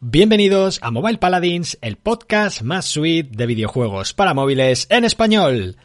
[0.00, 5.76] Bienvenidos a Mobile Paladins, el podcast más sweet de videojuegos para móviles en español.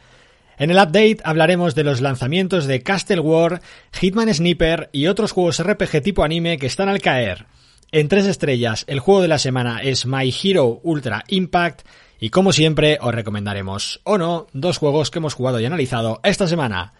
[0.56, 3.60] En el update hablaremos de los lanzamientos de Castle War,
[3.92, 7.46] Hitman Sniper y otros juegos RPG tipo anime que están al caer.
[7.90, 11.82] En tres estrellas, el juego de la semana es My Hero Ultra Impact
[12.20, 16.46] y como siempre os recomendaremos, o no, dos juegos que hemos jugado y analizado esta
[16.46, 16.92] semana.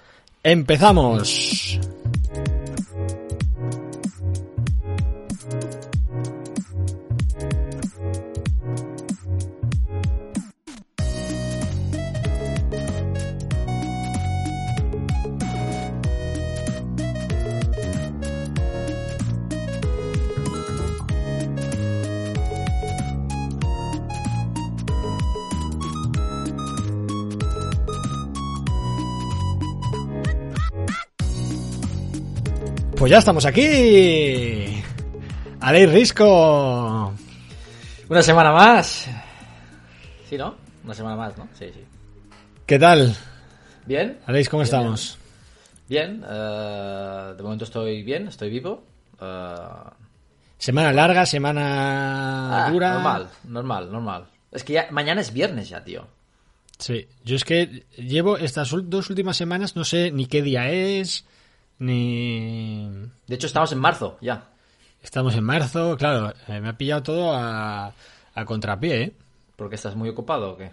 [0.43, 1.79] ¡Empezamos!
[33.05, 34.83] Pues ya estamos aquí.
[35.61, 37.12] Aleix Risco.
[38.08, 39.06] Una semana más.
[40.27, 40.55] Sí, ¿no?
[40.83, 41.47] Una semana más, ¿no?
[41.53, 41.84] Sí, sí.
[42.64, 43.14] ¿Qué tal?
[43.84, 44.20] Bien.
[44.25, 45.19] Aleix, ¿cómo Bien, estamos?
[45.87, 46.25] Bien.
[46.27, 48.87] eh, de momento estoy bien, estoy vivo.
[49.20, 49.57] eh,
[50.57, 52.95] Semana larga, semana ah, dura.
[52.95, 54.27] Normal, normal, normal.
[54.51, 56.07] Es que ya mañana es viernes ya, tío.
[56.79, 61.27] Sí, yo es que llevo estas dos últimas semanas, no sé ni qué día es,
[61.85, 62.89] ni...
[63.27, 64.49] De hecho, estamos en marzo ya.
[65.03, 67.93] Estamos en marzo, claro, eh, me ha pillado todo a,
[68.35, 69.13] a contrapié, ¿eh?
[69.57, 70.71] ¿Porque estás muy ocupado o qué?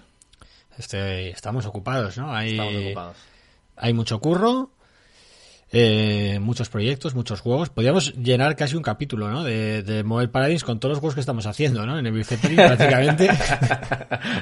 [0.78, 2.34] Este, estamos ocupados, ¿no?
[2.34, 3.18] Hay, Estamos ocupados.
[3.76, 4.72] hay mucho curro,
[5.74, 7.70] eh, muchos proyectos, muchos juegos.
[7.70, 9.44] Podríamos llenar casi un capítulo, ¿no?
[9.44, 11.98] De, de Mobile Paradise con todos los juegos que estamos haciendo, ¿no?
[11.98, 13.28] En el Bicetri prácticamente.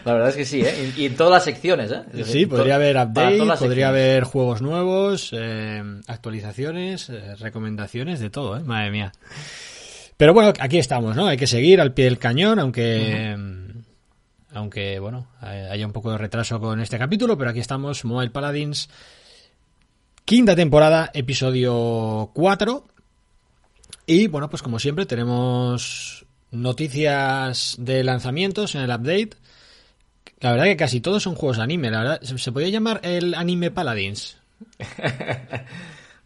[0.05, 0.91] La verdad es que sí, ¿eh?
[0.97, 2.23] Y, y en todas las secciones, ¿eh?
[2.23, 3.85] Sí, podría haber update, podría secciones.
[3.85, 8.61] haber juegos nuevos, eh, actualizaciones, eh, recomendaciones, de todo, ¿eh?
[8.63, 9.11] Madre mía.
[10.17, 11.27] Pero bueno, aquí estamos, ¿no?
[11.27, 13.37] Hay que seguir al pie del cañón, aunque...
[14.51, 18.31] Aunque, bueno, hay- haya un poco de retraso con este capítulo, pero aquí estamos, Mobile
[18.31, 18.89] Paladins,
[20.29, 22.83] quinta temporada, episodio 4.
[24.05, 29.31] Y bueno, pues como siempre tenemos noticias de lanzamientos en el update.
[30.39, 32.21] La verdad que casi todos son juegos de anime, la verdad.
[32.21, 34.37] ¿Se, podría llamar el anime Paladins?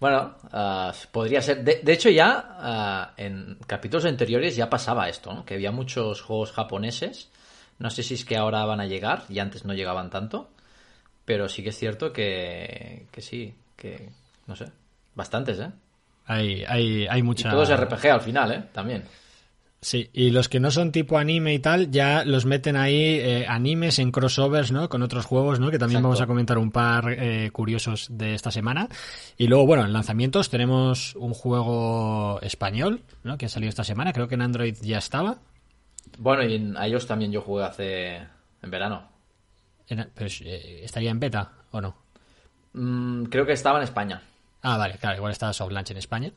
[0.02, 1.64] Bueno, ah, podría ser.
[1.64, 5.46] De, hecho, ya ah, en capítulos anteriores ya pasaba esto, ¿no?
[5.46, 7.30] Que había muchos juegos japoneses.
[7.80, 10.50] No sé si es que ahora van a llegar, y antes no llegaban tanto.
[11.24, 14.10] Pero sí que es cierto que sí, que.
[14.48, 14.66] No sé.
[15.16, 15.70] Bastantes, ¿eh?
[16.26, 17.50] Hay, hay, hay Y mucha...
[17.52, 18.64] todos RPG al final, ¿eh?
[18.72, 19.04] También.
[19.82, 23.46] Sí, y los que no son tipo anime y tal, ya los meten ahí eh,
[23.50, 24.88] animes en crossovers, ¿no?
[24.88, 25.70] Con otros juegos, ¿no?
[25.72, 26.08] Que también Exacto.
[26.08, 28.88] vamos a comentar un par eh, curiosos de esta semana.
[29.38, 33.38] Y luego, bueno, en lanzamientos tenemos un juego español, ¿no?
[33.38, 34.14] Que ha salido esta semana.
[34.14, 35.40] Creo que en Android ya estaba.
[36.18, 38.16] Bueno, y en iOS también yo jugué hace.
[38.62, 39.10] en verano.
[39.90, 42.03] En- pero, eh, ¿Estaría en beta o no?
[42.74, 44.22] Mm, creo que estaba en España.
[44.62, 46.32] Ah, vale, claro, igual está soft launch en España.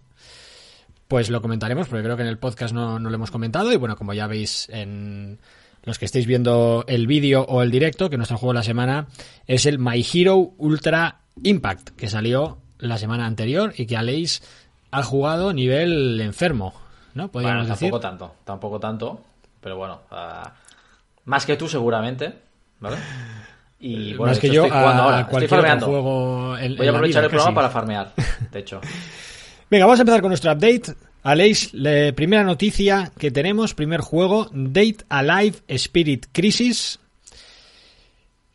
[1.09, 3.73] Pues lo comentaremos, porque creo que en el podcast no, no lo hemos comentado.
[3.73, 5.39] Y bueno, como ya veis en
[5.85, 9.07] los que estéis viendo el vídeo o el directo, que nuestro juego de la semana
[9.47, 14.43] es el My Hero Ultra Impact, que salió la semana anterior y que Aleix
[14.91, 16.75] ha jugado nivel enfermo,
[17.15, 17.29] ¿no?
[17.29, 17.91] Bueno, Podríamos decir.
[17.91, 19.25] tampoco tanto, tampoco tanto,
[19.61, 20.55] pero bueno, ah,
[21.25, 22.35] más que tú seguramente,
[22.81, 22.97] ¿vale?
[23.79, 25.87] Y bueno, Más de que yo estoy jugando a ahora, estoy cualquier otro farmeando.
[25.87, 28.13] juego en, Voy a la aprovechar el programa para farmear,
[28.51, 28.81] de hecho.
[29.71, 30.95] Venga, vamos a empezar con nuestro update.
[31.23, 37.01] Aleix, le- primera noticia que tenemos, primer juego, Date Alive Spirit Crisis.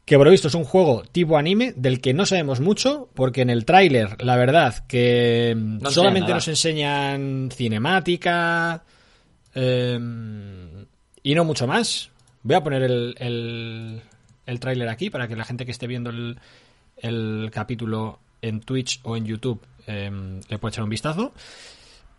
[0.06, 3.42] Que por lo visto es un juego tipo anime del que no sabemos mucho, porque
[3.42, 8.84] en el tráiler, la verdad, que mm, solamente nos enseñan cinemática
[9.54, 10.00] eh,
[11.24, 12.10] y no mucho más.
[12.44, 14.02] Voy a poner el, el,
[14.51, 16.38] el tráiler aquí para que la gente que esté viendo el,
[16.97, 20.12] el capítulo en Twitch o en YouTube eh,
[20.47, 21.34] le pueda echar un vistazo.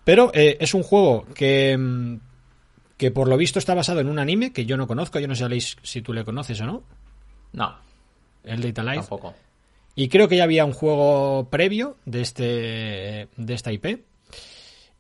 [0.04, 2.16] Pero eh, es un juego que, mm,
[2.96, 5.20] que por lo visto está basado en un anime que yo no conozco.
[5.20, 6.82] Yo no sé Aleix, si tú le conoces o no.
[7.52, 7.76] No,
[8.44, 8.96] El Data Life.
[8.96, 9.34] tampoco.
[9.94, 14.04] Y creo que ya había un juego previo de este de esta IP.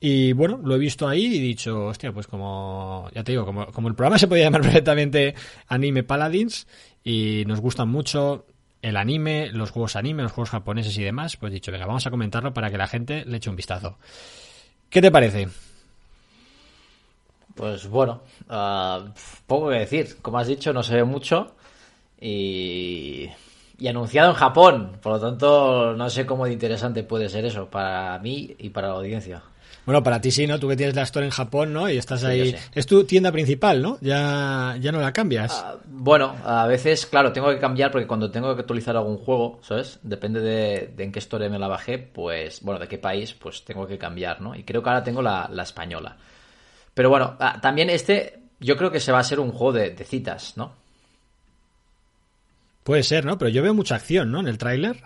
[0.04, 3.46] Y bueno, lo he visto ahí y he dicho, hostia, pues como, ya te digo,
[3.46, 5.34] como, como el programa se podía llamar perfectamente
[5.68, 6.66] Anime Paladins
[7.04, 8.46] y nos gustan mucho
[8.82, 12.10] el anime, los juegos anime, los juegos japoneses y demás, pues dicho, venga, vamos a
[12.10, 13.98] comentarlo para que la gente le eche un vistazo.
[14.90, 15.48] ¿Qué te parece?
[17.54, 19.04] Pues bueno, ah,
[19.46, 20.16] poco que decir.
[20.20, 21.54] Como has dicho, no se ve mucho.
[22.20, 23.28] Y,
[23.78, 24.98] y anunciado en Japón.
[25.02, 28.88] Por lo tanto, no sé cómo de interesante puede ser eso para mí y para
[28.88, 29.42] la audiencia.
[29.84, 30.60] Bueno, para ti sí, ¿no?
[30.60, 31.90] Tú que tienes la store en Japón, ¿no?
[31.90, 32.54] Y estás ahí.
[32.74, 33.98] Es tu tienda principal, ¿no?
[34.00, 35.52] Ya, ya no la cambias.
[35.52, 39.58] Ah, bueno, a veces, claro, tengo que cambiar porque cuando tengo que actualizar algún juego,
[39.62, 39.98] ¿sabes?
[40.02, 43.64] Depende de, de en qué store me la bajé, pues, bueno, de qué país, pues
[43.64, 44.54] tengo que cambiar, ¿no?
[44.54, 46.16] Y creo que ahora tengo la, la española.
[46.94, 49.90] Pero bueno, ah, también este, yo creo que se va a ser un juego de,
[49.90, 50.74] de citas, ¿no?
[52.84, 53.36] Puede ser, ¿no?
[53.36, 54.40] Pero yo veo mucha acción, ¿no?
[54.40, 55.02] En el tráiler.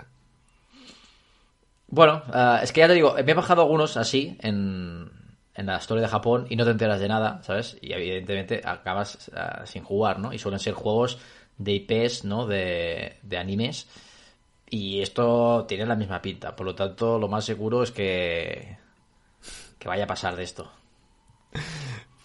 [1.89, 5.11] Bueno, ah, es que ya te digo, me he bajado algunos así en,
[5.55, 7.79] en la historia de Japón y no te enteras de nada, ¿sabes?
[7.81, 10.33] Y evidentemente acabas ah, sin jugar, ¿no?
[10.33, 11.19] Y suelen ser juegos
[11.59, 12.47] de IPs, ¿no?
[12.47, 13.89] De, de animes.
[14.69, 16.57] Y esto tiene la misma pinta.
[16.57, 18.79] Por lo tanto, lo más seguro es que,
[19.79, 20.71] que vaya a pasar de esto.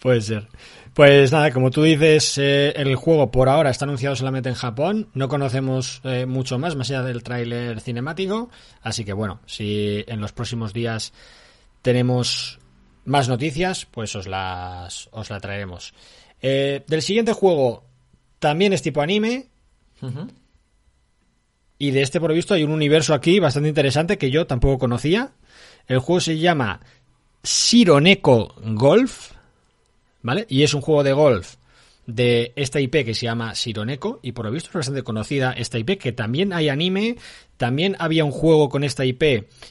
[0.00, 0.48] Puede ser.
[0.94, 5.08] Pues nada, como tú dices, eh, el juego por ahora está anunciado solamente en Japón.
[5.14, 8.50] No conocemos eh, mucho más, más allá del tráiler cinemático.
[8.82, 11.14] Así que bueno, si en los próximos días
[11.80, 12.58] tenemos
[13.06, 15.94] más noticias, pues os las, os la traeremos.
[16.42, 17.84] Eh, del siguiente juego
[18.38, 19.48] también es tipo anime.
[21.78, 24.78] Y de este, por lo visto, hay un universo aquí bastante interesante que yo tampoco
[24.78, 25.32] conocía.
[25.86, 26.80] El juego se llama
[27.42, 29.32] Sironeko Golf,
[30.22, 30.46] ¿vale?
[30.48, 31.56] Y es un juego de golf
[32.06, 35.78] de esta IP que se llama Sironeko y por lo visto es bastante conocida esta
[35.78, 37.16] IP que también hay anime,
[37.56, 39.20] también había un juego con esta IP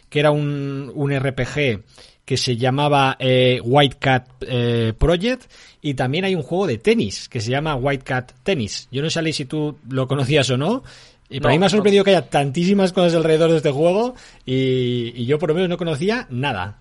[0.09, 1.83] que era un, un RPG
[2.23, 5.51] que se llamaba eh, White Cat eh, Project
[5.81, 8.87] y también hay un juego de tenis que se llama White Cat Tennis.
[8.91, 10.83] Yo no sé Ali, si tú lo conocías o no.
[11.29, 11.69] Y para No, mí me ha no.
[11.69, 14.15] sorprendido que haya tantísimas cosas alrededor de este juego
[14.45, 16.80] y, y yo por lo menos no conocía nada.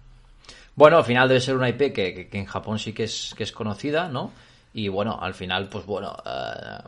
[0.74, 3.34] Bueno, al final debe ser una IP que, que- que en Japón sí que es,
[3.36, 4.32] que es conocida, ¿no?
[4.72, 6.82] Y bueno, al final, pues bueno, eh,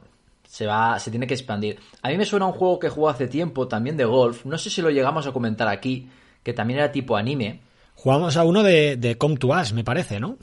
[0.46, 1.78] se va, se tiene que expandir.
[2.02, 4.44] A mí me suena un juego que jugó hace tiempo, también de golf.
[4.46, 6.08] No sé si lo llegamos a comentar aquí,
[6.42, 7.60] que también era tipo anime.
[7.94, 10.36] Jugamos a uno de, de Come to Us, me parece, ¿no?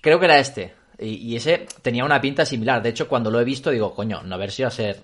[0.00, 0.74] Creo que era este.
[0.98, 2.82] Y, y ese tenía una pinta similar.
[2.82, 5.00] De hecho, cuando lo he visto, digo, coño, no a ver si va a ser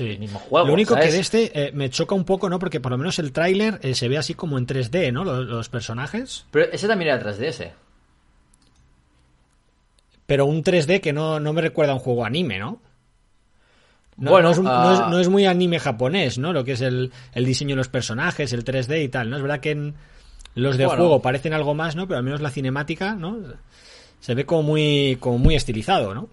[0.00, 0.66] el mismo juego.
[0.66, 1.06] Lo único ¿sabes?
[1.08, 2.58] que de este eh, me choca un poco, ¿no?
[2.58, 5.24] Porque por lo menos el tráiler eh, se ve así como en 3D, ¿no?
[5.24, 6.46] Los, los personajes.
[6.50, 7.70] Pero ese también era 3DS.
[10.26, 12.80] Pero un 3D que no, no me recuerda a un juego anime, ¿no?
[14.16, 15.08] No, Bueno, no es, un- no es- ah.
[15.10, 16.52] no es muy anime japonés, ¿no?
[16.52, 19.36] Lo que es el, el diseño de los personajes, el 3D y tal, ¿no?
[19.36, 19.94] Es verdad que en
[20.54, 21.00] los de Bueno.
[21.02, 22.06] juego parecen algo más, ¿no?
[22.06, 23.38] Pero al menos la cinemática, ¿no?
[24.20, 26.28] Se ve como muy, como muy estilizado, ¿no?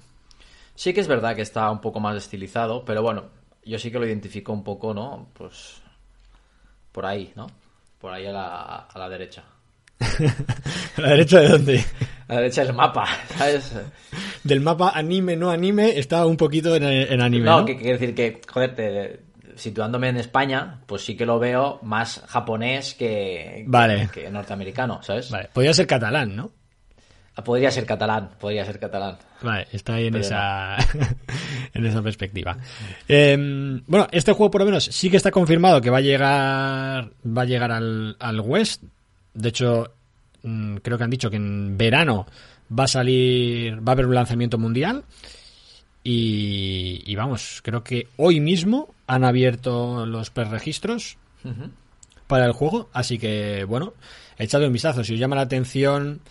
[0.75, 3.25] Sí que es verdad que está un poco más estilizado, pero bueno,
[3.63, 5.30] yo sí que lo identifico un poco, ¿no?
[5.34, 5.81] Pues
[6.92, 7.48] por ahí, ¿no?
[8.00, 9.44] Por ahí a la, a la derecha.
[10.98, 11.86] ¿A la derecha de dónde?
[12.28, 13.06] A la derecha del mapa,
[13.38, 13.74] ¿sabes?
[14.44, 17.60] Del mapa anime, no anime, está un poquito en, en anime, ¿no?
[17.60, 19.19] No, que quiere decir que, joder, te-
[19.58, 24.10] situándome en España, pues sí que lo veo más japonés que, que- Vale.
[24.13, 25.30] que norteamericano, ¿sabes?
[25.30, 26.52] Vale, podría ser catalán, ¿no?
[27.33, 29.18] Podría ser catalán, podría ser catalán.
[29.42, 30.75] Vale, está ahí en Pero esa,
[31.74, 32.57] en esa perspectiva.
[33.07, 37.12] Eh, bueno, este juego por lo menos sí que está confirmado que va a llegar,
[37.25, 38.83] va a llegar al, al West.
[39.33, 39.94] De hecho,
[40.44, 42.28] mm, creo que han dicho que en verano
[42.78, 45.04] va a salir, va a haber un lanzamiento mundial.
[46.04, 51.18] Y, y vamos, creo que hoy mismo han abierto los preregistros
[52.27, 52.89] para el juego.
[52.92, 53.94] Así que, bueno,
[54.38, 55.04] echadle un vistazo.
[55.04, 56.22] Si os llama la atención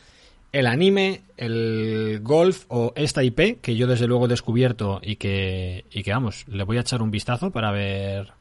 [0.53, 5.85] el anime, el golf o esta IP, que yo desde luego he descubierto y que,
[5.91, 8.33] y que vamos, le voy a echar un vistazo para ver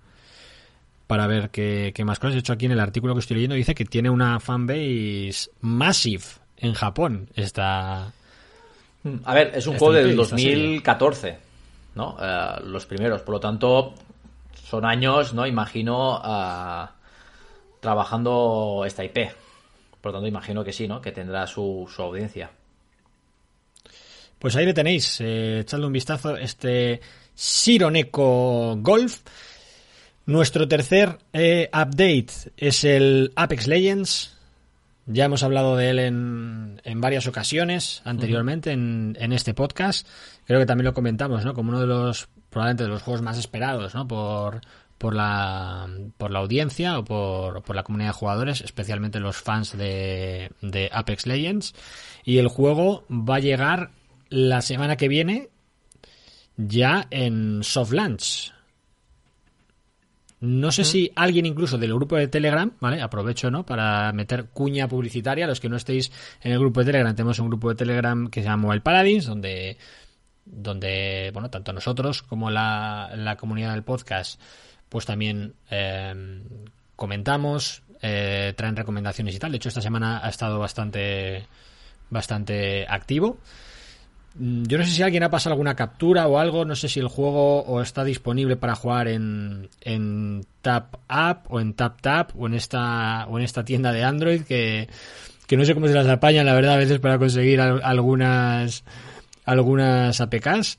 [1.07, 2.35] para ver qué, qué más cosas.
[2.35, 6.23] De hecho, aquí en el artículo que estoy leyendo dice que tiene una fanbase massive
[6.57, 7.29] en Japón.
[7.33, 8.13] Esta...
[9.23, 10.55] A ver, es un juego del esta serie.
[10.55, 11.37] 2014,
[11.95, 12.15] ¿no?
[12.21, 13.95] Eh, los primeros, por lo tanto,
[14.53, 15.47] son años, ¿no?
[15.47, 16.91] Imagino ah,
[17.79, 19.31] trabajando esta IP.
[20.01, 21.01] Por lo tanto, imagino que sí, ¿no?
[21.01, 22.51] Que tendrá su, su audiencia.
[24.39, 27.01] Pues ahí le tenéis, eh, echadle un vistazo, este
[27.35, 29.21] Sironeko Golf.
[30.25, 34.37] Nuestro tercer eh, update es el Apex Legends.
[35.07, 40.07] Ya hemos hablado de él en, en varias ocasiones anteriormente en, en este podcast.
[40.45, 41.53] Creo que también lo comentamos, ¿no?
[41.53, 44.07] Como uno de los, probablemente de los juegos más esperados, ¿no?
[44.07, 44.61] Por,
[44.99, 45.87] por la,
[46.17, 50.89] por la audiencia o por, por la comunidad de jugadores, especialmente los fans de, de
[50.93, 51.73] Apex Legends.
[52.23, 53.91] Y el juego va a llegar
[54.29, 55.49] la semana que viene
[56.57, 58.53] ya en soft launch.
[60.41, 63.01] No sé si alguien incluso del grupo de Telegram, ¿vale?
[63.01, 63.65] Aprovecho, ¿no?
[63.65, 65.47] Para meter cuña publicitaria.
[65.47, 68.41] Los que no estéis en el grupo de Telegram, tenemos un grupo de Telegram que
[68.41, 69.77] se llama Mobile Paladins, donde,
[70.45, 74.39] donde bueno, tanto nosotros como la, la comunidad del podcast,
[74.89, 76.41] pues también eh,
[76.95, 79.51] comentamos, eh, traen recomendaciones y tal.
[79.51, 81.45] De hecho, esta semana ha estado bastante,
[82.09, 83.37] bastante activo.
[84.35, 86.99] Mm, Yo no sé si alguien ha pasado alguna captura o algo, no sé si
[86.99, 92.31] el juego o está disponible para jugar en, en Tap App o en Tap Tap
[92.39, 94.87] o en esta o en esta tienda de Android que,
[95.47, 98.83] que no sé cómo se las apañan, la verdad, a veces para conseguir al- algunas
[99.45, 100.77] algunas APKs,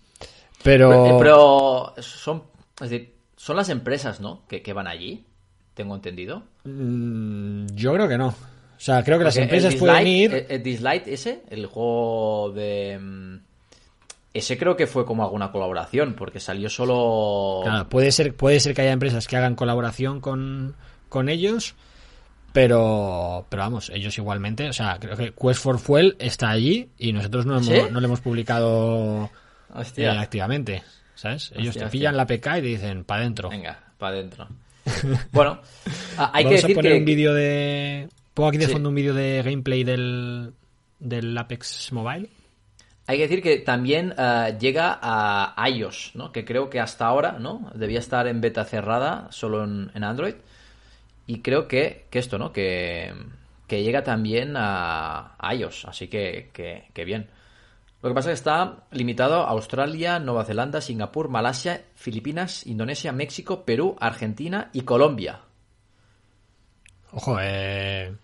[0.62, 2.44] pero, pero son,
[2.80, 4.42] es decir, son las empresas, ¿no?
[4.48, 5.24] Que, que van allí,
[5.72, 6.42] tengo entendido.
[6.64, 8.28] mm, yo creo que no.
[8.28, 10.34] O sea, creo que las empresas el pueden ir.
[10.34, 12.98] El, el Dislight ese, el juego de...
[13.00, 13.36] mm,
[14.34, 17.60] Ese creo que fue como alguna colaboración, porque salió solo...
[17.64, 20.76] Claro, puede ser, puede ser que haya empresas que hagan colaboración con,
[21.08, 21.74] con ellos,
[22.52, 27.12] pero, pero vamos, ellos igualmente, o sea, creo que Quest for Fuel está allí y
[27.14, 27.80] nosotros no, hemos, ¿Sí?
[27.90, 29.30] no lo hemos publicado
[29.96, 30.82] eh, activamente,
[31.20, 31.52] ¿sabes?
[31.52, 31.90] Ellos Hostia, te hostia.
[31.90, 33.50] pillan la PK y te dicen, para adentro.
[33.50, 34.48] Venga, para adentro.
[35.32, 35.60] bueno,
[36.16, 36.98] hay que Vamos decir a poner que...
[36.98, 38.08] un vídeo de...
[38.34, 38.72] Pongo aquí de Sí.
[38.72, 40.52] fondo un vídeo de gameplay del,
[40.98, 42.28] del Apex Mobile.
[43.06, 46.30] Hay que decir que también eh, llega a iOS, ¿no?
[46.32, 47.70] Que creo que hasta ahora, ¿no?
[47.74, 50.34] Debía estar en beta cerrada, solo en, en Android.
[51.26, 52.52] Y creo que, que esto, ¿no?
[52.52, 53.12] Que,
[53.66, 57.28] que llega también a, a iOS, así que, que, que bien.
[58.02, 63.12] Lo que pasa es que está limitado a Australia, Nueva Zelanda, Singapur, Malasia, Filipinas, Indonesia,
[63.12, 65.40] México, Perú, Argentina y Colombia.
[67.12, 68.14] Ojo, eh,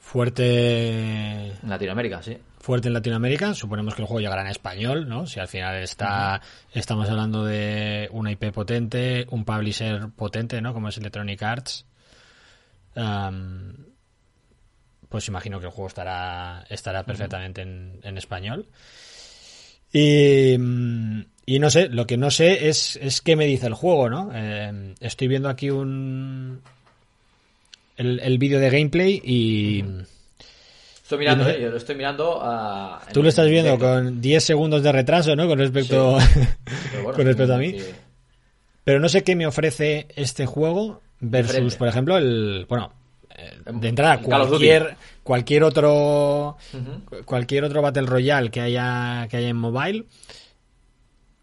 [0.00, 2.36] fuerte En Latinoamérica, sí.
[2.58, 3.54] fuerte en Latinoamérica.
[3.54, 5.26] Suponemos que el juego llegará en español, ¿no?
[5.26, 6.40] Si al final está,
[6.72, 10.74] estamos hablando de una IP potente, un publisher potente, ¿no?
[10.74, 11.86] Como es Electronic Arts.
[12.96, 13.93] Am,
[15.14, 18.66] pues imagino que el juego estará, estará perfectamente en, en español.
[19.92, 23.74] Y, mm, y no sé, lo que no sé es, es qué me dice el
[23.74, 24.32] juego, ¿no?
[24.34, 26.60] Eh, estoy viendo aquí un
[27.96, 29.84] el, el vídeo de gameplay y
[31.00, 33.00] Estoy mirando, no eh, yo lo estoy mirando a...
[33.12, 35.46] tú lo estás viendo con 10 segundos de retraso, ¿no?
[35.46, 36.18] Con respecto,
[36.92, 37.78] bueno, con respecto a mí.
[37.78, 37.86] sí.
[38.82, 42.66] Pero no sé qué me ofrece este juego versus, por ejemplo, el.
[42.68, 42.92] Bueno,
[43.72, 46.56] de entrada, cualquier, cualquier otro.
[47.24, 50.04] Cualquier otro Battle Royale que haya, que haya en mobile.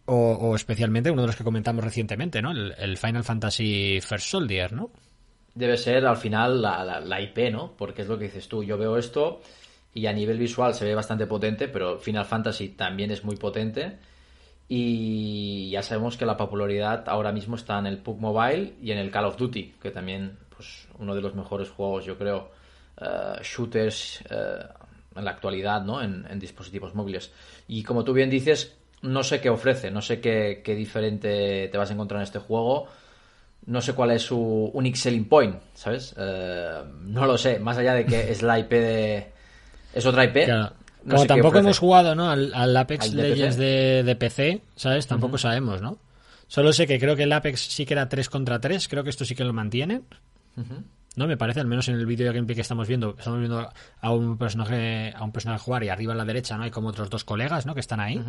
[0.05, 2.51] O, o especialmente uno de los que comentamos recientemente, ¿no?
[2.51, 4.91] El, el Final Fantasy First Soldier, ¿no?
[5.53, 7.73] debe ser al final la, la- la IP, ¿no?
[7.77, 8.63] Porque es lo que dices tú.
[8.63, 9.41] Yo veo esto
[9.93, 13.97] y a nivel visual se ve bastante potente, pero Final Fantasy también es muy potente.
[14.69, 18.97] Y ya sabemos que la popularidad ahora mismo está en el PUBG Mobile y en
[18.99, 22.51] el Call of Duty, que también, pues, uno de los mejores juegos, yo creo,
[23.01, 24.63] eh, shooters eh,
[25.15, 26.01] en la actualidad, ¿no?
[26.03, 27.31] En, en dispositivos móviles.
[27.67, 31.77] Y como tú bien dices, no sé qué ofrece, no sé qué, qué diferente te
[31.79, 32.87] vas a encontrar en este juego
[33.65, 36.15] no sé cuál es su unique selling point, ¿sabes?
[36.17, 39.31] Eh, no lo sé, más allá de que es la IP de...
[39.93, 40.45] Es otra IP.
[40.45, 40.73] Claro.
[41.03, 42.29] no Como tampoco hemos jugado, ¿no?
[42.29, 43.65] Al, al Apex ¿Al de Legends PC?
[43.65, 45.05] de, de PC, ¿sabes?
[45.05, 45.99] Tampoco sabemos, ¿no?
[46.47, 49.09] Solo sé que creo que el Apex sí que era 3 contra 3, creo que
[49.09, 50.01] esto sí que lo mantiene.
[51.15, 51.27] ¿No?
[51.27, 53.69] Me parece, al menos en el vídeo de gameplay que estamos viendo, estamos viendo
[54.01, 56.63] a un personaje, a un personaje jugar y arriba a la derecha, ¿no?
[56.63, 57.73] Hay como otros dos colegas, ¿no?
[57.73, 58.21] Que están ahí.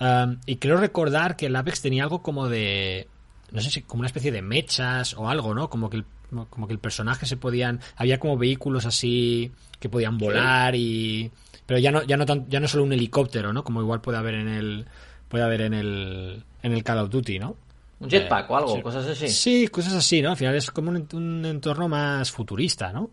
[0.00, 3.08] Um, y creo recordar que el Apex tenía algo como de.
[3.50, 5.68] No sé si como una especie de mechas o algo, ¿no?
[5.68, 6.04] Como que el,
[6.50, 7.80] como que el personaje se podían.
[7.96, 11.30] Había como vehículos así que podían volar y.
[11.66, 13.64] Pero ya no, ya no tan, ya no solo un helicóptero, ¿no?
[13.64, 14.86] Como igual puede haber en el.
[15.28, 16.44] Puede haber en el.
[16.62, 17.56] en el Call of Duty, ¿no?
[18.00, 18.82] Un jetpack o algo, sí.
[18.82, 19.28] cosas así.
[19.28, 20.30] Sí, cosas así, ¿no?
[20.30, 23.10] Al final es como un, ent- un entorno más futurista, ¿no?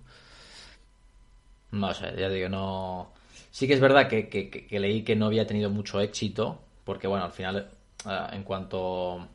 [1.72, 3.12] No sé, ya digo, no...
[3.52, 7.08] Sí que es verdad que, que- que- leí que no había tenido mucho éxito, porque
[7.08, 7.70] bueno, al final,
[8.08, 9.28] eh, en cuanto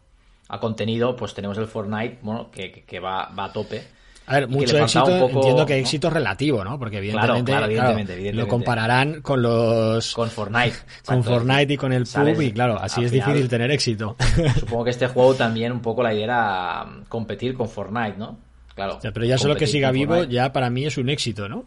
[0.49, 3.83] a contenido, pues tenemos el Fortnite, bueno, que, que- que va, va a tope.
[4.31, 5.81] A ver, mucho éxito, poco, entiendo que ¿no?
[5.81, 6.79] éxito relativo, ¿no?
[6.79, 8.33] Porque evidentemente, claro, evidentemente, claro, evidentemente.
[8.33, 10.71] lo compararán con los Con Fortnite.
[11.05, 11.23] con Exacto.
[11.25, 14.17] Fortnite y con el Sales- PUB y claro, así es final, difícil tener éxito.
[14.61, 18.39] Supongo que este juego también un poco la idea era mm, competir con Fortnite, ¿no?
[18.75, 18.97] Claro.
[18.99, 20.33] O sea, pero ya solo que siga vivo Fortnite.
[20.35, 21.65] ya para mí es un éxito, ¿no?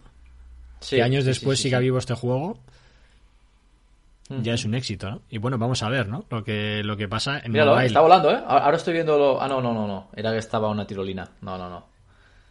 [0.80, 2.58] Sí, que años sí, después sí, siga vivo este juego
[4.42, 5.22] ya es un éxito, ¿no?
[5.30, 6.26] Y bueno, vamos a ver, ¿no?
[6.30, 7.88] Lo que lo que pasa en Míralo, mobile.
[7.88, 8.40] está volando, ¿eh?
[8.48, 9.42] Ahora ahora estoy viendo lo...
[9.42, 10.08] Ah, no, no, no, no.
[10.16, 11.30] Era que estaba una tirolina.
[11.42, 11.93] No, no, no.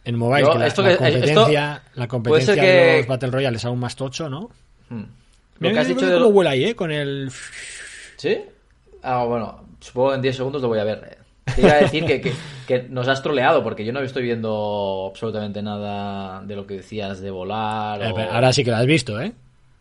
[0.05, 2.67] En mobile Yo, que la, esto la que- esto- competencia, la puede ser competencia que-
[2.69, 4.49] de los Battle Royale es aún más tocho, ¿no?
[4.89, 5.03] Hmm.
[5.59, 6.75] Lo que has dicho de cómo vuela ahí, ¿eh?
[6.75, 7.31] Con el
[8.17, 8.37] ¿Sí?
[9.01, 11.17] Ah, bueno, supongo que en 10 segundos lo voy a ver.
[11.55, 12.33] Te iba a decir que, que-
[12.67, 17.19] que nos has troleado porque yo no estoy viendo absolutamente nada de lo que decías
[17.21, 18.01] de volar.
[18.01, 19.33] Eh, o- ahora sí que lo has visto, ¿eh?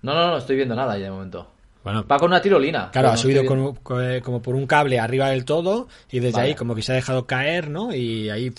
[0.02, 1.46] No, no, no estoy viendo nada ya de momento.
[1.84, 2.90] Bueno, Va con una tirolina.
[2.92, 6.20] Claro, Pero ha subido con- con- eh, como por un cable arriba del todo y
[6.20, 6.48] desde Vale.
[6.50, 7.92] ahí como que se ha dejado caer, ¿no?
[7.94, 8.52] Y ahí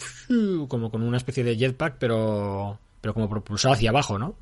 [0.67, 4.35] como con una especie de jetpack, pero pero como propulsado hacia abajo, ¿no?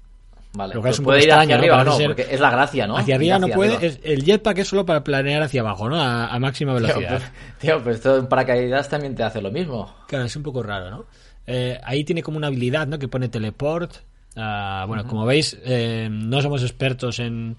[0.53, 0.73] Vale.
[0.75, 1.61] Lo que es Pero un puede ir extraño, hacia ¿no?
[1.61, 2.97] arriba no, ser- porque es la gracia, ¿no?
[2.97, 3.75] hacia arriba no puede.
[3.75, 3.87] arriba.
[3.93, 5.95] es- el jetpack es solo para planear hacia abajo, ¿no?
[6.01, 7.21] A, a máxima Tío, velocidad.
[7.59, 9.93] tío, pues esto en paracaídas también te hace lo mismo.
[10.07, 11.05] Claro, es un poco raro, ¿no?
[11.47, 12.99] Eh, ahí tiene como una habilidad, ¿no?
[12.99, 13.93] Que pone teleport.
[14.35, 17.57] Ah, bueno, como veis, eh, no somos expertos en,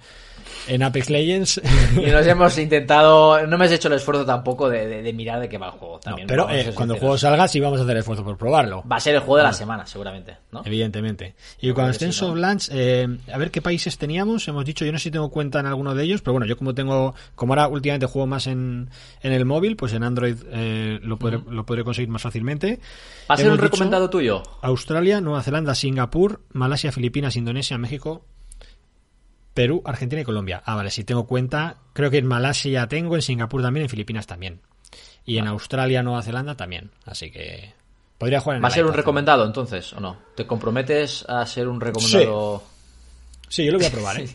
[0.68, 1.60] en Apex Legends.
[1.96, 5.40] Y nos hemos intentado, no me has hecho el esfuerzo tampoco de, de- de mirar
[5.40, 5.94] de qué va el juego.
[5.94, 8.82] No, También, pero eh, cuando el juego salga sí vamos a hacer esfuerzo por probarlo.
[8.90, 10.62] Va a ser el juego de la semana, seguramente, ¿no?
[10.64, 11.34] Evidentemente.
[11.60, 12.28] Y Yo cuando creo esté en que sí, ¿no?
[12.28, 14.46] soft launch, eh, a ver qué países teníamos.
[14.48, 16.56] Hemos dicho, yo no sé si tengo cuenta en alguno de ellos, pero bueno, yo
[16.56, 18.88] como tengo, como ahora últimamente juego más en,
[19.22, 22.80] en el móvil, pues en Android eh, lo, podré, lo podré conseguir más fácilmente.
[23.30, 24.42] ¿Va a ser un recomendado tuyo?
[24.62, 28.24] Australia, Nueva Zelanda, Singapur, Malasia, Filipinas, Indonesia, México,
[29.54, 30.62] Perú, Argentina y Colombia.
[30.64, 34.26] Ah, vale, si tengo cuenta, creo que en Malasia tengo, en Singapur también, en Filipinas
[34.26, 34.60] también.
[35.24, 36.90] Y en Australia, Nueva Zelanda también.
[37.04, 37.72] Así que
[38.18, 40.16] podría jugar en ¿Va a ser un recomendado entonces o no?
[40.34, 42.62] ¿Te comprometes a ser un recomendado?
[43.48, 44.28] Sí, yo lo voy a probar, ¿eh?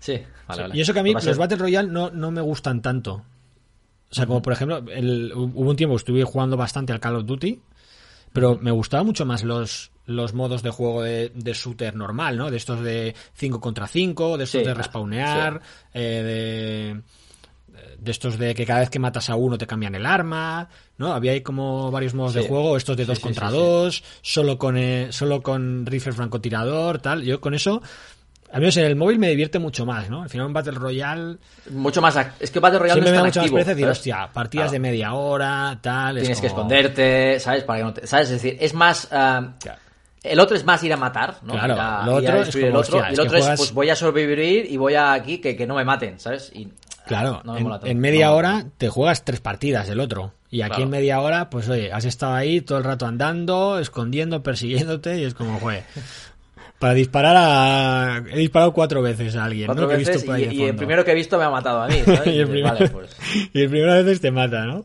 [0.00, 0.76] Sí, vale, vale.
[0.76, 3.22] Y eso que a mí los ser- Battle Royale no, no me gustan tanto.
[4.10, 7.16] O sea, como por ejemplo, el- hubo un tiempo que estuve jugando bastante al Call
[7.16, 7.60] of Duty,
[8.32, 12.50] pero me gustaban mucho más los, los modos de juego de, de shooter normal, ¿no?
[12.50, 15.60] De estos de 5 contra 5, de estos Sí, de respawnear,
[15.94, 17.02] eh,
[17.74, 20.68] de, de estos de que cada vez que matas a uno te cambian el arma,
[20.98, 21.12] ¿no?
[21.12, 22.48] Había ahí como varios modos de Sí.
[22.48, 23.60] juego, estos de Sí, 2 sí, contra sí, sí.
[23.62, 27.22] 2, solo con eh, solo con rifle francotirador, tal.
[27.22, 27.80] Yo con eso
[28.54, 30.22] a mí en el móvil me divierte mucho más, ¿no?
[30.24, 31.38] Al final un Battle Royale
[31.70, 32.14] Mucho más.
[32.38, 33.54] Es que Battle Royale siempre no me da es tan mucha más activo.
[33.56, 34.72] pereza decir, hostia, partidas Claro.
[34.72, 36.18] de media hora, tal.
[36.18, 37.64] es Tienes que como- esconderte, ¿sabes?
[37.64, 38.30] Para que no te- ¿Sabes?
[38.30, 39.08] Es decir, es más.
[39.10, 39.80] ah, Claro.
[40.22, 41.52] El otro es más ir a matar, ¿no?
[41.54, 42.98] Claro, a- lo otro es como, el otro.
[42.98, 45.56] hostia, y el otro juegas- es, pues voy a sobrevivir y voy a aquí que,
[45.56, 46.50] que no me maten, ¿sabes?
[46.54, 46.68] Y,
[47.06, 48.34] Claro, no me en, mola en media No.
[48.36, 50.32] hora te juegas tres partidas del otro.
[50.50, 50.82] Y aquí Claro.
[50.84, 55.24] en media hora, pues oye, has estado ahí todo el rato andando, escondiendo, persiguiéndote y
[55.24, 55.82] es como, joder.
[56.78, 58.22] Para disparar a...
[58.30, 59.74] He disparado cuatro veces a alguien, ¿no?
[59.74, 61.50] Que he veces visto por ahí y, y el primero que he visto me ha
[61.50, 62.26] matado a mí, ¿sabes?
[62.26, 63.16] y, el primero, Vale, pues.
[63.52, 64.84] y el primero a veces te mata, ¿no?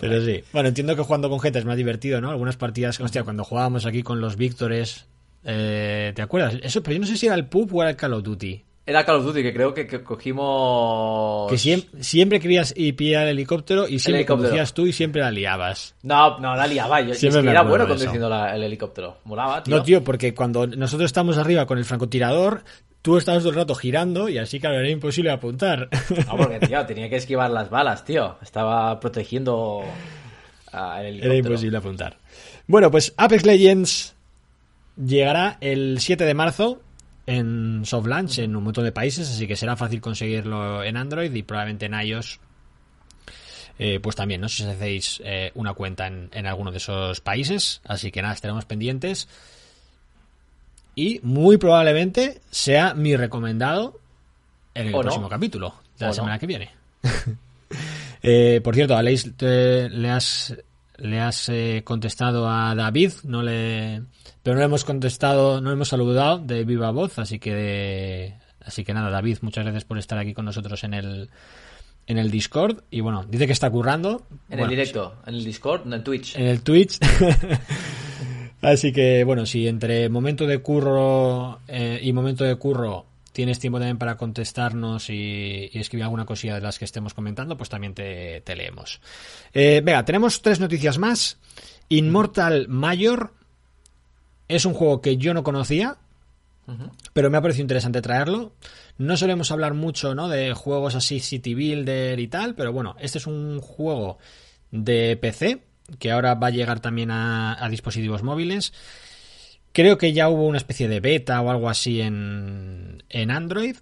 [0.00, 0.42] Pero sí.
[0.52, 2.30] Bueno, entiendo que jugando con gente es más divertido, ¿no?
[2.30, 5.06] Algunas partidas, hostia, cuando jugábamos aquí con los Víctores,
[5.44, 6.56] eh, ¿te acuerdas?
[6.62, 8.62] Eso, pero yo no sé si era el PUB o era el Call of Duty.
[8.88, 11.50] Era Call of Duty, que creo que, que cogimos.
[11.50, 14.48] Que siempre, siempre querías ir pillar el helicóptero y siempre helicóptero.
[14.50, 15.94] conducías tú y siempre la liabas.
[16.02, 17.00] No, no, la liaba.
[17.00, 19.18] Yo, Siempre es que era bueno conduciendo la- el helicóptero.
[19.24, 19.76] Molaba, tío.
[19.76, 22.62] No, tío, porque cuando nosotros estamos arriba con el francotirador,
[23.06, 25.88] tú estabas todo el rato girando y así, claro, era imposible apuntar.
[26.26, 28.36] No, porque, tío, tenía que esquivar las balas, tío.
[28.42, 29.84] Estaba protegiendo
[30.72, 31.32] helicóptero.
[31.32, 32.18] Era imposible apuntar.
[32.66, 34.16] Bueno, pues Apex Legends
[34.96, 36.82] llegará el 7 de marzo
[37.26, 41.32] en soft launch en un montón de países, así que será fácil conseguirlo en Android
[41.32, 42.40] y probablemente en iOS.
[43.78, 47.20] eh, pues también, no sé si hacéis eh, una cuenta en, en alguno de esos
[47.20, 49.28] países, así que nada, estaremos pendientes.
[50.96, 54.00] Y muy probablemente sea mi recomendado
[54.74, 55.02] en el O no.
[55.02, 56.14] próximo capítulo de la O no.
[56.14, 56.70] semana que viene.
[58.28, 60.56] Eh, por cierto, Aleix, te- le has,
[60.96, 64.02] le has eh, contestado a David, no le,
[64.42, 68.82] pero no le hemos contestado, no le hemos saludado de viva voz, así que, así
[68.82, 71.30] que nada, David, muchas gracias por estar aquí con nosotros en el,
[72.08, 75.44] en el Discord y bueno, dice que está currando En Bueno, el directo, en el
[75.44, 76.34] Discord, en Twitch.
[76.36, 76.98] en el Twitch.
[78.66, 83.78] Así que bueno, si entre momento de curro eh, y momento de curro tienes tiempo
[83.78, 87.94] también para contestarnos y, y escribir alguna cosilla de las que estemos comentando, pues también
[87.94, 89.00] te, te leemos.
[89.54, 91.38] Eh, venga, tenemos tres noticias más.
[91.90, 93.34] Inmortal Mayor
[94.48, 95.98] es un juego que yo no conocía,
[97.12, 98.50] pero me ha parecido interesante traerlo.
[98.98, 100.28] No solemos hablar mucho ¿no?
[100.28, 104.18] de juegos así City Builder y tal, pero bueno, este es un juego
[104.72, 105.62] de PC
[105.98, 108.72] que ahora va a llegar también a, a dispositivos móviles.
[109.72, 113.76] Creo que ya hubo una especie de beta o algo así en, en Android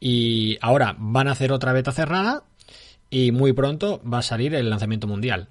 [0.00, 2.44] y ahora van a hacer otra beta cerrada
[3.10, 5.48] y muy pronto va a salir el lanzamiento mundial.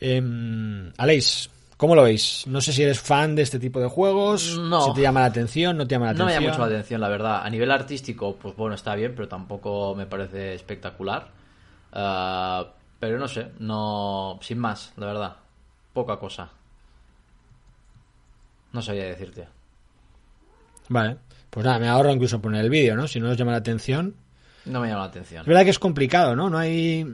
[0.00, 2.44] Eh, Aleix, ¿cómo lo veis?
[2.46, 4.86] No sé si eres fan de este tipo de juegos, No.
[4.86, 6.42] si te llama la atención, no te llama la No me atención.
[6.44, 7.40] llama mucho la atención, la verdad.
[7.44, 11.28] A nivel artístico, pues bueno, está bien, pero tampoco me parece espectacular.
[11.92, 12.66] Ah,
[13.04, 14.38] pero no sé, no.
[14.40, 15.36] Sin más, la verdad.
[15.92, 16.48] Poca cosa.
[18.72, 19.46] No sabía decirte.
[20.88, 21.18] Vale,
[21.50, 23.06] pues nada, me ahorro incluso poner el vídeo, ¿no?
[23.06, 24.14] Si no os llama la atención.
[24.64, 25.42] No me llama la atención.
[25.42, 26.48] Es verdad que es complicado, ¿no?
[26.48, 27.04] No hay,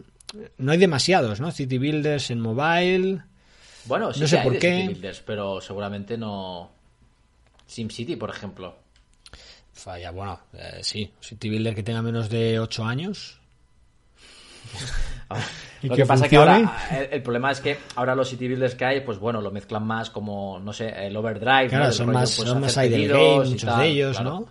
[0.58, 1.50] no hay demasiados, ¿no?
[1.50, 3.24] City Builders en mobile.
[3.86, 4.76] Bueno, sí No que sé hay por de qué.
[4.82, 6.70] City Builders, pero seguramente no.
[7.66, 8.76] SimCity, por ejemplo.
[9.72, 11.12] Falla, bueno, eh, sí.
[11.20, 13.39] City Builder que tenga menos de 8 años.
[15.82, 18.48] ¿Y lo que, pasa es que ahora el, el, problema es que ahora los city
[18.48, 21.68] builders que hay, pues bueno, lo mezclan más como, no sé, el overdrive.
[21.68, 21.92] Claro, ¿no?
[21.92, 24.30] son, rollo, más, pues, son más pedidos game, muchos tal, de ellos, claro.
[24.30, 24.48] ¿no?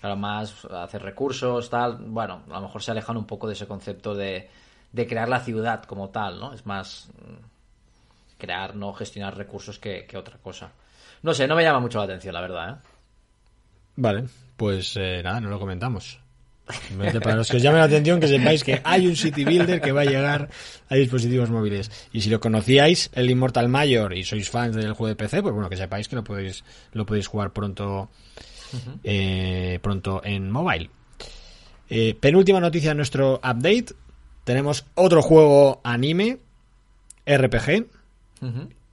[0.00, 1.96] Claro, más hacer recursos, tal.
[1.96, 4.48] Bueno, a lo mejor se alejan un poco de ese concepto de,
[4.92, 6.52] de crear la ciudad como tal, ¿no?
[6.52, 10.70] Es más mm, crear, no gestionar recursos que, que otra cosa.
[11.22, 12.76] No sé, no me llama mucho la atención, la verdad, ¿eh?
[13.96, 14.24] Vale,
[14.56, 16.20] pues eh, nada, no lo comentamos.
[17.22, 19.92] Para los que os llame la atención, que sepáis que hay un City Builder que
[19.92, 20.48] va a llegar
[20.88, 21.90] a dispositivos móviles.
[22.12, 25.52] Y si lo conocíais, el Immortal Mayor, y sois fans del juego de PC, pues
[25.52, 28.08] bueno, que sepáis que lo podéis, lo podéis jugar pronto,
[29.02, 30.90] eh, pronto en mobile.
[31.90, 33.94] Eh, penúltima noticia de nuestro update.
[34.44, 36.38] Tenemos otro juego anime,
[37.26, 37.86] RPG.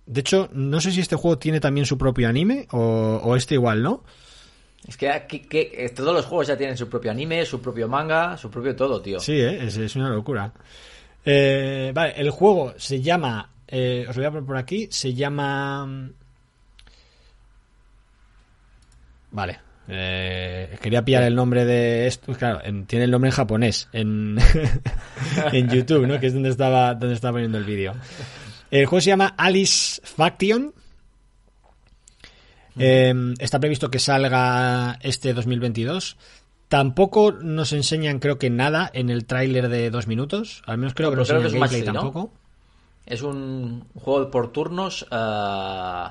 [0.06, 3.56] De hecho, no sé si este juego tiene también su propio anime o, o este
[3.56, 4.04] igual, ¿no?
[4.92, 8.36] Es que, aquí- eh, todos los juegos ya tienen su propio anime, su propio manga,
[8.36, 9.22] su propio todo, tío.
[9.22, 9.64] Sí, ¿eh?
[9.64, 10.52] es, una locura.
[11.24, 13.50] Eh, vale, el juego se llama.
[13.72, 14.90] os lo voy a poner por aquí.
[14.92, 16.10] Se llama.
[19.32, 19.60] Vale.
[19.88, 22.26] eh, quería pillar el nombre de esto.
[22.26, 23.88] pues Claro, en- tiene el nombre en japonés.
[23.94, 24.38] En,
[25.54, 26.20] en YouTube, ¿no?
[26.20, 27.94] Que es donde estaba, donde estaba poniendo el vídeo.
[28.72, 30.74] El juego se llama Alice Faction.
[32.80, 36.18] Eh, está previsto que salga este 2022.
[36.68, 40.62] Tampoco nos enseñan, creo que nada en el tráiler de dos minutos.
[40.66, 42.02] Al menos creo No, que no creo que es gameplay Mastery, ¿no?
[42.02, 42.34] tampoco.
[43.06, 46.10] Es un juego por turnos uh,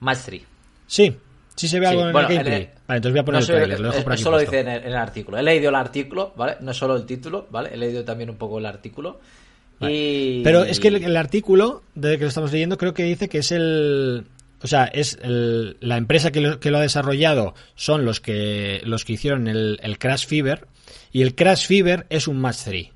[0.00, 0.42] Match 3.
[0.86, 1.16] Sí,
[1.54, 2.62] sí se ve Sí, algo en bueno, el en gameplay.
[2.62, 3.80] el- Vale, entonces voy a poner No el tráiler.
[3.80, 4.50] Lo dejo por aquí eso lo puesto.
[4.52, 5.38] dice en el, en el artículo.
[5.38, 6.56] He leído el artículo, ¿vale?
[6.60, 7.70] No solo el título, ¿vale?
[7.74, 9.20] He leído también un poco el artículo.
[9.80, 10.42] Y...
[10.42, 13.38] Pero es que el, el artículo de que lo estamos leyendo creo que dice que
[13.38, 14.26] es el...
[14.66, 18.80] O sea, es el- la empresa que lo, que lo ha desarrollado son los que
[18.84, 20.66] los que hicieron el, el Crash Fever
[21.12, 22.88] y el Crash Fever es un match 3.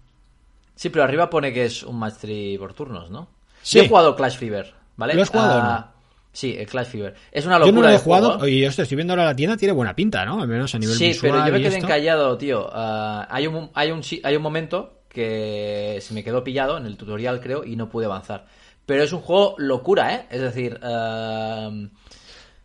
[0.75, 3.29] Sí, pero arriba pone que es un Match 3 por turnos, ¿no?
[3.63, 3.79] Sí.
[3.79, 5.15] Yo he jugado Clash Fever, ¿vale?
[5.15, 5.69] ¿Lo has jugado no?
[5.69, 5.93] Ah,
[6.33, 7.15] Sí, el Clash Fever.
[7.31, 8.51] Es una Yo locura no lo he de juego, jugado ¿eh?
[8.51, 10.41] y esto estoy viendo ahora la tienda tiene buena pinta, ¿no?
[10.43, 11.33] Al menos a nivel Sí, visual.
[11.33, 11.85] pero yo me quedé esto.
[11.87, 12.69] encallado, tío.
[12.73, 16.97] Ah, hay, un, hay, un, hay un momento que se me quedó pillado en el
[16.97, 18.47] tutorial, creo, y no pude avanzar.
[18.91, 20.27] Pero es un juego locura, ¿eh?
[20.31, 20.77] Es decir,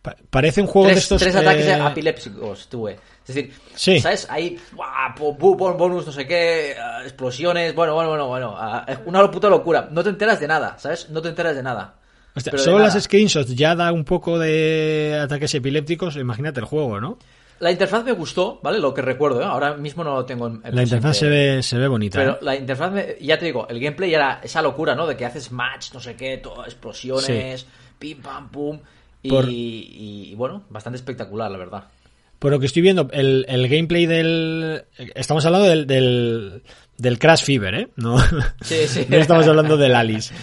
[0.02, 2.94] Pa- Parece un juego de estos tres ataques eh, epilépticos tuve.
[2.94, 4.00] Es decir, Sí.
[4.00, 4.26] ¿sabes?
[4.72, 8.54] Bon- bonus, no sé qué, ah, explosiones, bueno, bueno, bueno, bueno.
[8.56, 9.88] ah, una puta locura.
[9.88, 11.08] No te enteras de nada, ¿sabes?
[11.10, 11.94] No te enteras de nada.
[12.56, 12.92] Solo nada.
[12.92, 16.16] las screenshots ya da un poco de ataques epilépticos.
[16.16, 17.18] Imagínate el juego, ¿no?
[17.60, 18.78] La interfaz me gustó, ¿vale?
[18.78, 19.44] Lo que recuerdo, ¿eh?
[19.44, 22.18] Ahora mismo no lo tengo en, en La interfaz se ve, se ve bonita.
[22.18, 22.38] Pero ¿eh?
[22.42, 25.06] la interfaz, me- ya te digo, el gameplay era esa locura, ¿no?
[25.06, 27.66] De que haces match, no sé qué, todo, explosiones,
[27.98, 28.78] pim, pam, pum.
[29.22, 31.84] Y, Por- y- y, bueno, bastante espectacular, la verdad.
[32.38, 34.84] Por lo que estoy viendo, el, el gameplay del.
[35.14, 36.62] Estamos hablando del, del,
[36.98, 37.88] del Crash Fever, ¿eh?
[37.96, 38.18] No,
[38.60, 39.06] Sí, sí.
[39.08, 40.34] no estamos hablando del Alice.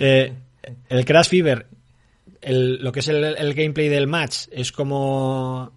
[0.00, 0.32] Eh,
[0.88, 1.66] el Crash Fever,
[2.40, 5.72] el- lo que es el, el gameplay del match, es como.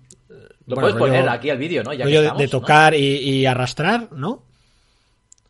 [0.68, 1.94] Lo bueno, puedes poner aquí al vídeo, ¿no?
[1.94, 2.50] Ya que de- de ¿no?
[2.50, 4.42] tocar y, y arrastrar, ¿no?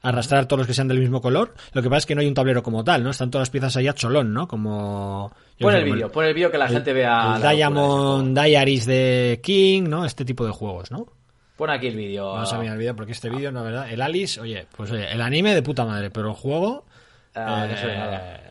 [0.01, 1.55] Arrastrar todos los que sean del mismo color.
[1.73, 3.09] Lo que pasa es que no hay un tablero como tal, ¿no?
[3.09, 4.47] Están todas las piezas ahí a cholón, ¿no?
[4.47, 5.31] Como.
[5.59, 7.35] Pon el vídeo, pon el vídeo que la gente vea.
[7.37, 8.47] el de ese Diamond juego.
[8.47, 10.05] Diaries de King, ¿no?
[10.05, 11.07] Este tipo de juegos, ¿no?
[11.55, 12.33] Pon aquí el vídeo.
[12.33, 15.11] Vamos a mirar el vídeo porque este vídeo, la verdad, el Alice, oye, pues oye,
[15.11, 16.85] el anime de puta madre, pero el juego.
[17.33, 18.41] Ah, no se ve eh, nada.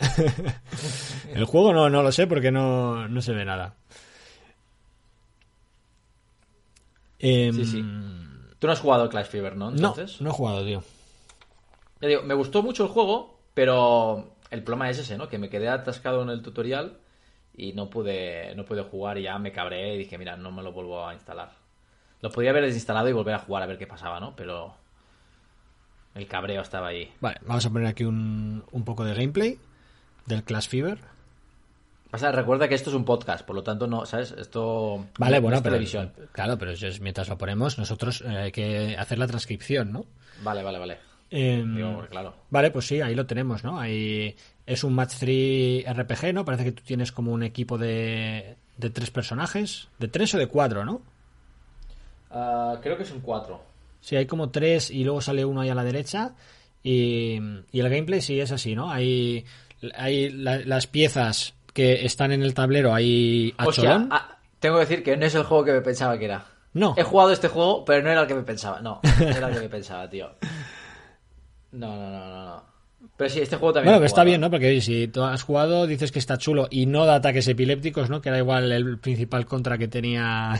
[1.34, 3.74] el juego no, no lo sé porque no, no se ve nada.
[7.18, 7.84] Em, Sí, sí.
[8.58, 9.70] Tú no has jugado Clash Fever, ¿no?
[9.70, 10.20] No, Entonces.
[10.20, 10.82] no he jugado, tío.
[12.00, 15.28] Ya digo, me gustó mucho el juego, pero el problema es ese, ¿no?
[15.28, 16.98] Que me quedé atascado en el tutorial
[17.56, 20.62] y no pude, no pude jugar y ya me cabré y dije, mira, no me
[20.62, 21.52] lo vuelvo a instalar.
[22.20, 24.34] Lo podía haber desinstalado y volver a jugar a ver qué pasaba, ¿no?
[24.34, 24.74] Pero
[26.14, 27.12] el cabreo estaba ahí.
[27.20, 29.58] Vale, vamos a poner aquí un, un poco de gameplay
[30.26, 30.98] del Clash Fever.
[32.14, 34.30] Pasa, recuerda que esto es un podcast, por lo tanto, no, ¿sabes?
[34.38, 36.12] Esto Vale, no bueno, es pero televisión.
[36.30, 40.06] claro, pero es- mientras lo ponemos, nosotros eh, hay que hacer la transcripción, ¿no?
[40.44, 40.98] Vale, vale, vale.
[41.32, 42.32] Em, Digo, claro.
[42.50, 43.80] Vale, pues sí, ahí lo tenemos, ¿no?
[43.80, 46.44] Ahí es un Match 3 RPG, ¿no?
[46.44, 50.46] Parece que tú tienes como un equipo de, de tres personajes, de tres o de
[50.46, 51.02] cuatro, ¿no?
[52.30, 53.60] Ah, creo que son cuatro.
[54.00, 56.32] Sí, hay como tres y luego sale uno ahí a la derecha
[56.84, 57.40] y,
[57.72, 58.90] y el gameplay sí es así, ¿no?
[58.92, 59.44] Hay,
[59.96, 64.86] hay la- las piezas que están en el tablero ahí a Hostia, ah, tengo que
[64.86, 66.46] decir que no es el juego que me pensaba que era.
[66.72, 66.94] No.
[66.96, 68.80] He jugado este juego, pero no era el que me pensaba.
[68.80, 70.30] No, no era el que me pensaba, tío.
[71.72, 72.44] No, no, no, no.
[72.46, 72.64] no.
[73.16, 73.92] Pero sí, este juego también.
[73.92, 74.50] Bueno, que está bien, ¿no?
[74.50, 78.08] Porque oye, si tú has jugado, dices que está chulo y no da ataques epilépticos,
[78.08, 78.22] ¿no?
[78.22, 80.58] Que era igual el principal contra que tenía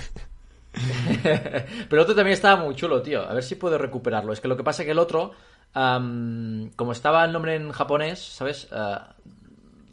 [1.22, 3.28] Pero el otro también estaba muy chulo, tío.
[3.28, 4.32] A ver si puedo recuperarlo.
[4.32, 5.32] Es que lo que pasa es que el otro,
[5.72, 8.68] como estaba el nombre en japonés, ¿sabes?
[8.72, 9.14] Ah,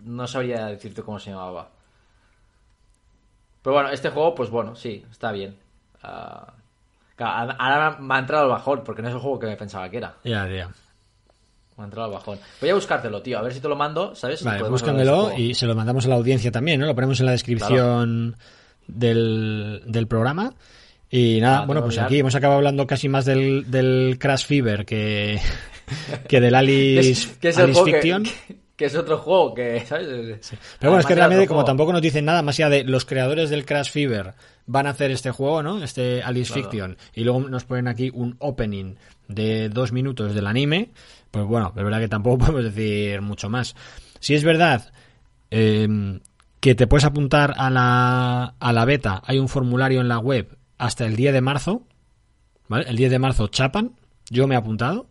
[0.03, 1.69] no sabría decirte cómo se llamaba.
[3.61, 5.55] Pero bueno, este juego, pues bueno, sí, está bien.
[6.01, 6.53] Ah,
[7.15, 9.89] claro, ahora me ha entrado el bajón, porque no es el juego que me pensaba
[9.89, 10.15] que era.
[10.23, 10.69] Ya, ya.
[11.77, 12.39] Me ha entrado el bajón.
[12.59, 14.43] Voy a buscártelo, tío, a ver si te lo mando, ¿sabes?
[14.43, 15.37] Vale, búscamelo juego.
[15.37, 16.87] y se lo mandamos a la audiencia también, ¿no?
[16.87, 18.35] Lo ponemos en la descripción
[18.87, 20.53] del, del programa.
[21.09, 24.85] Y nada, Ah, bueno, pues aquí hemos acabado hablando casi más del, del Crash Fever
[24.85, 25.39] que,
[26.27, 28.23] que del Que Alice, es, que es el Alice Fiction.
[28.23, 30.07] que, que es otro juego que, ¿sabes?
[30.79, 33.51] Pero bueno, es que realmente como tampoco nos dicen nada más allá de los creadores
[33.51, 34.33] del Crash Fever
[34.65, 35.83] van a hacer este juego, ¿no?
[35.83, 36.67] Este Alice Claro.
[36.67, 36.97] Fiction.
[37.13, 38.95] Y luego nos ponen aquí un opening
[39.27, 40.89] de dos minutos del anime.
[41.29, 43.75] Pues bueno, es verdad que tampoco podemos decir mucho más.
[44.19, 44.91] Si es verdad
[45.51, 46.19] eh,
[46.59, 50.57] que te puedes apuntar a la, a la beta, hay un formulario en la web
[50.79, 51.83] hasta el 10 de marzo.
[52.67, 52.89] ¿Vale?
[52.89, 53.91] El 10 de marzo chapan.
[54.31, 55.10] Yo me he apuntado.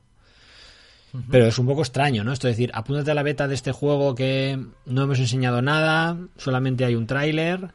[1.31, 2.33] Pero es un poco extraño, ¿no?
[2.33, 6.17] Esto es decir, apúntate a la beta de este juego que no hemos enseñado nada,
[6.37, 7.71] solamente hay un tráiler.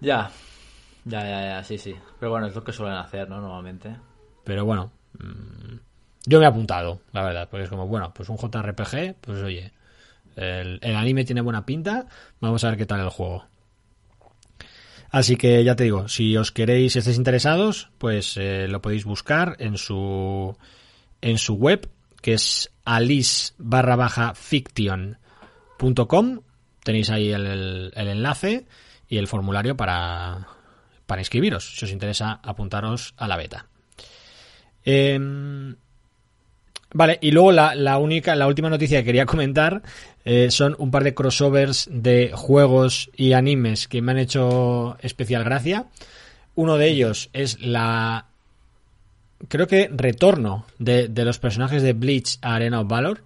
[0.00, 0.30] Ya.
[1.04, 1.94] Ya, ya, ya, sí, sí.
[2.18, 3.40] Pero bueno, es lo que suelen hacer, ¿no?
[3.40, 3.96] Normalmente.
[4.44, 5.76] Pero bueno, mm,
[6.26, 9.72] yo me he apuntado, la verdad, porque es como, bueno, pues un JRPG, pues oye,
[10.36, 12.06] el, el anime tiene buena pinta,
[12.40, 13.44] vamos a ver qué tal el juego.
[15.12, 19.04] Así que ya te digo, si os queréis, si estáis interesados, pues eh, lo podéis
[19.04, 20.56] buscar en su
[21.20, 21.86] en su web,
[22.22, 26.40] que es alice barra baja fiction.com.
[26.82, 27.46] Tenéis ahí el,
[27.94, 28.66] el- enlace
[29.08, 30.48] y el formulario para,
[31.06, 33.66] para inscribiros, si os interesa apuntaros a la beta.
[34.84, 35.76] Em,
[36.94, 39.82] Vale, y luego la, la única, la última noticia que quería comentar
[40.26, 45.42] eh, son un par de crossovers de juegos y animes que me han hecho especial
[45.42, 45.86] gracia.
[46.54, 48.26] Uno de ellos es la
[49.48, 53.22] creo que retorno de, de los personajes de Bleach a Arena of Valor.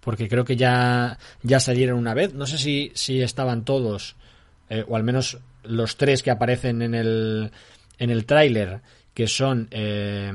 [0.00, 2.34] Porque creo que ya, ya salieron una vez.
[2.34, 4.16] No sé si, si estaban todos,
[4.68, 7.50] eh, o al menos los tres que aparecen en el,
[7.98, 8.82] en el tráiler,
[9.14, 10.30] que son eh,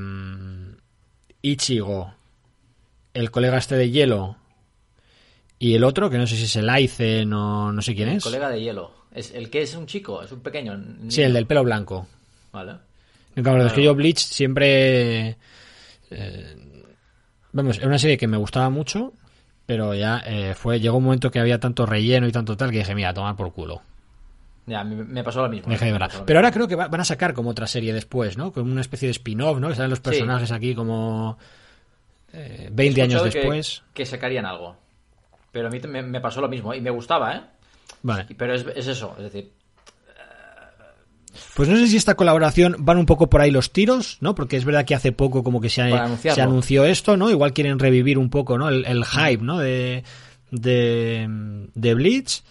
[1.43, 2.13] Ichigo,
[3.13, 4.37] el colega este de hielo
[5.59, 8.17] y el otro, que no sé si es el Aizen o no sé quién El
[8.17, 8.23] es.
[8.23, 8.91] colega de hielo.
[9.13, 10.77] Es el que es un chico, es un pequeño.
[10.77, 11.11] niño.
[11.11, 12.07] Sí, el del pelo blanco.
[12.51, 12.73] Vale.
[13.35, 13.91] Nunca acuerdo, es que Claro.
[13.91, 15.37] yo Bleach siempre...
[16.11, 16.55] eh,
[17.51, 19.13] vamos, era una serie que me gustaba mucho,
[19.65, 22.79] pero ya eh, fue llegó un momento que había tanto relleno y tanto tal que
[22.79, 23.81] dije, mira, tomar por culo.
[24.65, 25.67] Ya, me, pasó lo mismo.
[25.69, 26.07] Dejé de Me verla.
[26.07, 28.51] pasó lo Pero ahora creo que va- van a sacar como otra serie después, ¿no?
[28.51, 29.69] Como una especie de spin-off, ¿no?
[29.69, 31.39] Que salen los personajes aquí como
[32.33, 33.81] eh, 20 He años que- después.
[33.95, 34.75] Que, sacarían algo.
[35.51, 37.41] Pero a mí me, me pasó lo mismo y me gustaba, ¿eh?
[38.03, 38.27] Vale.
[38.37, 39.51] Pero es, es eso, es decir,
[41.55, 44.35] Pues no sé si esta colaboración van un poco por ahí los tiros, ¿no?
[44.35, 47.29] Porque es verdad que hace poco como que se, anunció esto, ¿no?
[47.29, 48.69] Igual quieren revivir un poco, ¿no?
[48.69, 49.59] El, el hype, ¿no?
[49.59, 50.03] De,
[50.51, 51.27] de,
[51.73, 52.43] de Bleach.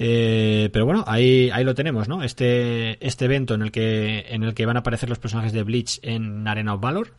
[0.00, 2.22] Eh, pero bueno, ahí, ahí lo tenemos, ¿no?
[2.22, 5.64] Este, este evento en el que en el que van a aparecer los personajes de
[5.64, 7.12] Bleach en Arena of Valor.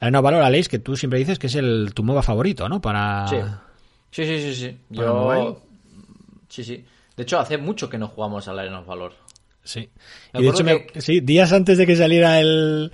[0.00, 2.80] Arena of Valor, Aleix, que tú siempre dices que es el tu MOBA favorito, ¿no?
[2.80, 3.26] Para...
[3.28, 3.36] Sí.
[4.10, 4.78] Sí, sí, sí, sí.
[4.96, 5.14] ¿Para Yo.
[5.14, 5.56] mobile?
[6.48, 6.84] Sí, sí.
[7.16, 9.12] De hecho, hace mucho que no jugamos al Arena of Valor.
[9.62, 9.90] Sí.
[10.32, 12.92] Me Y de hecho, me- sí, días antes de que saliera el,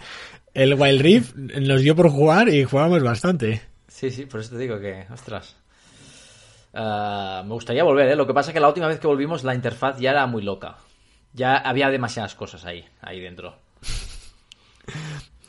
[0.54, 3.62] el Wild Rift, nos dio por jugar y jugábamos bastante.
[3.88, 5.56] Sí, sí, por eso te digo que, ostras.
[6.74, 8.16] Ah, me gustaría volver, ¿eh?
[8.16, 10.42] Lo que pasa es que la última vez que volvimos la interfaz ya era muy
[10.42, 10.76] loca.
[11.32, 13.58] Ya había demasiadas cosas ahí, ahí dentro.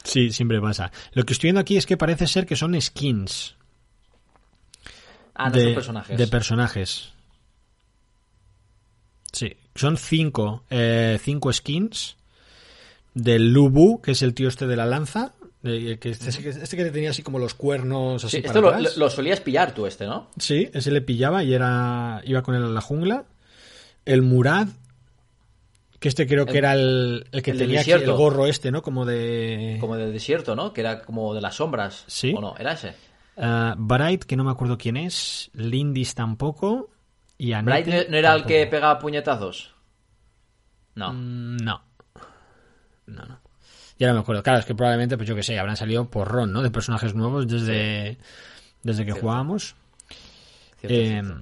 [0.04, 0.92] Sí, siempre pasa.
[1.14, 3.56] Lo que estoy viendo aquí es que parece ser que son skins
[5.36, 6.18] Ah, no de son personajes.
[6.18, 7.14] de personajes.
[9.32, 12.18] Sí, son cinco, eh, cinco skins
[13.14, 16.86] del Lubu, que es el tío este de la lanza, de- que este, este que
[16.86, 18.96] tenía así como los cuernos así Sí, para esto lo, atrás.
[18.98, 20.28] lo- lo solías pillar tú, este, ¿no?
[20.38, 23.26] Sí, ese le pillaba y era iba con él a la jungla.
[24.06, 24.68] El Murad,
[26.00, 28.82] que este creo que era el, el que el tenía aquí el gorro este, ¿no?
[28.84, 29.78] Como de...
[29.82, 30.72] Como del desierto, ¿no?
[30.74, 32.04] Que era como de las sombras.
[32.08, 32.34] Sí.
[32.38, 32.56] ¿O no?
[32.58, 32.94] ¿Era ese?
[33.36, 35.50] Ah, Bright, que no me acuerdo quién es.
[35.54, 36.90] Lindis tampoco.
[37.38, 39.74] Y ¿Bright Annette no, era el que pegaba puñetazos?
[40.96, 41.14] No.
[41.14, 41.82] Mm, No.
[43.06, 43.40] No, no.
[44.00, 44.44] Ya no me acuerdo.
[44.44, 46.62] Claro, es que probablemente, pues yo que sé, habrán salido por ron, ¿no?
[46.62, 48.18] De personajes nuevos desde,
[48.84, 49.22] desde que Cierto.
[49.22, 49.76] jugábamos.
[50.80, 51.36] Cierto, Eh, cierto.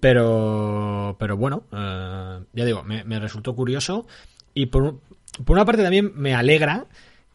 [0.00, 4.06] pero, pero bueno, eh, ya digo, me, me resultó curioso
[4.54, 5.00] y por,
[5.44, 6.86] por una parte también me alegra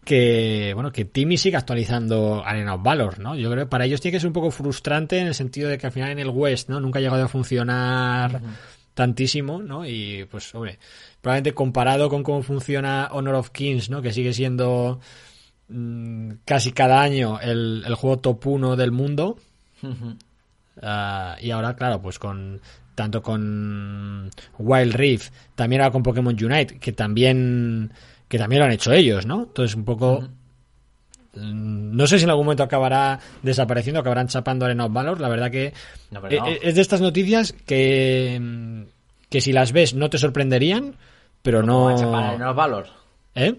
[0.06, 3.36] que, bueno, que Timmy siga actualizando Arena of Valor, ¿no?
[3.36, 5.78] Yo creo que para ellos tiene que ser un poco frustrante en el sentido de
[5.78, 6.80] que al final en el West, ¿no?
[6.80, 8.41] Nunca ha llegado a funcionar
[8.94, 9.86] tantísimo, ¿no?
[9.86, 10.80] Y pues, hombre,
[11.22, 14.02] probablemente comparado con cómo funciona Honor of Kings, ¿no?
[14.02, 15.02] Que sigue siendo
[15.68, 19.38] mm, casi cada año el, el juego top 1 del mundo.
[20.82, 22.62] Ah, y ahora, claro, pues con
[22.96, 27.91] tanto con Wild Rift, también ahora con Pokémon Unite, que también
[28.27, 29.43] que también lo han hecho ellos, ¿no?
[29.43, 30.21] Entonces un poco
[31.35, 35.19] mm, no sé si en algún momento acabará desapareciendo, acabarán chapando Arena of Valor.
[35.21, 35.73] La verdad que
[36.11, 36.47] No, pero no.
[36.47, 38.81] eh, es de estas noticias que, mm,
[39.29, 40.95] que si las ves no te sorprenderían,
[41.41, 42.27] pero ¿Cómo van a chapar no...
[42.29, 42.88] Arena of Valor?
[43.35, 43.55] ¿Eh?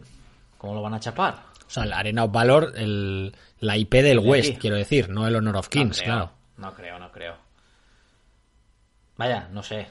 [0.59, 1.35] ¿Cómo lo van a chapar?
[1.67, 5.27] O sea, la Arena of Valor, el, la IP del de West, quiero decir, no
[5.27, 6.33] el Honor of Kings, no creo, claro.
[6.59, 7.35] No creo, no creo.
[9.17, 9.87] Vaya, no sé.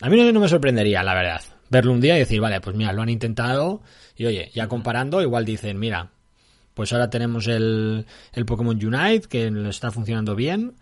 [0.00, 2.76] A mí no, no me sorprendería, la verdad, verlo un día y decir, vale, pues
[2.76, 3.82] mira, lo han intentado
[4.16, 6.10] y oye, ya comparando, igual dicen, mira,
[6.74, 10.74] pues ahora tenemos el, el Pokémon Unite, que está funcionando bien.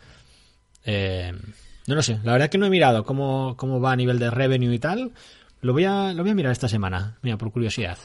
[0.84, 1.32] Eh,
[1.86, 4.30] no lo sé, la verdad que no he mirado cómo, cómo va a nivel de
[4.30, 5.12] revenue y tal.
[5.60, 7.98] Lo voy a, lo voy a mirar esta semana, mira, por curiosidad.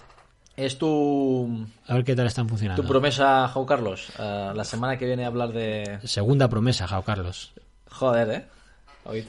[0.57, 2.81] ¿Es tu, A ver qué tal están funcionando.
[2.81, 4.09] tu promesa, Jau Carlos?
[4.19, 5.99] Eh, la semana que viene hablar de...
[6.03, 7.53] Segunda promesa, Jao Carlos.
[7.89, 8.45] Joder, ¿eh?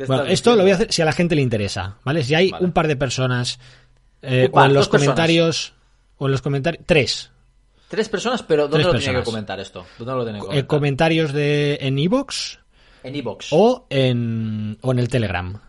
[0.06, 2.22] Bueno, esto lo voy a diciendo- hacer si a la gente le interesa, ¿vale?
[2.24, 2.64] Si hay Vale.
[2.64, 3.58] un par de personas
[4.22, 5.14] eh, o en los dos personas.
[5.14, 5.72] comentarios
[6.18, 7.28] o en los comentarios tres
[7.88, 9.84] Tres personas, pero ¿dónde Tres lo tenía que comentar esto?
[9.98, 10.66] ¿Dónde lo tenía que eh, comentar?
[10.66, 12.58] comentarios de en iBox
[13.02, 13.48] En Evox.
[13.50, 15.60] o en o en el Telegram.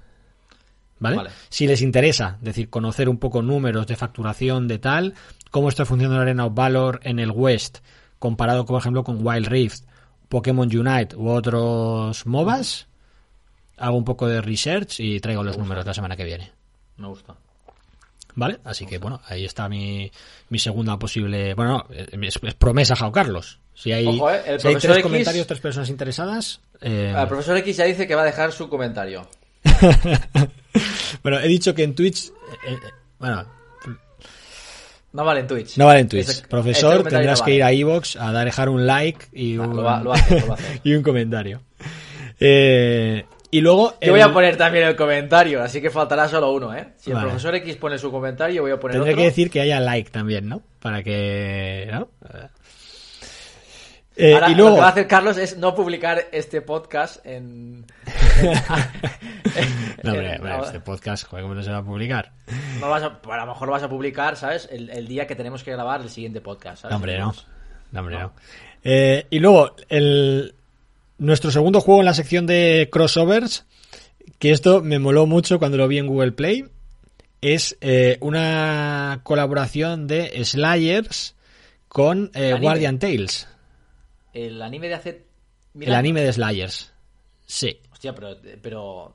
[1.00, 1.18] ¿Vale?
[1.18, 1.30] Vale.
[1.50, 5.16] Si les interesa, es decir, conocer un poco números de facturación de tal,
[5.52, 7.80] cómo está funcionando la Arena of Valor en el West,
[8.20, 9.84] comparado, por ejemplo, con Wild Rift,
[10.30, 12.88] Pokémon Unite u otros MOBAs,
[13.78, 16.52] hago un poco de research y traigo los números la semana que viene.
[16.98, 17.36] Me gusta.
[18.36, 18.60] ¿Vale?
[18.64, 20.12] Así que bueno, ahí está mi,
[20.50, 21.54] mi segunda posible.
[21.54, 23.60] Bueno, no, es, es promesa, Jao Carlos.
[23.76, 24.42] Si hay, Ojo, ¿eh?
[24.46, 26.62] El si hay profesor tres X- comentarios, tres personas interesadas.
[26.82, 29.28] eh, El profesor X ya dice que va a dejar su comentario.
[31.24, 32.28] bueno, he dicho que en Twitch.
[32.28, 32.32] eh,
[32.74, 32.78] eh,
[33.20, 33.46] bueno,
[35.14, 35.78] No vale en Twitch.
[35.78, 36.30] no vale en Twitch.
[36.30, 39.76] Ese- Profesor, tendrás no que ir a Evox a dejar un like y Ah, un,
[39.76, 40.82] lo va- lo hace, lo va a hacer.
[40.84, 41.62] y un comentario.
[42.40, 43.26] Eh,
[43.58, 43.94] y luego.
[44.02, 46.90] Yo voy el- a poner también el comentario, así que faltará solo uno, ¿eh?
[46.98, 49.22] Si el profesor X pone su comentario, voy a poner Tendré otro.
[49.22, 50.62] que decir que haya like también, ¿no?
[50.80, 51.88] Para que.
[51.92, 52.10] ¿no?
[54.16, 54.70] Eh, Ahora, y luego.
[54.70, 57.86] lo que va a hacer Carlos es no publicar este podcast en...
[60.04, 62.32] No, hombre, este podcast, joder, ¿cómo no se va a publicar?
[62.80, 64.68] no vas a, a lo mejor lo vas a publicar, ¿sabes?
[64.72, 66.92] El, el día que tenemos que grabar el siguiente podcast, ¿sabes?
[66.92, 68.34] No, hombre, No, hombre, no.
[68.84, 70.54] Eh, y luego, el,
[71.24, 73.66] nuestro segundo juego en la sección de crossovers,
[74.40, 76.66] que esto me moló mucho cuando lo vi en Google Play,
[77.42, 81.36] es eh, una colaboración de Slayers
[81.88, 82.56] con eh.
[82.60, 83.48] Guardian Tales,
[84.34, 85.26] El anime de hace...
[85.80, 86.94] el anime de Slayers.
[87.46, 87.80] Sí.
[87.92, 89.14] Hostia, pero, pero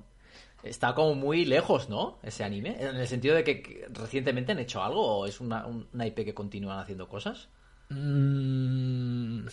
[0.62, 2.18] está como muy lejos, ¿no?
[2.23, 2.77] Ese anime.
[2.79, 6.25] En el sentido de que recientemente han hecho algo o es una, un- una IP
[6.25, 7.49] que continúan haciendo cosas.
[7.90, 9.44] Mm,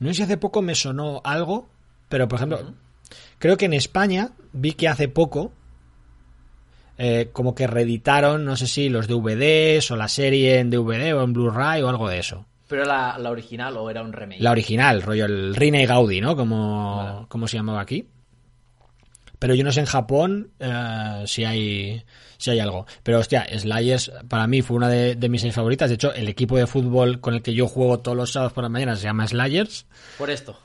[0.00, 1.68] no sé si hace poco me sonó algo,
[2.08, 2.74] pero por ejemplo,
[3.38, 5.52] creo que en España vi que hace poco
[6.96, 11.22] eh, como que reeditaron, no sé si los DVDs o la serie en DVD o
[11.22, 12.46] en Blu-ray o algo de eso.
[12.68, 14.40] ¿Pero la, la original o era un remake?
[14.40, 16.36] La original, rollo el Rine Gaudi, ¿no?
[16.36, 17.26] Como, Vale.
[17.28, 18.08] como se llamaba aquí.
[19.38, 22.02] Pero yo no sé en Japón eh, si hay
[22.38, 22.86] si hay algo.
[23.02, 25.90] Pero hostia, Slayers para mí fue una de, de mis series favoritas.
[25.90, 28.64] De hecho, el equipo de fútbol con el que yo juego todos los sábados por
[28.64, 29.86] la mañana se llama Slayers.
[30.16, 30.58] Por esto.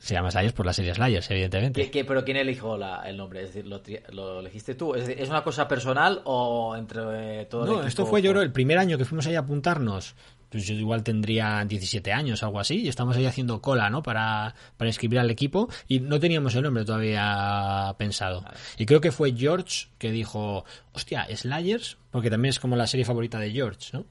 [0.00, 1.82] Se llama Slayers por la serie Slayers, evidentemente.
[1.84, 3.42] ¿Qué- qué- pero ¿quién eligió la- el nombre?
[3.42, 3.80] Es decir, ¿lo,
[4.12, 4.94] lo elegiste tú?
[4.94, 7.88] ¿Es, decir, ¿es una cosa personal o entre eh, todo el No, equipo?
[7.88, 10.14] esto fue yo creo el primer año que fuimos ahí a apuntarnos.
[10.48, 14.02] Pues yo igual tendría 17 años, algo así, y estamos ahí haciendo cola, ¿no?
[14.04, 18.44] Para, para inscribir al equipo y no teníamos el nombre todavía pensado.
[18.78, 23.04] Y creo que fue George que dijo, hostia, Slayers, porque también es como la serie
[23.04, 24.04] favorita de George, ¿no?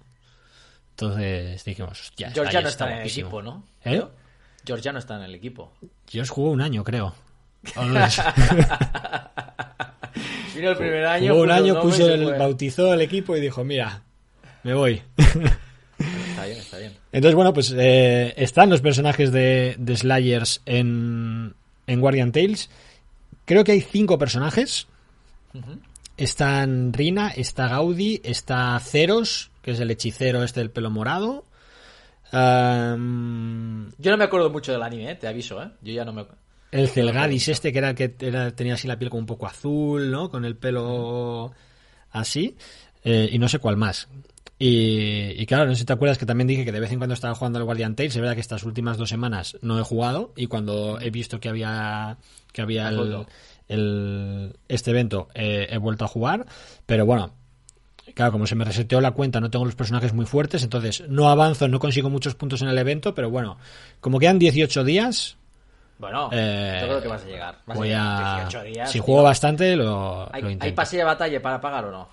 [0.91, 3.63] Entonces dijimos, hostia, George ya no Slayers está en el equipo, ¿no?
[3.83, 4.03] ¿Eh?
[4.65, 5.71] George ya no está en el equipo.
[6.07, 7.13] George jugó un año, creo.
[10.55, 11.31] Vino el primer año.
[11.31, 14.01] Jugó un año, puso el, bautizó el equipo y dijo, mira,
[14.63, 15.01] me voy.
[15.17, 16.93] Está bien, está bien.
[17.11, 21.53] Entonces, bueno, pues eh, están los personajes de, de Slayers en,
[21.87, 22.69] en Guardian Tales.
[23.45, 24.87] Creo que hay cinco personajes.
[25.53, 25.79] Ujú.
[26.17, 31.45] Están Rina, está Gaudi, está Ceros, que es el hechicero este del pelo morado.
[33.97, 35.15] Yo no me acuerdo mucho del anime, ¿eh?
[35.15, 35.69] te aviso, ¿eh?
[35.81, 36.25] Yo ya no me...
[36.71, 39.47] el Celgadis este, que era el que era- tenía así la piel como un poco
[39.47, 40.29] azul, ¿no?
[40.29, 41.53] Con el pelo
[42.11, 42.55] así.
[43.03, 44.07] Eh, y no sé cuál más.
[44.57, 46.97] Y, y claro, no sé si te acuerdas que también dije que de vez en
[46.97, 48.15] cuando estaba jugando al Guardian Tales.
[48.15, 50.33] Es verdad que estas últimas dos semanas no he jugado.
[50.35, 52.17] Y cuando he visto que había
[52.51, 52.89] que había
[53.67, 56.45] el, este evento eh, he vuelto a jugar,
[56.85, 57.33] pero bueno,
[58.13, 61.29] claro, como se me reseteó la cuenta, no tengo los personajes muy fuertes, entonces no
[61.29, 63.57] avanzo, no consigo muchos puntos en el evento, pero bueno,
[63.99, 65.37] como quedan 18 días,
[65.97, 67.55] Bueno, Eh, yo creo que vas a llegar.
[67.65, 68.35] Vas voy a...
[68.49, 70.75] 18 días, si juego bastante, lo, ¿Hay, lo ¿Hay intento.
[70.75, 72.09] pase de batalla para pagar o no?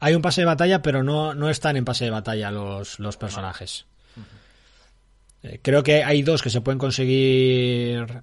[0.00, 3.16] Hay un pase de batalla, pero no, no están en pase de batalla los, los
[3.16, 3.86] personajes.
[5.42, 8.22] Eh, Creo que hay dos que se pueden conseguir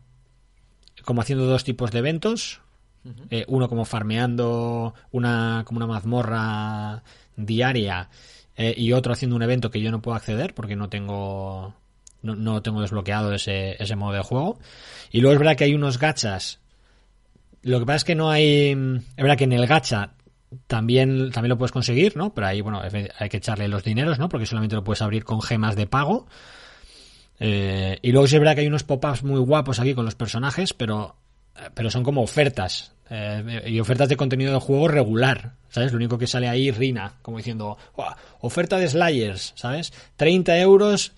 [1.05, 2.59] como haciendo dos tipos de eventos.
[3.29, 7.03] Eh, uno como farmeando una, como una mazmorra
[7.35, 8.09] diaria
[8.55, 11.75] eh, y otro haciendo un evento que yo no puedo acceder porque no tengo
[12.21, 14.57] no, no tengo desbloqueado ese, ese modo de juego.
[15.11, 16.59] Y luego es verdad que hay unos gachas.
[17.61, 18.71] Lo que pasa es que no hay.
[18.71, 20.13] Es verdad que en el gacha
[20.67, 22.33] también, también lo puedes conseguir, ¿no?
[22.33, 24.29] Pero ahí, bueno, hay que echarle los dineros, ¿no?
[24.29, 26.27] Porque solamente lo puedes abrir con gemas de pago.
[27.39, 30.73] Eh, y luego es verdad que hay unos pop-ups muy guapos aquí con los personajes,
[30.73, 31.15] pero,
[31.73, 32.92] pero son como ofertas.
[33.09, 35.91] Eh, y ofertas de contenido de juego regular, ¿sabes?
[35.91, 39.93] Lo único que sale ahí, Rina, como diciendo, "Buah, oferta de Slayers, ¿sabes?
[40.15, 41.13] 30 euros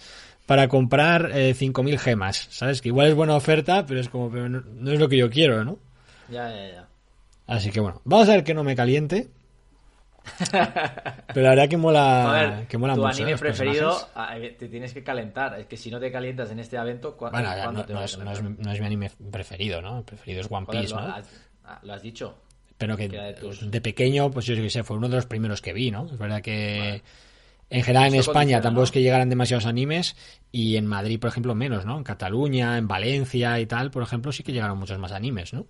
[0.46, 2.82] para comprar eh, 5.000 gemas, ¿sabes?
[2.82, 5.30] Que igual es buena oferta, pero es como, pero no, no es lo que yo
[5.30, 5.80] quiero, ¿no?
[6.30, 6.88] Ya, ya, ya.
[7.48, 9.30] Así que bueno, vamos a ver que no me caliente.
[11.28, 13.12] Pero la verdad que mola, ver, que mola tu mucho.
[13.12, 13.16] ¿eh?
[13.18, 14.44] anime los preferido, personajes.
[14.44, 15.60] eh, te tienes que calentar.
[15.60, 18.00] Es que si no te calientas en este evento, ¿cu- Bueno, ¿cuándo no, te no
[18.00, 20.00] vas es, a no, es, no es mi anime preferido, ¿no?
[20.00, 21.02] El preferido es One Joder, Piece, ¿no?
[21.68, 22.38] Ah, lo has dicho.
[22.78, 25.62] Pero que era de tus- de pequeño, pues yo sé, fue uno de los primeros
[25.62, 26.06] que vi, ¿no?
[26.12, 27.02] Es verdad que
[27.70, 28.84] en general en Esto España tampoco ¿no?
[28.86, 30.16] es que llegaran demasiados animes
[30.52, 31.98] y en Madrid, por ejemplo, menos, ¿no?
[31.98, 35.66] En Cataluña, en Valencia y tal, por ejemplo, sí que llegaron muchos más animes, ¿no?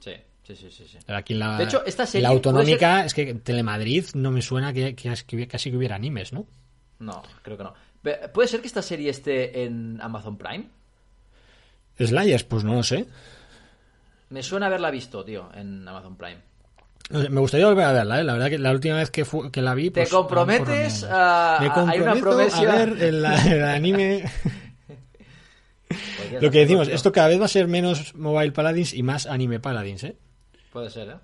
[0.00, 0.84] Sí, sí, sí, sí.
[0.88, 0.98] sí.
[1.06, 4.42] Pero aquí en la, De hecho, esta serie la autonómica es que Telemadrid no me
[4.42, 6.46] suena que, que, que casi que hubiera animes, ¿no?
[6.98, 7.74] No, creo que no.
[8.32, 10.66] ¿Puede ser que esta serie esté en Amazon Prime?
[11.98, 13.06] Slayers, pues no lo sé.
[14.30, 16.38] Me suena haberla visto, tío, en Amazon Prime.
[17.10, 18.24] No sé, Me gustaría volver a verla, ¿eh?
[18.24, 19.90] La verdad que la última vez que, fu- que la vi...
[19.90, 22.58] ¿Te pues, comprometes por- a- Me a- hay comprometo una promesa?
[22.58, 24.24] a ver el, el anime...
[26.40, 29.58] Lo que decimos, esto cada vez va a ser menos Mobile Paladins y más Anime
[29.60, 30.16] Paladins, ¿eh?
[30.70, 31.14] Puede ser, ¿eh?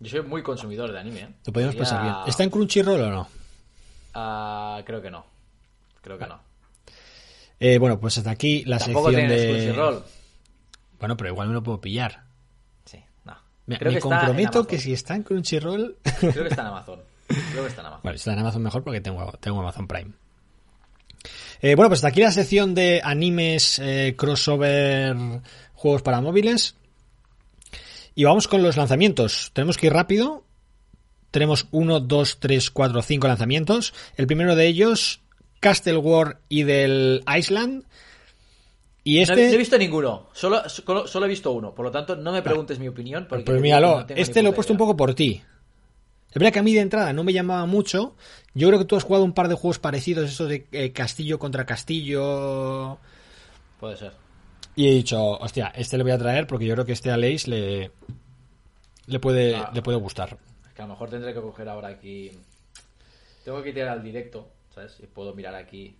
[0.00, 1.28] Yo soy muy consumidor de anime, ¿eh?
[1.46, 2.14] Lo podemos Podría- pensar bien.
[2.26, 3.28] ¿Está en Crunchyroll o no?
[4.14, 5.24] Ah, creo que no.
[6.02, 6.40] Creo que no.
[7.60, 9.46] Eh, bueno, pues hasta aquí la Tampoco sección de...
[9.48, 10.02] Crunchyroll.
[11.02, 12.22] Bueno, pero igual me lo puedo pillar.
[12.84, 13.36] Sí, no.
[13.66, 15.96] Me, Creo me que está en comprometo que si está en Crunchyroll...
[16.20, 17.00] Creo que está en Amazon.
[17.26, 18.02] Creo que está en Amazon.
[18.04, 20.12] Bueno, está en Amazon mejor porque tengo, tengo Amazon Prime.
[21.60, 25.16] Eh, bueno, pues hasta aquí la sección de animes eh, crossover
[25.74, 26.76] juegos para móviles.
[28.14, 29.50] Y vamos con los lanzamientos.
[29.54, 30.44] Tenemos que ir rápido.
[31.32, 33.92] Tenemos 1, 2, 3, 4, 5 lanzamientos.
[34.14, 35.20] El primero de ellos,
[35.58, 37.86] Castle War y del Island.
[39.04, 39.46] Y No, he- este...
[39.48, 40.28] no he visto ninguno.
[40.32, 41.74] Solo, solo, solo he visto uno.
[41.74, 43.26] Por lo tanto, no me preguntes mi opinión.
[43.28, 45.42] Porque Pues míralo, no este lo he puesto un poco por ti.
[46.28, 48.14] Es verdad que a mí de entrada no me llamaba mucho.
[48.54, 51.38] Yo creo que tú has jugado un par de juegos parecidos, esos de eh, castillo
[51.38, 52.98] contra castillo.
[53.80, 54.12] Puede ser.
[54.76, 57.16] Y he dicho, hostia, este le voy a traer porque yo creo que este a
[57.18, 57.90] Leis le,
[59.06, 59.70] le, puede, Ah.
[59.74, 60.38] le puede gustar.
[60.66, 62.30] Es que a lo mejor tendré que coger ahora aquí.
[63.44, 64.96] Tengo que tirar al directo, ¿sabes?
[65.02, 65.94] Y puedo mirar aquí.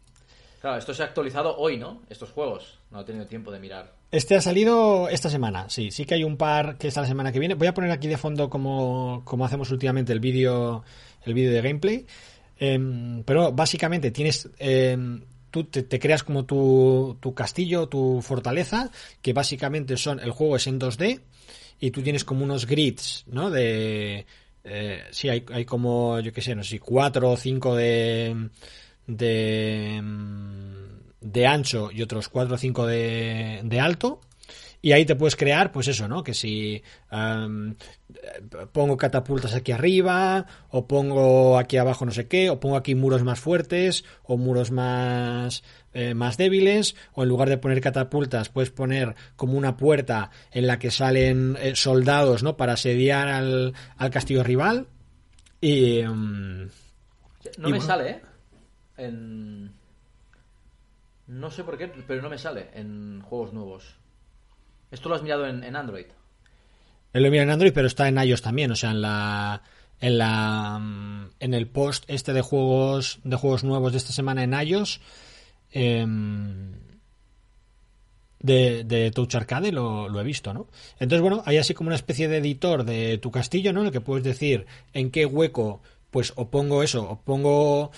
[0.62, 2.02] Claro, esto se ha actualizado hoy, ¿no?
[2.08, 2.78] Estos juegos.
[2.92, 3.96] No he tenido tiempo de mirar.
[4.12, 5.90] Este ha salido esta semana, sí.
[5.90, 7.54] Sí que hay un par que está la semana que viene.
[7.56, 10.84] Voy a poner aquí de fondo como, como hacemos últimamente el vídeo
[11.24, 12.06] el vídeo de gameplay.
[12.58, 14.48] Em, pero básicamente tienes...
[14.60, 20.20] em, tú te, creas como tu, tu castillo, tu fortaleza, que básicamente son...
[20.20, 21.22] El juego es en 2D
[21.80, 23.50] y tú tienes como unos grids, ¿no?
[23.50, 24.26] De...
[24.62, 28.48] Eh, sí, hay, hay como, yo qué sé, no sé, cuatro o cinco de...
[29.06, 30.02] de
[31.20, 34.20] de ancho y otros 4 o 5 de, de alto.
[34.84, 36.24] Y ahí te puedes crear, pues eso, ¿no?
[36.24, 36.82] Que si
[38.72, 43.22] pongo catapultas aquí arriba, o pongo aquí abajo no sé qué, o pongo aquí muros
[43.22, 45.62] más fuertes, o muros más,
[45.94, 50.66] eh, más débiles, o en lugar de poner catapultas, puedes poner como una puerta en
[50.66, 52.56] la que salen eh, soldados, ¿no?
[52.56, 54.88] Para asediar al, al castillo rival.
[55.60, 56.02] Y.
[56.02, 56.68] mm, No
[57.68, 57.80] Y me bueno.
[57.86, 58.20] sale, ¿eh?
[59.06, 59.72] En...
[61.26, 63.96] No sé por qué, pero no me sale en juegos nuevos.
[64.90, 66.06] Esto lo has mirado en, en Android.
[67.12, 69.62] Lo mira en Android, pero está en iOS también, o sea, en la
[70.00, 74.42] en la mm, en el post este de juegos de juegos nuevos de esta semana
[74.42, 75.00] en iOS
[75.70, 76.72] em,
[78.40, 80.66] de, de Touch Arcade lo, lo he visto, ¿no?
[80.98, 83.80] Entonces, bueno, hay así como una especie de editor de tu castillo, ¿no?
[83.80, 85.80] En el que puedes decir en qué hueco,
[86.10, 87.92] pues, o pongo eso, o pongo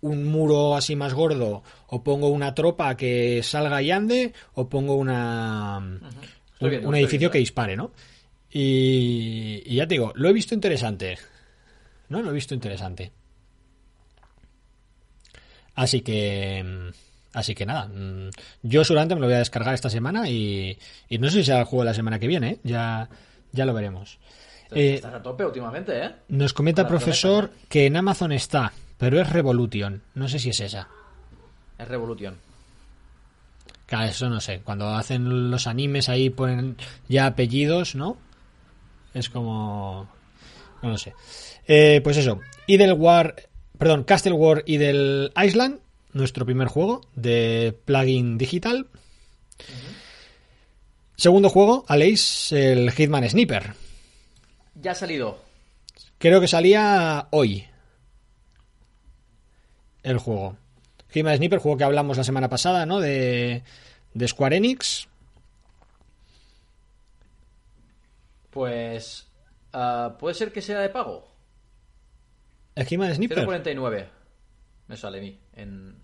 [0.00, 4.94] un muro así más gordo, o pongo una tropa que salga y ande, o pongo
[4.96, 5.78] una...
[6.60, 7.92] Un, edificio que dispare, ¿no?
[8.50, 11.18] Y, y ya te digo, lo he visto interesante.
[12.08, 12.20] ¿No?
[12.22, 13.12] Lo he visto interesante.
[15.74, 16.64] Así que.
[16.64, 16.88] mm,
[17.34, 17.86] Así que nada.
[17.86, 18.30] mm,
[18.62, 20.76] Yo seguramente me lo voy a descargar esta semana y,
[21.08, 22.58] y no sé si será el juego de la semana que viene, ¿eh?
[22.64, 23.08] Ya,
[23.52, 24.18] ya lo veremos.
[24.72, 26.10] Eh, Estás a tope últimamente, ¿eh?
[26.28, 30.02] nos comenta el profesor que en Amazon está, pero es Revolution.
[30.14, 30.88] No sé si es esa.
[31.78, 32.36] Es Revolución.
[33.86, 34.60] Claro, eso no sé.
[34.60, 36.76] Cuando hacen los animes ahí ponen
[37.08, 38.18] ya apellidos, ¿no?
[39.14, 40.08] Es como...
[40.82, 41.14] No lo sé.
[41.66, 42.40] Eh, pues eso.
[42.66, 43.34] Idle War...
[43.78, 45.80] Perdón, Castle War y del Island.
[46.12, 48.88] Nuestro primer juego de plugin digital.
[51.16, 53.74] Segundo juego, Aleix, el Hitman Sniper.
[54.74, 55.38] Ya ha salido.
[56.18, 57.66] Creo que salía hoy.
[60.08, 60.56] El juego.
[61.10, 62.98] Hitman Sniper, juego que hablamos la semana pasada, ¿no?
[62.98, 63.62] De,
[64.14, 65.06] de Square Enix.
[68.48, 69.28] Pues.
[69.74, 71.30] ah, ¿Puede ser que sea de pago?
[72.74, 73.46] El Hitman Sniper.
[73.46, 74.08] 0.49.
[74.86, 75.38] Me sale a mí.
[75.52, 76.00] En.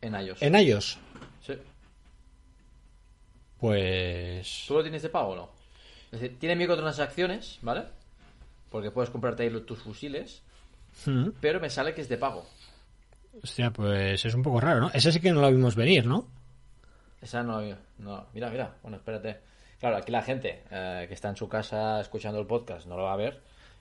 [0.00, 0.40] En iOS.
[0.40, 0.98] En iOS.
[1.46, 1.58] Sí.
[3.58, 4.64] Pues.
[4.66, 5.50] ¿Tú lo tienes de pago o no?
[6.10, 7.84] Es decir, tiene microtransacciones, ¿vale?
[8.70, 10.42] Porque puedes comprarte ahí tus fusiles.
[11.06, 11.30] Hmm.
[11.40, 12.46] Pero me sale que es de pago.
[13.42, 14.90] Hostia, pues es un poco raro, ¿no?
[14.92, 16.28] Ese sí que no lo vimos venir, ¿no?
[17.20, 17.60] Esa no,
[17.98, 18.26] no.
[18.34, 18.74] Mira, mira.
[18.82, 19.40] Bueno, espérate.
[19.78, 23.04] Claro, aquí la gente eh, que está en su casa escuchando el podcast no lo
[23.04, 23.40] va a ver.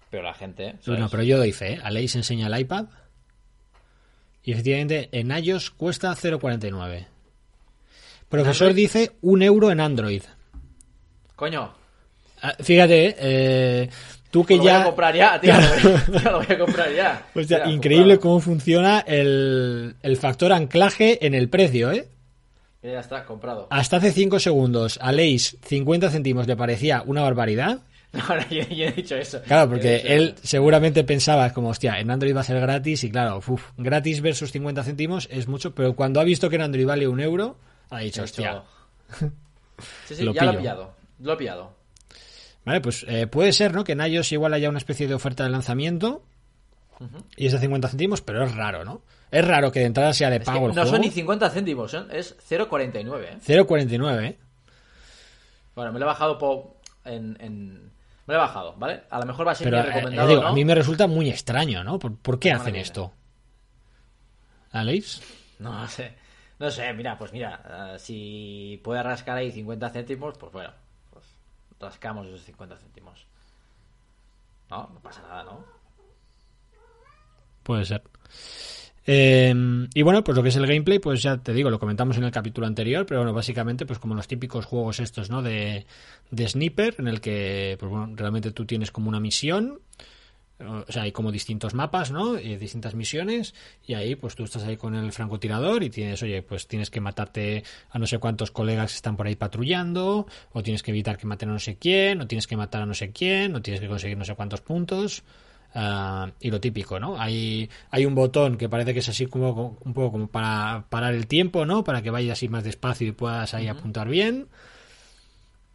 [0.10, 0.76] Pero la gente.
[0.82, 0.99] ¿sabes?
[0.99, 1.74] No, pero yo doy fe.
[1.74, 1.80] ¿eh?
[1.84, 2.86] Aleix enseña el iPad.
[4.43, 7.07] Y efectivamente en iOS cuesta 0,49.
[8.30, 10.24] Profesor dice un euro en Android.
[11.36, 11.74] Coño.
[12.41, 13.89] Ah, Fíjate, eh,
[14.32, 14.73] tú que lo ya.
[14.73, 15.53] voy a comprar ya, tío.
[15.82, 15.99] Claro.
[16.21, 17.25] Tío, lo voy a comprar ya.
[17.36, 18.19] Hostia, Ya, increíble comprado.
[18.21, 22.07] cómo funciona el, el factor anclaje en el precio, ¿eh?
[22.82, 23.67] Ya está, comprado.
[23.71, 27.80] Hasta hace 5 segundos a Leis 50 céntimos le parecía una barbaridad.
[28.11, 29.39] No, no, yo, yo he dicho eso.
[29.43, 33.38] Claro, porque él seguramente pensaba como, hostia, en Android va a ser gratis y claro,
[33.45, 37.07] uf, gratis versus 50 céntimos es mucho, pero cuando ha visto que en Android vale
[37.07, 37.57] un euro,
[37.91, 38.63] ha dicho, hostia.
[40.07, 40.59] Sí, sí, Lo ya lo pillo.
[40.61, 40.93] pillado.
[41.19, 41.71] Lo he pillado.
[42.70, 43.84] Vale, pues eh, puede ser, ¿no?
[43.84, 46.22] Que en iOS igual haya una especie de oferta de lanzamiento
[47.36, 49.01] y es de 50 céntimos, pero es raro, ¿no?
[49.32, 50.89] Es raro que de entrada sea de Es que pago el no juego.
[50.91, 52.03] son ni 50 céntimos, ¿eh?
[52.11, 53.22] es 0,49.
[53.24, 53.38] ¿eh?
[53.43, 54.38] 0,49, ¿eh?
[55.76, 57.86] Bueno, me lo he bajado po- en, en-
[58.28, 59.01] Me lo he bajado, ¿vale?
[59.09, 60.47] A lo mejor va a ser Pero mi eh, recomendado, digo, ¿no?
[60.49, 61.97] a mí me resulta muy extraño, ¿no?
[61.97, 63.11] ¿Por, por qué hacen esto?
[64.72, 65.22] ¿Aleix?
[65.59, 66.13] No sé.
[66.59, 70.72] No sé, mira, pues mira, si puede rascar ahí 50 céntimos, pues bueno,
[71.80, 73.25] rascamos esos 50 céntimos.
[74.69, 75.63] No, no pasa nada, ¿no?
[77.63, 78.03] Puede ser.
[79.11, 82.17] Eh, y bueno, pues lo que es el gameplay, pues ya te digo, lo comentamos
[82.17, 85.41] en el capítulo anterior, pero bueno, básicamente, pues como los típicos juegos estos, ¿no?
[85.41, 85.88] De,
[86.30, 89.80] de sniper, en el que, pues bueno, realmente tú tienes como una misión,
[90.60, 92.39] o sea, hay como distintos mapas, ¿no?
[92.39, 93.53] Y distintas misiones,
[93.86, 96.99] y ahí, pues tú estás ahí con el francotirador y tienes, oye, pues tienes que
[97.01, 101.18] matarte a no sé cuántos colegas que están por ahí patrullando, o tienes que evitar
[101.18, 103.62] que maten a no sé quién, o tienes que matar a no sé quién, o
[103.62, 105.24] tienes que conseguir no sé cuántos puntos.
[105.74, 107.20] Ah, y lo típico, ¿no?
[107.20, 111.14] Hay, hay un botón que parece que es así como un poco como para parar
[111.14, 111.84] el tiempo, ¿no?
[111.84, 114.47] Para que vayas así más despacio y puedas ahí apuntar bien.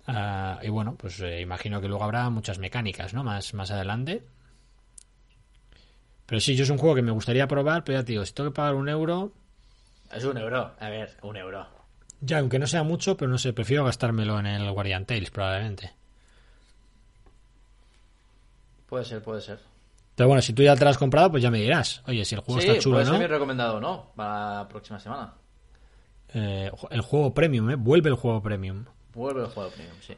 [0.06, 3.24] Ah, y bueno, pues eh, imagino que luego habrá muchas mecánicas, ¿no?
[3.24, 4.22] Más, más adelante.
[6.26, 8.32] Pero sí, yo es un juego que me gustaría probar, pero ya te digo, si
[8.32, 9.32] tengo que pagar un euro,
[10.12, 11.66] Es un euro, a ver, un euro.
[12.20, 15.92] ya aunque no sea mucho, pero no sé, prefiero gastármelo en el Guardian Tales probablemente.
[18.88, 19.58] Puede ser, puede ser.
[20.14, 22.02] Pero bueno, si tú ya te lo has comprado, pues ya me dirás.
[22.06, 23.26] Oye, si el juego sí, está chulo, puede ¿no?
[23.26, 24.12] recomendado, ¿no?
[24.14, 25.34] Para la próxima semana.
[26.32, 27.74] Eh, el juego premium, ¿eh?
[27.76, 28.84] Vuelve el juego premium.
[29.12, 30.14] Vuelve el juego premium, sí.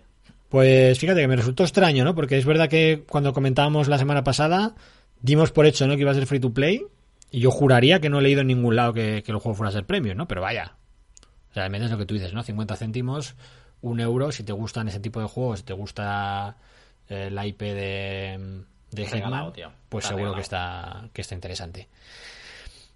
[0.50, 2.14] Pues fíjate que me resultó extraño, ¿no?
[2.14, 4.74] Porque es verdad que cuando comentábamos la semana pasada,
[5.20, 5.94] dimos por hecho, ¿no?
[5.94, 6.84] Que iba a ser free to play.
[7.30, 9.70] Y yo juraría que no he leído en ningún lado que, que el juego fuera
[9.70, 10.28] a ser premium, ¿no?
[10.28, 10.76] Pero vaya.
[11.50, 12.42] O sea, realmente es lo que tú dices, ¿no?
[12.42, 13.34] 50 céntimos,
[13.80, 16.56] un euro, si te gustan ese tipo de juegos, si te gusta
[17.08, 20.36] eh, la IP de, de Regalado, Hitman, pues Está seguro regalado.
[20.36, 21.88] que está, que está interesante.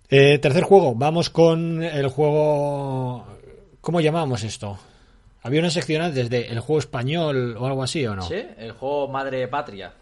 [0.09, 3.27] Eh, tercer juego, vamos con el juego...
[3.81, 4.79] ¿Cómo llamamos esto?
[5.43, 8.23] Había una sección antes de el juego español o algo así, ¿o no?
[8.23, 9.93] Sí, el juego Madre Patria.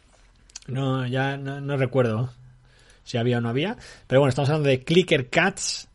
[0.68, 2.30] No, ya no, recuerdo
[3.02, 3.76] si había o no había.
[4.06, 5.88] Pero bueno, estamos hablando de Clicker Cats,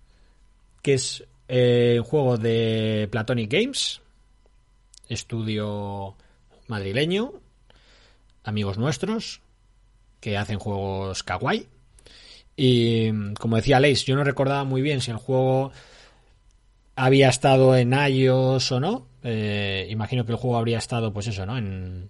[0.82, 4.02] que es eh, un juego de Platonic Games,
[5.08, 6.16] estudio
[6.68, 7.34] madrileño,
[8.44, 9.42] amigos nuestros,
[10.20, 11.68] que hacen juegos kawaii.
[12.56, 15.72] Y como decía Leis, yo no recordaba muy bien si el juego
[16.96, 21.46] había estado en iOS o no, Eh, imagino que el juego habría estado, pues eso,
[21.46, 21.58] ¿no?
[21.58, 22.10] En,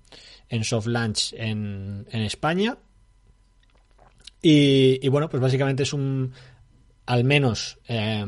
[0.53, 2.77] en soft launch en, en España.
[4.39, 6.31] Y, y, bueno, pues básicamente es un.
[7.07, 8.23] Al menos eh,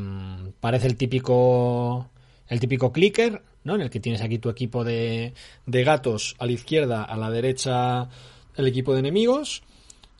[0.58, 2.10] parece el típico.
[2.48, 3.76] El típico clicker, ¿no?
[3.76, 5.34] En el que tienes aquí tu equipo de,
[5.66, 8.08] de gatos a la izquierda, a la derecha
[8.56, 9.62] el equipo de enemigos.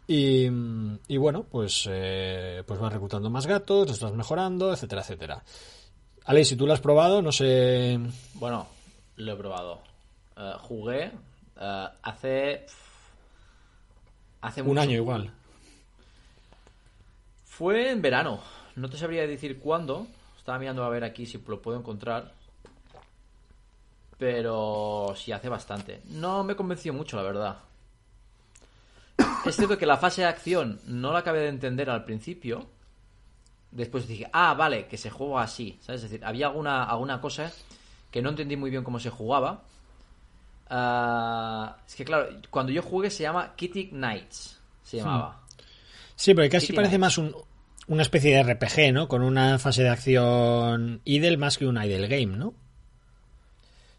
[0.06, 0.46] Y,
[1.08, 5.44] y bueno, pues, eh, pues vas reclutando más gatos, los vas mejorando, etcétera, etcétera.
[6.24, 7.98] Alex, si tú lo has probado, no sé.
[8.34, 8.68] Bueno,
[9.16, 9.80] lo he probado.
[10.36, 11.10] Uh, jugué
[11.56, 12.66] uh, hace.
[14.40, 15.30] Hace Un año igual.
[17.44, 18.40] Fue en verano.
[18.76, 20.06] No te sabría decir cuándo.
[20.36, 22.32] Estaba mirando a ver aquí si lo puedo encontrar.
[24.18, 26.02] Pero sí, hace bastante.
[26.06, 27.56] No me convenció mucho, la verdad.
[29.44, 32.66] Es cierto que la fase de acción no la acabé de entender al principio.
[33.70, 35.78] Después dije, ah, vale, que se juega así.
[35.82, 36.02] ¿Sabes?
[36.02, 37.52] Es decir, había alguna, alguna cosa
[38.10, 39.62] que no entendí muy bien cómo se jugaba.
[40.70, 44.60] Uh, es que claro, cuando yo jugué se llama Kitty Knights.
[44.82, 45.40] Se llamaba.
[46.16, 47.18] Sí, porque casi Kitty parece Knights.
[47.18, 47.36] más un,
[47.88, 49.08] una especie de RPG, ¿no?
[49.08, 52.54] Con una fase de acción idle más que un idle game, ¿no?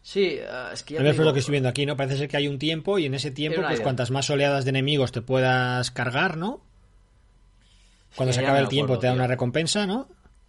[0.02, 1.96] Sí, uh, es que ya a ver, digo, lo que estoy viendo aquí, ¿no?
[1.96, 3.82] Parece ser que hay un tiempo y en ese tiempo, pues idea.
[3.82, 6.60] cuantas más oleadas de enemigos te puedas cargar, ¿no?
[8.14, 9.20] Cuando sí, se acaba el tiempo acuerdo, te da tío.
[9.20, 10.08] una recompensa, ¿no?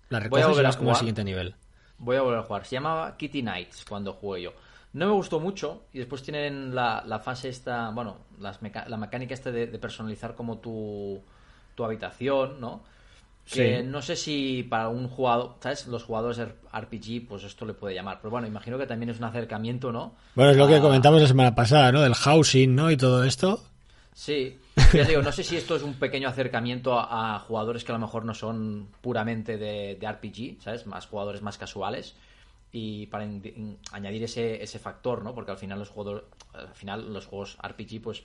[0.09, 1.55] La recoges y vas como al siguiente nivel.
[1.97, 2.65] Voy a volver a jugar.
[2.65, 4.53] Se llamaba Kitty Knights cuando jugué yo.
[4.93, 8.97] No me gustó mucho y después tienen la, la fase esta, bueno, las meca la
[8.97, 11.21] mecánica esta de, de, personalizar como tu,
[11.75, 12.81] tu habitación, ¿no?
[13.51, 13.87] Que sí.
[13.87, 15.87] no sé si para un jugador, ¿sabes?
[15.87, 18.19] Los jugadores RPG, pues esto le puede llamar.
[18.21, 20.13] Pero bueno, imagino que también es un acercamiento, ¿no?
[20.35, 22.01] Bueno, es lo que comentamos la semana pasada, ¿no?
[22.01, 22.91] Del housing, ¿no?
[22.91, 23.63] Y todo esto.
[24.13, 24.59] Sí,
[24.93, 27.95] ya digo, no sé si esto es un pequeño acercamiento a, a jugadores que a
[27.95, 30.85] lo mejor no son puramente de, de, RPG, ¿sabes?
[30.85, 32.15] Más jugadores más casuales.
[32.71, 33.27] Y para
[33.91, 35.33] añadir ese, ese factor, ¿no?
[35.33, 38.23] Porque al final los juegos, al final los juegos RPG, pues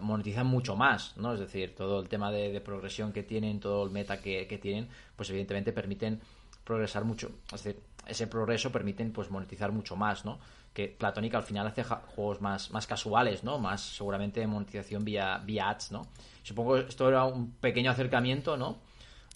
[0.00, 1.34] monetizan mucho más, ¿no?
[1.34, 4.58] Es decir, todo el tema de, de progresión que tienen, todo el meta que, que,
[4.58, 6.20] tienen, pues evidentemente permiten
[6.64, 7.30] progresar mucho.
[7.52, 10.38] Es decir, ese progreso permiten pues monetizar mucho más, ¿no?
[10.72, 13.58] Que Platonic al final hace juegos más, más casuales, ¿no?
[13.58, 16.06] Más seguramente monetización vía, vía ads, ¿no?
[16.42, 18.78] Supongo que esto era un pequeño acercamiento, ¿no?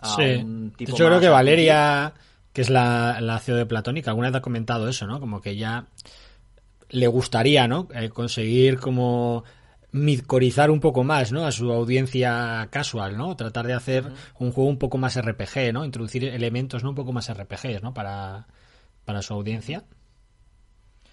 [0.01, 0.23] A sí.
[0.23, 2.13] Un tipo de hecho, creo que Valeria,
[2.57, 5.21] que es la, la CEO de Platonic, alguna vez ha comentado eso, ¿no?
[5.21, 5.89] Como que ya
[6.89, 7.87] le gustaría, ¿no?
[7.95, 9.45] Eh, conseguir como
[9.93, 11.45] midcorizar un poco más, ¿no?
[11.45, 13.37] A su audiencia casual, ¿no?
[13.37, 14.35] Tratar de hacer uh -huh.
[14.39, 15.85] un juego un poco más RPG, ¿no?
[15.85, 16.89] Introducir elementos, ¿no?
[16.89, 17.93] Un poco más RPGs, ¿no?
[17.93, 18.47] Para,
[19.05, 19.85] para su audiencia.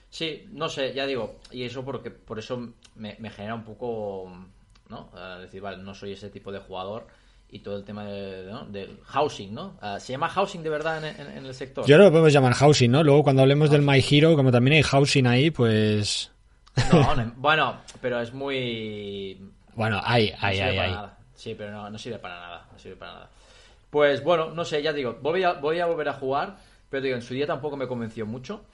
[0.09, 4.31] Sí, no sé, ya digo, y eso porque por eso me, me genera un poco,
[4.87, 5.09] ¿no?
[5.11, 7.07] Uh, decir, vale, no soy ese tipo de jugador
[7.53, 8.65] y todo el tema de, ¿no?
[8.65, 9.77] del housing, ¿no?
[9.79, 11.85] Uh, ¿Se llama housing de verdad en, en, en, el sector?
[11.85, 13.03] Yo no lo podemos llamar housing, ¿no?
[13.03, 13.85] Luego cuando hablemos housing.
[13.85, 16.31] del My Hero, como también hay housing ahí, pues...
[16.91, 19.39] No, no, bueno, pero es muy.
[19.75, 20.77] Bueno, hay, hay, no hay.
[20.79, 20.95] hay.
[21.35, 22.67] Sí, pero no, no, sirve para nada.
[22.71, 23.29] No sirve para nada.
[23.91, 26.57] Pues bueno, no sé, ya digo, voy a, voy a volver a jugar,
[26.89, 28.65] pero digo, en su día tampoco me convenció mucho.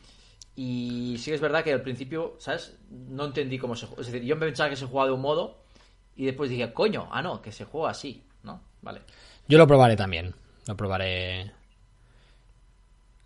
[0.56, 2.78] Y sí es verdad que al principio, ¿sabes?
[2.90, 4.02] No entendí cómo se juega.
[4.02, 5.58] Es decir, yo pensaba que se jugaba de un modo
[6.16, 8.24] y después dije, coño, ah, no, que se juega así.
[8.82, 9.02] Vale.
[9.48, 10.34] Yo lo probaré también.
[10.68, 11.52] Lo probaré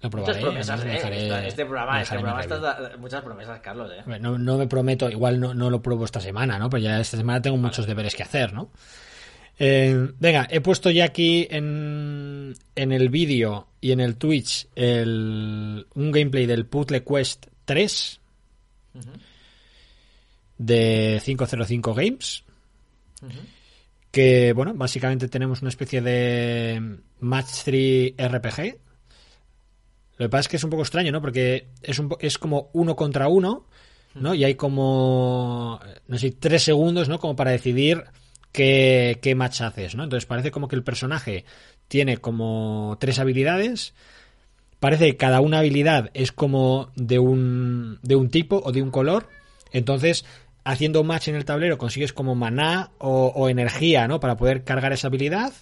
[0.04, 0.88] lo probaré, muchas promesas, ¿eh?
[0.90, 4.20] Dejaré, este programa, este programa está, muchas promesas, Carlos, ¿eh?
[4.20, 6.70] No, no, me prometo, igual no, no, lo pruebo esta semana, ¿no?
[6.70, 7.70] Pero ya esta semana tengo vale.
[7.70, 8.70] muchos deberes que hacer, ¿no?
[9.60, 15.88] Eh, venga, he puesto ya aquí en, en el vídeo y en el Twitch el,
[15.94, 18.20] un gameplay del Puzzle Quest 3
[18.96, 19.20] uh -huh.
[20.58, 22.44] de 505 Games.
[23.22, 23.53] Uh -huh.
[24.14, 28.84] Que, bueno, básicamente tenemos una especie de Match 3 RPG
[30.18, 31.22] lo que pasa es que es un poco extraño, ¿no?
[31.22, 33.66] Porque es, un, es como uno contra uno,
[34.14, 34.36] ¿no?
[34.36, 37.20] Y hay como, no sé, tres segundos, ¿no?
[37.20, 38.04] Como para decidir
[38.52, 40.04] qué, qué match haces, ¿no?
[40.04, 41.46] Entonces parece como que el personaje
[41.88, 43.96] tiene como tres habilidades.
[44.80, 48.92] Parece que cada una habilidad es como de un, de un tipo o de un
[48.92, 49.30] color.
[49.72, 50.26] Entonces,
[50.64, 54.20] haciendo match en el tablero consigues como maná o, o energía, ¿no?
[54.20, 55.54] Para poder cargar esa habilidad,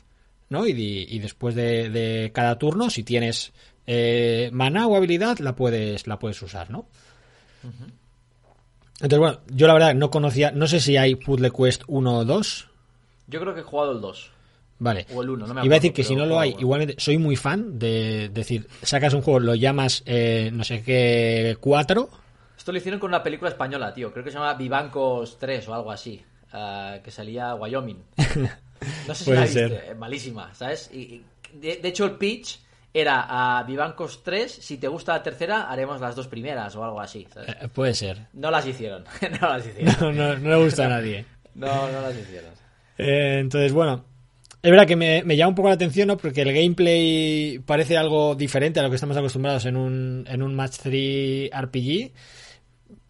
[0.50, 0.68] ¿no?
[0.68, 0.72] Y,
[1.10, 3.54] y después de, de cada turno, si tienes
[3.88, 6.86] eh, maná o habilidad la puedes, la puedes usar, ¿no?
[7.64, 7.92] Uh -huh.
[9.02, 12.26] Entonces, bueno, yo la verdad no conocía, no sé si hay Puzzle Quest 1 o
[12.26, 12.68] 2.
[13.28, 14.32] Yo creo que he jugado el 2.
[14.78, 15.08] Vale.
[15.14, 16.96] O el 1, no me acuerdo, Iba a decir que si no lo hay, igualmente
[16.98, 22.10] soy muy fan de decir, sacas un juego, lo llamas eh, no sé qué 4.
[22.62, 24.12] Esto lo hicieron con una película española, tío.
[24.12, 26.24] Creo que se llama Vivancos 3 o algo así.
[26.54, 28.04] Uh, que salía Wyoming.
[29.08, 29.96] No sé si la viste, ser.
[29.96, 30.90] malísima, ¿sabes?
[30.92, 32.60] Y, y de, de, hecho, el pitch
[32.94, 33.26] era
[33.58, 37.28] a Vivancos 3, si te gusta la tercera, haremos las dos primeras o algo así.
[37.32, 37.50] ¿sabes?
[37.50, 38.28] Eh, puede ser.
[38.34, 39.06] No las hicieron,
[39.42, 39.96] no las hicieron.
[40.00, 41.26] No, no, no le gusta a nadie.
[41.56, 42.52] No, no las hicieron.
[42.98, 44.06] Eh, entonces, bueno,
[44.62, 46.18] es verdad que me, me llama un poco la atención, ¿no?
[46.18, 50.56] Porque el gameplay parece algo diferente a lo que estamos acostumbrados en un, en un
[50.56, 52.12] Match 3 RPG.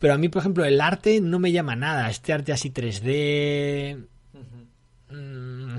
[0.02, 2.10] Pero a mí, por ejemplo, el arte no me llama nada.
[2.10, 4.04] Este arte así 3D.
[5.12, 5.76] mm,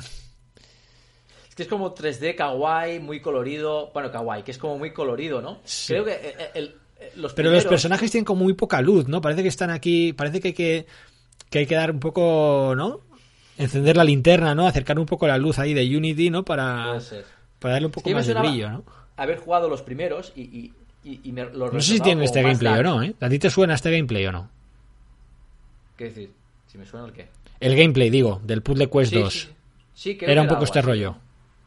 [1.48, 3.90] Es que es como 3D kawaii, muy colorido.
[3.92, 5.58] Bueno, kawaii, que es como muy colorido, ¿no?
[5.64, 5.92] Sí.
[5.92, 9.08] Creo que eh, eh, el- eh, los Pero los personajes tienen como muy poca luz,
[9.08, 9.20] ¿no?
[9.20, 10.12] Parece que están aquí.
[10.12, 10.86] Parece que hay que,
[11.50, 13.00] que hay que dar un poco, ¿no?
[13.58, 14.66] Encender la linterna, ¿no?
[14.66, 16.44] Acercar un poco la luz ahí de Unity, ¿no?
[16.44, 16.96] Para,
[17.58, 18.84] para darle un poco más de brillo, ¿no?
[19.16, 20.72] Haber jugado los primeros y, y,
[21.04, 23.14] y, y me los No sé si como este gameplay o no, ¿eh?
[23.20, 24.48] ¿A ti te suena este gameplay o no?
[25.96, 26.34] ¿Qué decir?
[26.66, 27.28] Si me suena el qué.
[27.60, 29.32] El gameplay, digo, del Puzzle Quest Sí, 2.
[29.34, 29.56] sí,
[29.94, 30.16] sí.
[30.18, 30.86] Creo Era que un poco este así.
[30.86, 31.16] rollo.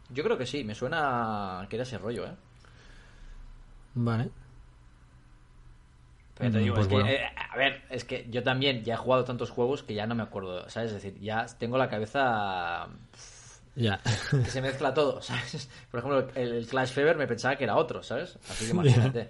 [0.10, 2.36] Yo creo que sí, me suena que era ese rollo, ¿eh?
[3.96, 4.32] Vale.
[6.38, 7.22] Pero te Mm, digo, pues es que, eh,
[7.52, 10.24] a ver, es que yo también ya he jugado tantos juegos que ya no me
[10.24, 10.92] acuerdo, ¿sabes?
[10.92, 12.88] Es decir, ya tengo la cabeza
[13.76, 14.02] Ya.
[14.32, 15.70] que se mezcla todo, ¿sabes?
[15.92, 18.38] Por ejemplo, el, el Clash Fever me pensaba que era otro, ¿sabes?
[18.50, 19.30] Así que imagínate.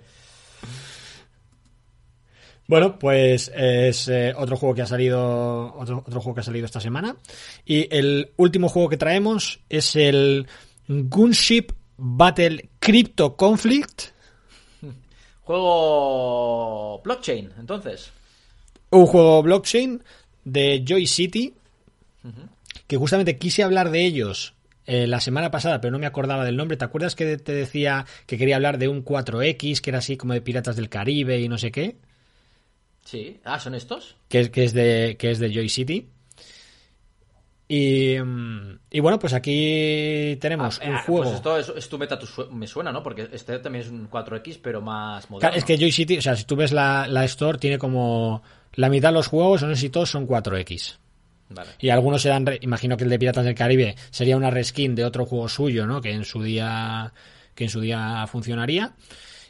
[2.68, 6.66] Bueno, pues es eh, otro juego que ha salido otro, otro juego que ha salido
[6.66, 7.16] esta semana
[7.64, 10.48] y el último juego que traemos es el
[10.88, 11.68] Gunship
[11.98, 14.06] Battle Crypto Conflict,
[15.44, 18.12] Juego blockchain, entonces.
[18.90, 20.04] un juego blockchain
[20.44, 21.54] de Joy City
[22.88, 24.54] que justamente quise hablar de ellos
[24.86, 26.78] eh, la semana pasada, pero no me acordaba del nombre.
[26.78, 30.34] ¿Te acuerdas que te decía que quería hablar de un 4X que era así como
[30.34, 31.96] de Piratas del Caribe y no sé qué?
[33.04, 33.40] Sí.
[33.44, 34.16] Ah, ¿son estos?
[34.30, 36.10] que es, que es de que es de Joy City.
[37.68, 41.24] Y, mm, y bueno, pues aquí tenemos Ah, un ah, juego.
[41.24, 43.02] Pues esto es, es tu meta, tu me suena, ¿no?
[43.02, 45.40] Porque este también es un 4X, pero más moderno.
[45.40, 48.44] Claro, es que Joy City, o sea, si tú ves la, la Store, tiene como
[48.74, 50.98] la mitad de los juegos, o no sé si todos son 4X.
[51.50, 51.70] Vale.
[51.80, 54.96] Y algunos se dan, re- imagino que el de Piratas del Caribe sería una reskin
[54.96, 56.02] de otro juego suyo, ¿no?
[56.02, 57.14] Que en su día,
[57.54, 58.94] que en su día funcionaría.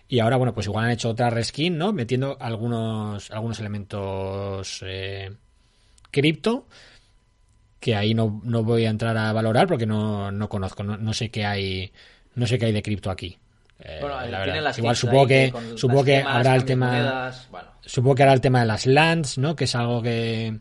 [0.08, 1.93] Y ahora, bueno, pues igual han hecho otra reskin, ¿no?
[1.93, 5.32] Metiendo algunos, algunos elementos eh,
[6.12, 6.68] cripto,
[7.80, 11.14] que ahí no, no voy a entrar a valorar porque no, no conozco, no, no
[11.14, 11.91] sé qué hay,
[12.36, 13.38] no sé qué hay de cripto aquí.
[13.80, 17.68] Eh, Bueno, la las Igual supongo que, supongo que habrá el tema, monedas, bueno.
[17.82, 19.56] Supongo que hará el tema de las lands, ¿no?
[19.56, 20.60] Que es algo que,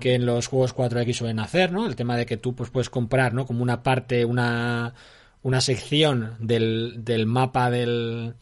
[0.00, 1.86] que en los juegos 4X suelen hacer, ¿no?
[1.86, 3.46] El tema de que tú pues, puedes comprar, ¿no?
[3.46, 4.94] Como una parte, una,
[5.42, 8.34] una sección del, del mapa del,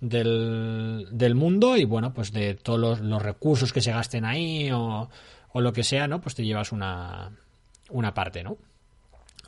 [0.00, 4.70] del, del mundo y, bueno, pues de todos los, los recursos que se gasten ahí
[4.70, 5.10] o,
[5.52, 6.20] o lo que sea, ¿no?
[6.20, 7.32] Pues te llevas una,
[7.90, 8.56] una parte, ¿no?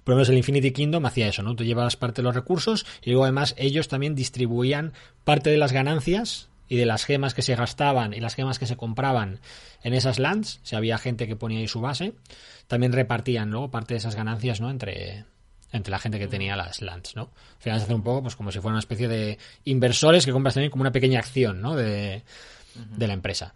[0.03, 1.55] Por lo menos el Infinity Kingdom hacía eso, ¿no?
[1.55, 5.73] Tú llevabas parte de los recursos y luego además ellos también distribuían parte de las
[5.73, 9.41] ganancias y de las gemas que se gastaban y las gemas que se compraban
[9.83, 12.15] en esas lands, si había gente que ponía ahí su base,
[12.67, 14.71] también repartían luego parte de esas ganancias, ¿no?
[14.71, 15.25] Entre,
[15.73, 17.23] entre la gente que tenía las lands, ¿no?
[17.57, 20.33] Al final se hace un poco pues como si fuera una especie de inversores que
[20.33, 21.75] compras también como una pequeña acción, ¿no?
[21.75, 22.23] De,
[22.75, 23.55] de la empresa.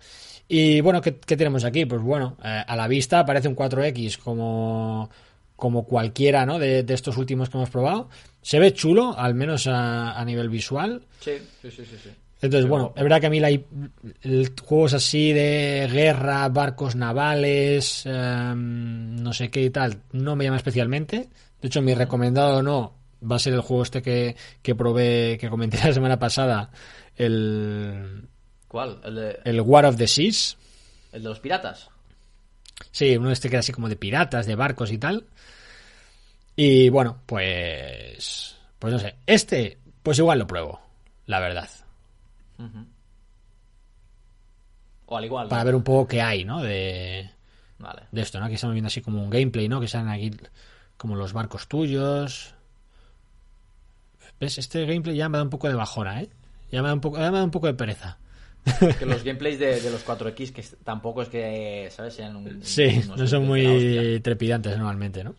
[0.48, 1.86] Y bueno, ¿qué, qué tenemos aquí?
[1.86, 5.10] Pues bueno, eh, a la vista parece un 4X como,
[5.56, 6.58] como cualquiera ¿no?
[6.58, 8.08] de, de estos últimos que hemos probado.
[8.42, 11.02] Se ve chulo, al menos a, a nivel visual.
[11.20, 12.10] Sí, sí, sí, sí.
[12.42, 18.02] Entonces, bueno, es verdad que a mí la, el- juegos así de guerra, barcos navales,
[18.04, 21.28] em, no sé qué y tal, no me llama especialmente.
[21.60, 22.94] De hecho, mi recomendado no
[23.30, 26.70] va a ser el juego este que, que probé, que comenté la semana pasada,
[27.16, 28.26] el,
[28.66, 29.00] ¿Cuál?
[29.04, 30.56] ¿El de, el War of the Seas.
[31.12, 31.88] el de los piratas?
[32.90, 35.26] Sí, uno este que era así como de piratas, de barcos y tal.
[36.56, 38.56] Y bueno, pues.
[38.80, 39.14] Pues no sé.
[39.26, 40.80] Este, pues igual lo pruebo,
[41.26, 41.68] la verdad.
[45.06, 45.44] O al igual.
[45.46, 45.50] ¿no?
[45.50, 46.62] Para ver un poco qué hay, ¿no?
[46.62, 47.30] De,
[47.78, 48.02] Vale.
[48.10, 48.46] de esto, ¿no?
[48.46, 49.80] Aquí estamos viendo así como un gameplay, ¿no?
[49.80, 50.30] Que salen aquí
[50.96, 52.54] como los barcos tuyos.
[54.40, 54.58] ¿Ves?
[54.58, 56.28] Este gameplay ya me da un poco de bajona, ¿eh?
[56.70, 58.18] Ya me da un poco, ya me da un poco de pereza.
[58.98, 62.14] Que los gameplays de, de los 4X, que tampoco es que, ¿sabes?
[62.14, 65.34] Sean un, Sí, no son muy trepidantes normalmente, ¿no?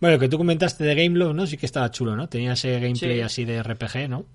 [0.00, 1.46] Bueno, lo que tú comentaste de Gameloft, ¿no?
[1.46, 2.28] Sí que estaba chulo, ¿no?
[2.28, 3.20] Tenía ese gameplay Sí.
[3.22, 4.26] así de RPG, ¿no?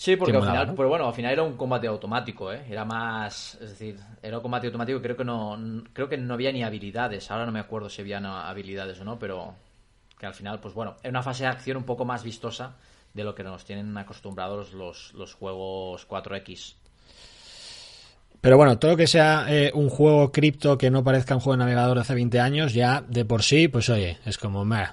[0.00, 0.74] Sí, porque que al final, ¿no?
[0.74, 2.64] pero bueno, al final era un combate automático, ¿eh?
[2.70, 5.02] Era más, es decir, era un combate automático.
[5.02, 5.58] Creo que no,
[5.92, 7.30] creo que no había ni habilidades.
[7.30, 8.16] Ahora no me acuerdo si había
[8.48, 9.52] habilidades o no, pero
[10.18, 12.76] que al final, pues bueno, era una fase de acción un poco más vistosa
[13.12, 16.76] de lo que nos tienen acostumbrados los, los juegos 4X.
[18.40, 21.58] Pero bueno, todo lo que sea eh, un juego cripto que no parezca un juego
[21.58, 24.86] de navegador de hace 20 años, ya de por sí, pues oye, es como, meh,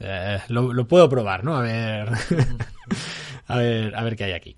[0.00, 1.56] eh, lo, lo puedo probar, ¿no?
[1.56, 2.08] A ver,
[3.46, 4.56] a ver, a ver qué hay aquí.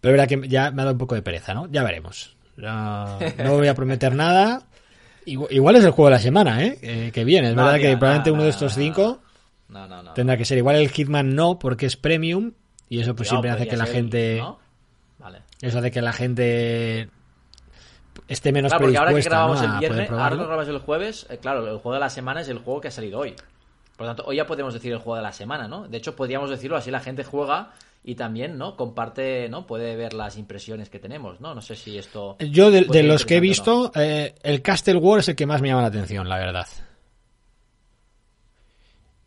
[0.00, 1.68] Pero verá que ya me ha dado un poco de pereza, ¿no?
[1.70, 2.36] Ya veremos.
[2.56, 4.62] No, no voy a prometer nada.
[5.24, 7.10] Igual, es el juego de la semana, ¿eh?
[7.14, 7.50] que viene.
[7.50, 9.20] Es verdad que probablemente uno de estos cinco
[10.14, 10.58] tendrá que ser.
[10.58, 12.52] Igual el Hitman no, porque es premium.
[12.88, 14.42] Y eso pues siempre hace que la gente...
[15.60, 17.08] Eso hace que la gente
[18.26, 21.38] esté menos claro, porque ahora que grabamos el viernes, ahora que grabamos el jueves, eh,
[21.38, 23.36] claro, el juego de la semana es el juego que ha salido hoy.
[23.96, 25.86] Por lo tanto, hoy ya podemos decir el juego de la semana, ¿no?
[25.86, 27.72] De hecho, podríamos decirlo así, la gente juega
[28.04, 28.76] y también, ¿no?
[28.76, 29.66] Comparte, ¿no?
[29.66, 31.54] Puede ver las impresiones que tenemos, ¿no?
[31.54, 32.36] No sé si esto...
[32.38, 35.68] Yo, de, los que he visto, eh, el Castle War es el que más me
[35.68, 36.66] llama la atención, la verdad.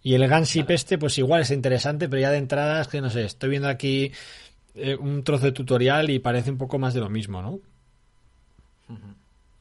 [0.04, 3.10] Y el Gunship este, pues igual es interesante, pero ya de entrada es que no
[3.10, 4.12] sé, estoy viendo aquí
[4.76, 7.60] eh, un trozo de tutorial y parece un poco más de lo mismo, ¿no?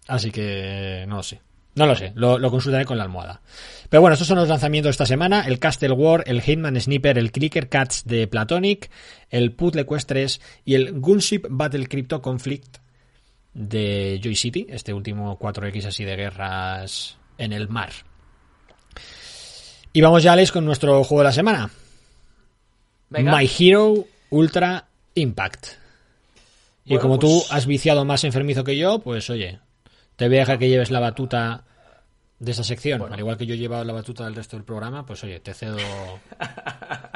[0.06, 1.40] Así que no lo sé.
[1.76, 3.40] No lo sé, lo, consultaré con la almohada.
[3.88, 5.42] Pero bueno, estos son los lanzamientos de esta semana.
[5.46, 8.90] El Castle War, el Hitman Sniper, el Clicker Cats de Platonic,
[9.30, 12.78] el Puzzle Quest 3 y el Gunship Battle Crypto Conflict
[13.54, 17.90] de Joy City, este último 4X así de guerras en el mar.
[19.92, 21.70] Y vamos ya, Alex, con nuestro juego de la semana.
[23.10, 25.66] My Hero Ultra Impact.
[26.84, 29.60] Y como tú pues has viciado más enfermizo que yo, pues oye,
[30.16, 31.64] te voy a dejar que lleves la batuta
[32.38, 33.12] de esa sección.
[33.12, 35.54] Al igual que yo he llevado la batuta del resto del programa, pues oye, te
[35.54, 35.78] cedo,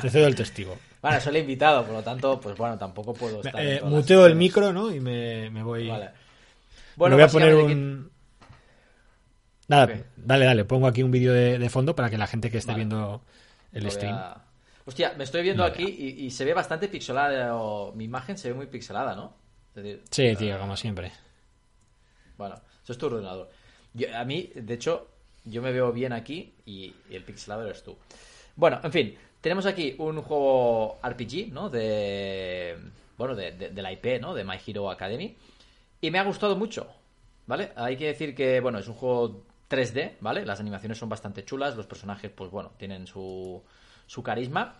[0.00, 0.76] te cedo el testigo.
[1.02, 3.60] Bueno, soy el invitado, por lo tanto, pues bueno, tampoco puedo estar.
[3.64, 4.92] Eh, muteo el micro, ¿no?
[4.92, 5.88] Y me, voy.
[5.88, 6.10] Vale.
[6.96, 8.10] Bueno, me voy a poner un.
[9.68, 12.74] Nada, dale, dale, pongo aquí un vídeo de, fondo para que la gente que esté
[12.74, 13.22] viendo
[13.72, 14.18] el stream.
[14.86, 17.52] Hostia, me estoy viendo aquí y, se ve bastante pixelada,
[17.94, 19.36] mi imagen se ve muy pixelada, ¿no?
[20.10, 21.12] sí, tío, eh, como siempre.
[22.38, 23.50] Bueno, eso es tu ordenador.
[24.14, 25.08] a mí, de hecho,
[25.44, 27.96] yo me veo bien aquí y, el pixelado eres tú.
[28.56, 31.68] Bueno, en fin, tenemos aquí un juego RPG, ¿no?
[31.68, 32.76] De.
[33.16, 34.34] Bueno, de, la IP, ¿no?
[34.34, 35.36] De My Hero Academy.
[36.00, 36.86] Y me ha gustado mucho,
[37.46, 37.72] ¿vale?
[37.74, 40.46] Hay que decir que, bueno, es un juego 3D, ¿vale?
[40.46, 43.60] Las animaciones son bastante chulas, los personajes, pues bueno, tienen su,
[44.06, 44.76] su carisma.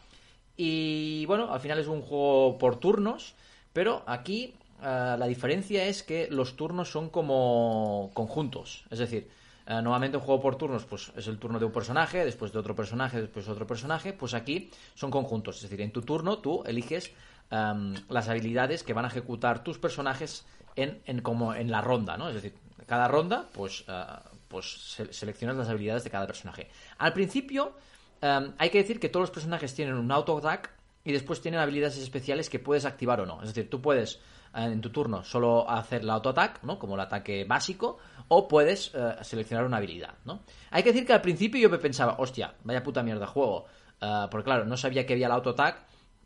[0.56, 3.34] Y bueno, al final es un juego por turnos,
[3.72, 8.84] pero aquí la diferencia es que los turnos son como conjuntos.
[8.90, 9.28] Es decir,
[9.66, 12.58] uh, normalmente un juego por turnos pues es el turno de un personaje, después de
[12.58, 14.12] otro personaje, después de otro personaje.
[14.12, 15.56] Pues aquí son conjuntos.
[15.56, 17.12] Es decir, en tu turno tú eliges
[17.50, 20.44] las habilidades que van a ejecutar tus personajes
[20.76, 22.28] en, como en la ronda, ¿no?
[22.28, 22.54] Es decir,
[22.86, 24.04] cada ronda, pues, eh,
[24.48, 26.68] pues seleccionas las habilidades de cada personaje.
[26.98, 27.72] Al principio,
[28.20, 30.70] hay que decir que todos los personajes tienen un auto-attack
[31.04, 33.40] y después tienen habilidades especiales que puedes activar o no.
[33.42, 34.20] Es decir, tú puedes
[34.54, 36.78] en tu turno solo hacer la auto-attack, ¿no?
[36.78, 40.40] Como el ataque básico, o puedes eh, seleccionar una habilidad, ¿no?
[40.70, 43.66] Hay que decir que al principio yo me pensaba, hostia, vaya puta mierda juego,
[44.02, 45.78] uh, porque claro, no sabía que había la auto-attack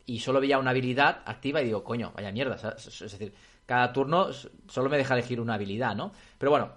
[0.07, 3.33] y solo veía una habilidad activa y digo, coño, vaya mierda, es decir,
[3.67, 4.29] cada turno
[4.69, 6.13] solo me deja elegir una habilidad, ¿no?
[6.39, 6.73] Pero bueno,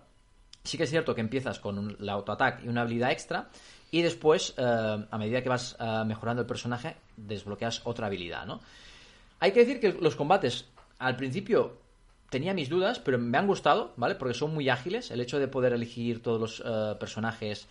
[0.63, 3.49] sí que es cierto que empiezas con la auto-attack y una habilidad extra,
[3.89, 8.59] y después, eh, a medida que vas mejorando el personaje, desbloqueas otra habilidad, ¿no?
[9.39, 10.65] Hay que decir que los combates
[11.05, 11.77] al principio
[12.31, 14.15] tenía mis dudas, pero me han gustado, ¿vale?
[14.15, 15.11] Porque son muy ágiles.
[15.11, 17.67] El hecho de poder elegir todos los eh, personajes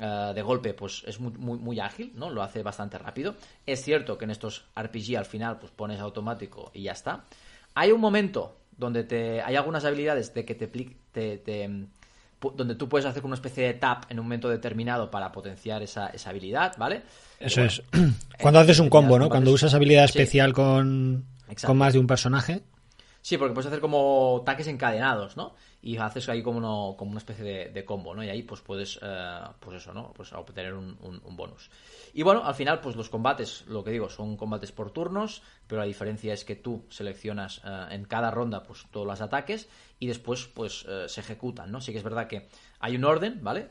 [0.00, 2.30] eh, de golpe, pues es muy, muy, ágil, ¿no?
[2.30, 3.34] Lo hace bastante rápido.
[3.66, 7.24] Es cierto que en estos RPG al final, pues pones automático y ya está.
[7.74, 11.68] Hay un momento donde te, hay algunas habilidades de que te, te,
[12.56, 16.06] donde tú puedes hacer una especie de tap en un momento determinado para potenciar esa,
[16.06, 17.02] esa habilidad, ¿vale?
[17.38, 17.82] Eso es.
[18.40, 19.28] Cuando haces un combo, ¿no?
[19.28, 21.26] Cuando usas habilidad especial con
[21.64, 22.62] con más de un personaje.
[23.22, 25.54] Sí, porque puedes hacer como ataques encadenados, ¿no?
[25.82, 28.24] Y haces ahí como, como una especie de, combo, ¿no?
[28.24, 30.12] Y ahí pues puedes, eh, pues eso, ¿no?
[30.14, 30.96] Pues obtener un,
[31.30, 31.70] bonus.
[32.14, 35.82] Y bueno, al final pues los combates, lo que digo, son combates por turnos, pero
[35.82, 40.06] la diferencia es que tú seleccionas eh, en cada ronda pues todos los ataques y
[40.06, 41.80] después pues eh, se ejecutan, ¿no?
[41.80, 42.48] Sí que es verdad que
[42.80, 43.70] hay un orden, ¿vale?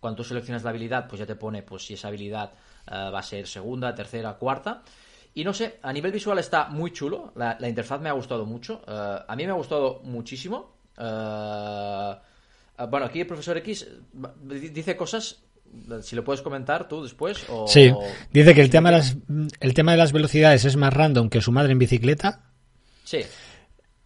[0.00, 2.52] cuando tú seleccionas la habilidad pues ya te pone pues si esa habilidad
[2.90, 4.82] va a ser segunda, tercera, cuarta
[5.34, 7.32] y no sé, a nivel visual está muy chulo.
[7.36, 8.82] La, interfaz me ha gustado mucho.
[8.86, 10.74] Eh, a mí me ha gustado muchísimo.
[10.98, 12.14] Eh,
[12.78, 13.86] eh, bueno, aquí el profesor X
[14.42, 15.42] dice cosas.
[16.02, 17.44] Si lo puedes comentar tú después.
[17.48, 17.68] O...
[17.68, 17.92] Sí,
[18.32, 19.16] dice que el tema, de las,
[19.60, 22.40] el tema de las velocidades es más random que su madre en bicicleta.
[23.04, 23.20] Sí.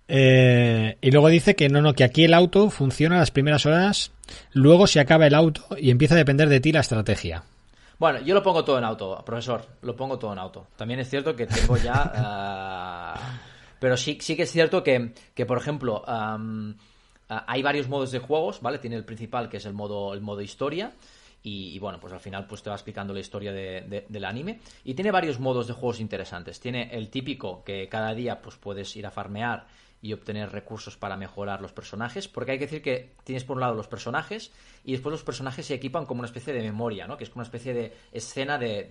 [0.07, 4.13] y luego dice que no, no, que aquí el auto funciona las primeras horas,
[4.53, 7.45] luego se acaba el auto y empieza a depender de ti la estrategia.
[7.99, 9.65] Bueno, yo lo pongo todo en auto, profesor.
[9.83, 10.69] Lo pongo todo en auto.
[10.77, 12.13] También es cierto que tengo ya.
[12.15, 13.41] Ah,
[13.79, 16.39] pero sí, sí que es cierto que, que por ejemplo, ah,
[17.29, 18.79] hay varios modos de juegos, ¿vale?
[18.79, 20.93] Tiene el principal, que es el modo, el modo historia.
[21.47, 24.61] Y, bueno, pues al final pues te va explicando la historia del anime.
[24.83, 26.59] Y tiene varios modos de juegos interesantes.
[26.59, 29.67] Tiene el típico que cada día pues puedes ir a farmear
[30.05, 33.63] y obtener recursos para mejorar los personajes, porque hay que decir que tienes por un
[33.63, 34.53] lado los personajes
[34.85, 37.17] y después los personajes se equipan como una especie de memoria, ¿no?
[37.17, 38.85] Que es como una especie de escena de,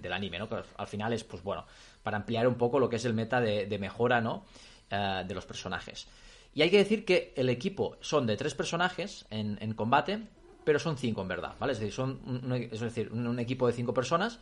[0.00, 0.48] del anime, ¿no?
[0.48, 1.66] Que al final es, pues bueno,
[2.02, 4.46] para ampliar un poco lo que es el meta de, mejora, ¿no?
[4.88, 6.08] Eh, de los personajes.
[6.54, 10.22] Y hay que decir que el equipo son de tres personajes en, en combate,
[10.64, 11.74] pero son cinco en verdad, ¿vale?
[11.74, 12.18] Es decir, son
[12.72, 14.38] es decir, un equipo de cinco personas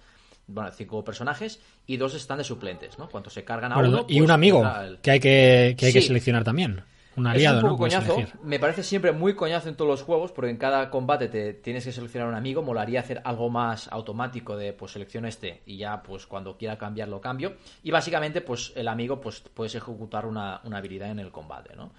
[0.53, 3.09] bueno, cinco personajes y dos están de suplentes, ¿no?
[3.09, 4.05] Cuando se cargan a uno.
[4.09, 4.62] Y un pues, amigo
[5.03, 6.82] que hay que, que, hay que seleccionar también.
[7.16, 8.16] Un aliado, es un poco coñazo.
[8.44, 11.84] Me parece siempre muy coñazo en todos los juegos, porque en cada combate te tienes
[11.84, 12.62] que seleccionar un amigo.
[12.62, 17.20] Molaría hacer algo más automático de pues selecciono este y ya pues cuando quiera cambiarlo
[17.20, 17.55] cambio.
[17.82, 21.90] Y básicamente, pues el amigo pues puedes ejecutar una, una habilidad en el combate, ¿no?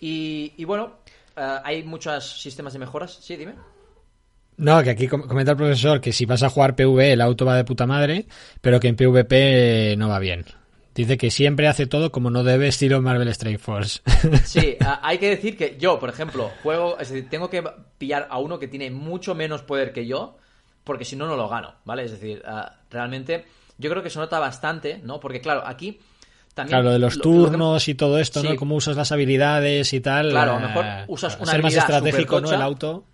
[0.00, 0.94] Y, y bueno,
[1.36, 3.18] eh, hay muchos sistemas de mejoras.
[3.20, 3.54] Sí, dime.
[4.58, 7.56] No, que aquí comenta el profesor que si vas a jugar PvE el auto va
[7.56, 8.26] de puta madre,
[8.60, 10.44] pero que en PvP no va bien.
[10.96, 14.00] Dice que siempre hace todo como no debe estilo Marvel Strike Force.
[14.44, 17.62] Sí, hay que decir que yo, por ejemplo, juego, es decir, tengo que
[17.98, 20.38] pillar a uno que tiene mucho menos poder que yo,
[20.82, 22.02] porque si no, no lo gano, ¿vale?
[22.02, 22.42] Es decir,
[22.90, 23.44] realmente
[23.78, 25.20] yo creo que se nota bastante, ¿no?
[25.20, 26.00] Porque claro, aquí
[26.54, 26.80] también...
[26.80, 28.56] Claro, de los turnos y todo esto, ¿no?
[28.56, 30.30] Cómo usas las habilidades y tal.
[30.30, 32.52] Claro, a lo mejor eh, usas una ser más estratégico, ¿no?
[32.52, 33.04] El auto.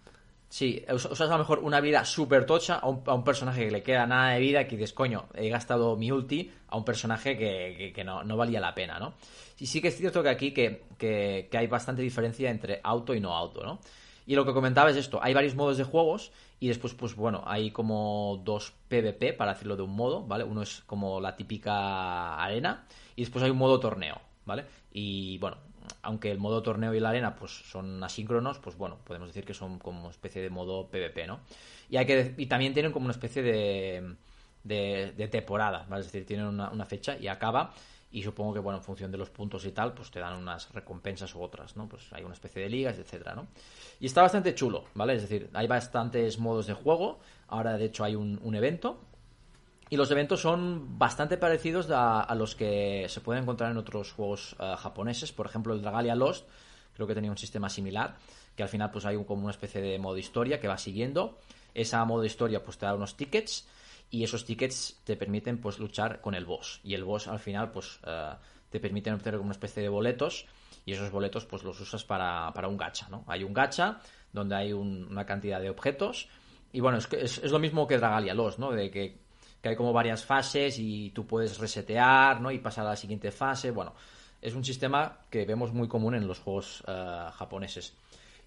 [0.54, 4.06] Sí, usas a lo mejor una vida súper tocha a un, personaje que le queda
[4.06, 8.36] nada de vida que dices, coño, he gastado mi ulti a un personaje que, no,
[8.36, 9.14] valía la pena, ¿no?
[9.58, 13.34] Y sí que es cierto que aquí que, hay bastante diferencia entre auto y no
[13.34, 13.80] auto, ¿no?
[14.28, 16.30] Y lo que comentaba es esto, hay varios modos de juegos
[16.60, 20.44] y después, pues bueno, hay como dos PvP, para decirlo de un modo, ¿vale?
[20.44, 22.86] Uno es como la típica arena
[23.16, 24.66] y después hay un modo torneo, ¿vale?
[24.92, 25.56] Y bueno,
[26.04, 29.54] aunque el modo torneo y la arena pues son asíncronos, pues bueno, podemos decir que
[29.54, 31.40] son como especie de modo PvP, ¿no?
[31.88, 36.00] Y hay que y también tienen como una especie de, temporada, ¿vale?
[36.00, 37.72] Es decir, tienen una, fecha y acaba
[38.12, 40.72] y supongo que bueno, en función de los puntos y tal, pues te dan unas
[40.72, 41.88] recompensas u otras, ¿no?
[41.88, 43.48] Pues hay una especie de ligas, etcétera, ¿no?
[43.98, 45.14] Y está bastante chulo, ¿vale?
[45.14, 49.00] Es decir, hay bastantes modos de juego, ahora de hecho hay un evento
[49.94, 54.56] y los eventos son bastante parecidos a, los que se pueden encontrar en otros juegos
[54.58, 55.30] eh, japoneses.
[55.30, 56.48] Por ejemplo, el Dragalia Lost
[56.94, 58.16] creo que tenía un sistema similar,
[58.56, 61.38] que al final pues hay como una especie de modo historia que va siguiendo.
[61.74, 63.68] Esa modo historia pues te da unos tickets
[64.10, 66.80] y esos tickets te permiten pues luchar con el boss.
[66.82, 68.32] Y el boss al final pues eh,
[68.70, 70.46] te permiten obtener como una especie de boletos
[70.84, 73.22] y esos boletos pues los usas para, un gacha, ¿no?
[73.28, 74.00] Hay un gacha
[74.32, 76.28] donde hay una cantidad de objetos
[76.72, 78.72] y bueno, es, es, es, lo mismo que Dragalia Lost, ¿no?
[78.72, 79.22] De que
[79.64, 82.50] que hay como varias fases y tú puedes resetear, ¿no?
[82.50, 83.70] Y pasar a la siguiente fase.
[83.70, 83.94] Bueno,
[84.42, 87.96] es un sistema que vemos muy común en los juegos eh, japoneses.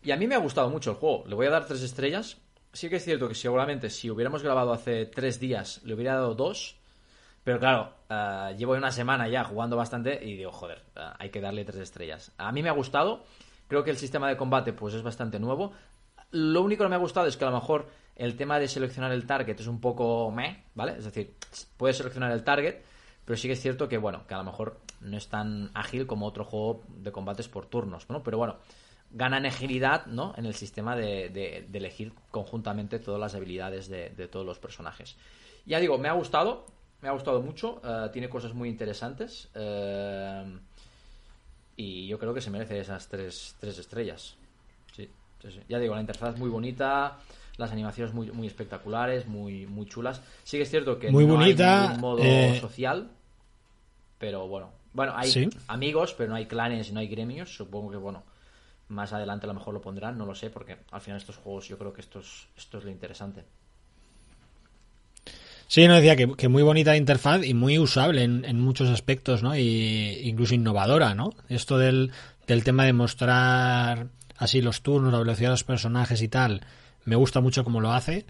[0.04, 1.24] Y a mí me ha gustado mucho el juego.
[1.26, 2.38] Le voy a dar tres estrellas.
[2.72, 6.36] Sí que es cierto que seguramente si hubiéramos grabado hace tres días le hubiera dado
[6.36, 6.76] dos.
[7.44, 11.42] Pero claro, uh, llevo una semana ya jugando bastante y digo, joder, eh, hay que
[11.42, 12.32] darle tres estrellas.
[12.38, 13.24] A mí me ha gustado.
[13.68, 15.74] Creo que el sistema de combate pues es bastante nuevo.
[16.30, 17.88] Lo único que me ha gustado es que a lo mejor
[18.18, 20.94] el tema de seleccionar el target es un poco meh, ¿vale?
[20.98, 21.36] Es decir,
[21.78, 22.82] puedes seleccionar el target,
[23.24, 26.08] pero sí que es cierto que, bueno, que a lo mejor no es tan ágil
[26.08, 28.24] como otro juego de combates por turnos, ¿no?
[28.24, 28.58] Pero bueno,
[29.12, 30.34] gana en agilidad, ¿no?
[30.36, 35.16] En el sistema de, elegir conjuntamente todas las habilidades de, todos los personajes.
[35.68, 36.66] Ya digo, me ha gustado,
[37.02, 39.48] me ha gustado mucho, eh, tiene cosas muy interesantes.
[39.54, 40.58] Eh,
[41.76, 44.36] y yo creo que se merece esas tres, tres estrellas.
[44.96, 45.08] Sí,
[45.40, 45.62] sí.
[45.70, 47.20] Ya digo, la interfaz muy bonita
[47.58, 50.22] las animaciones muy, muy espectaculares, muy, muy chulas.
[50.44, 53.10] Sí que es cierto que muy no bonita, hay modo eh, social,
[54.18, 54.72] pero bueno.
[54.94, 57.56] Bueno, hay amigos, pero no hay clanes y no hay gremios.
[57.56, 58.24] Supongo que, bueno,
[58.90, 61.68] más adelante a lo mejor lo pondrán, no lo sé, porque al final estos juegos
[61.68, 63.44] yo creo que esto es, esto es lo interesante.
[65.68, 69.56] Sí, no decía que, muy bonita interfaz y muy usable en, muchos aspectos, ¿no?
[69.58, 71.32] Y incluso innovadora, ¿no?
[71.50, 72.12] Esto del,
[72.48, 76.62] del tema de mostrar así los turnos, la velocidad de los personajes y tal,
[77.08, 78.26] me gusta mucho cómo lo hace.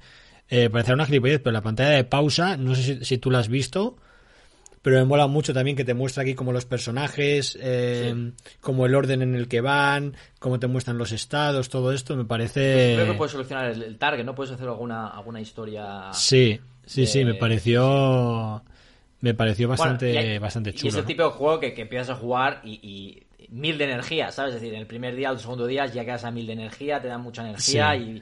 [0.50, 3.50] Eh, parece una gilipollez, pero la pantalla de pausa, no sé si, tú la has
[3.50, 3.98] visto,
[4.82, 8.96] pero me mola mucho también que te muestra aquí como los personajes, eh, como el
[8.96, 12.94] orden en el que van, cómo te muestran los estados, todo esto, me parece...
[12.96, 14.36] Creo que puedes solucionar el, target, ¿no?
[14.36, 16.14] Puedes hacer alguna, alguna historia...
[16.14, 18.64] Sí, sí, sí, me pareció...
[19.20, 20.86] Me pareció bastante, bastante chulo.
[20.86, 24.54] Y es el tipo de juego que, empiezas a jugar y, mil de energía, ¿sabes?
[24.54, 27.02] Es decir, en el primer día el segundo día ya quedas a mil de energía,
[27.02, 28.22] te dan mucha energía y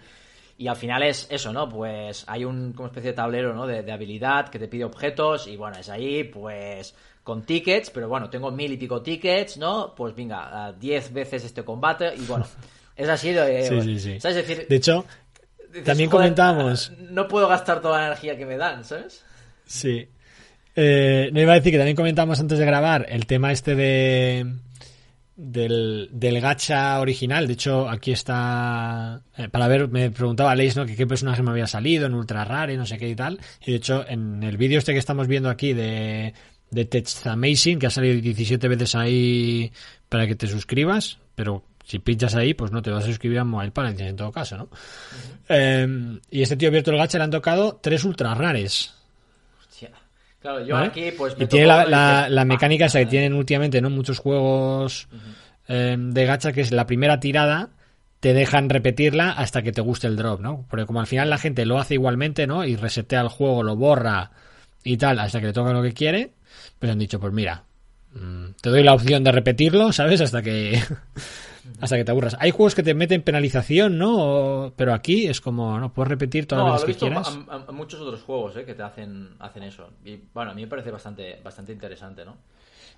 [0.57, 1.67] y al final es eso, ¿no?
[1.67, 3.67] Pues hay un como especie de tablero, ¿no?
[3.67, 8.29] De, habilidad que te pide objetos y bueno, es ahí, pues con tickets, pero bueno,
[8.29, 9.93] tengo mil y pico tickets, ¿no?
[9.95, 12.45] Pues venga, diez veces este combate y bueno,
[12.95, 13.63] es así de...
[13.67, 14.19] Sí, sí, sí.
[14.19, 14.37] ¿sabes?
[14.37, 15.05] decir, de hecho,
[15.69, 16.91] dices, También "Joder, comentamos.
[16.99, 19.25] No puedo gastar toda la energía que me dan, ¿sabes?
[19.65, 20.07] Sí.
[20.75, 24.45] Eh, no iba a decir que también comentamos antes de grabar el tema este de
[25.35, 27.47] del, del gacha original.
[27.47, 29.21] De hecho, aquí está.
[29.37, 30.85] eh, para ver, me preguntaba Leis, ¿no?
[30.85, 33.39] Que qué personaje me había salido en Ultra Rare, no sé qué y tal.
[33.65, 36.33] Y de hecho, en el vídeo este que estamos viendo aquí de,
[36.71, 39.71] de Text Amazing, que ha salido 17 veces ahí
[40.09, 43.43] para que te suscribas, pero si pinchas ahí, pues no te vas a suscribir a
[43.43, 44.69] Mobile Palace en todo caso, ¿no?
[45.49, 48.93] Eh, y este tío abierto el gacha le han tocado tres Ultra Rares.
[50.45, 50.87] Claro, yo ¿vale?
[50.89, 53.09] aquí pues me y tiene la, "Ah, mecánica esa que vale".
[53.17, 55.07] tienen últimamente no muchos juegos
[55.67, 57.69] eh, de gacha que es la primera tirada
[58.19, 60.63] te dejan repetirla hasta que te guste el drop, ¿no?
[60.69, 62.63] Porque como al final la gente lo hace igualmente, ¿no?
[62.63, 64.29] Y resetea el juego, lo borra
[64.83, 66.33] y tal hasta que le toca lo que quiere,
[66.77, 67.63] pues han dicho, pues mira,
[68.13, 70.21] mm, te doy la opción de repetirlo, ¿sabes?
[70.21, 70.79] Hasta que
[71.81, 72.35] hasta que te aburras.
[72.39, 74.15] Hay juegos que te meten penalización, ¿no?
[74.65, 77.07] O- pero aquí es como, no, puedes repetir todas No, las lo he veces que
[77.09, 77.39] quieras.
[77.49, 79.89] a, a- a muchos otros juegos eh, que te hacen, hacen eso.
[80.03, 82.37] Y bueno, a mí me parece bastante, bastante interesante, ¿no?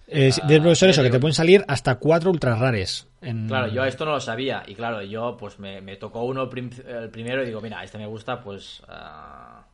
[0.10, 3.08] Eh, Ah, del profesor eso, que te pueden salir hasta cuatro ultra rares.
[3.22, 3.48] En...
[3.48, 4.64] Claro, yo esto no lo sabía.
[4.66, 7.98] Y claro, yo pues me, me tocó uno prim- el primero y digo, mira, este
[7.98, 8.82] me gusta, pues.
[8.88, 9.66] ah,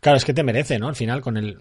[0.00, 0.88] Claro, es que te merece, ¿no?
[0.88, 1.58] Al final, con el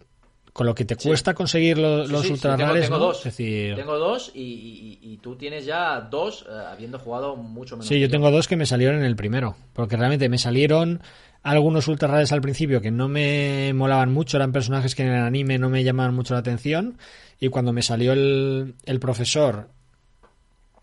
[0.53, 1.07] con lo que te Sí.
[1.07, 3.05] cuesta conseguir lo- sí, los sí, sí, ultra tengo, ¿no?
[3.05, 3.17] dos.
[3.19, 7.87] Es decir, Tengo dos y, y- tú tienes ya dos eh, habiendo jugado mucho menos.
[7.87, 11.01] sí, yo tengo dos que me salieron en el primero, porque realmente me salieron
[11.43, 15.23] algunos ultra rares al principio que no me molaban mucho, eran personajes que en el
[15.23, 16.97] anime no me llamaban mucho la atención,
[17.39, 19.69] y cuando me salió el, el profesor,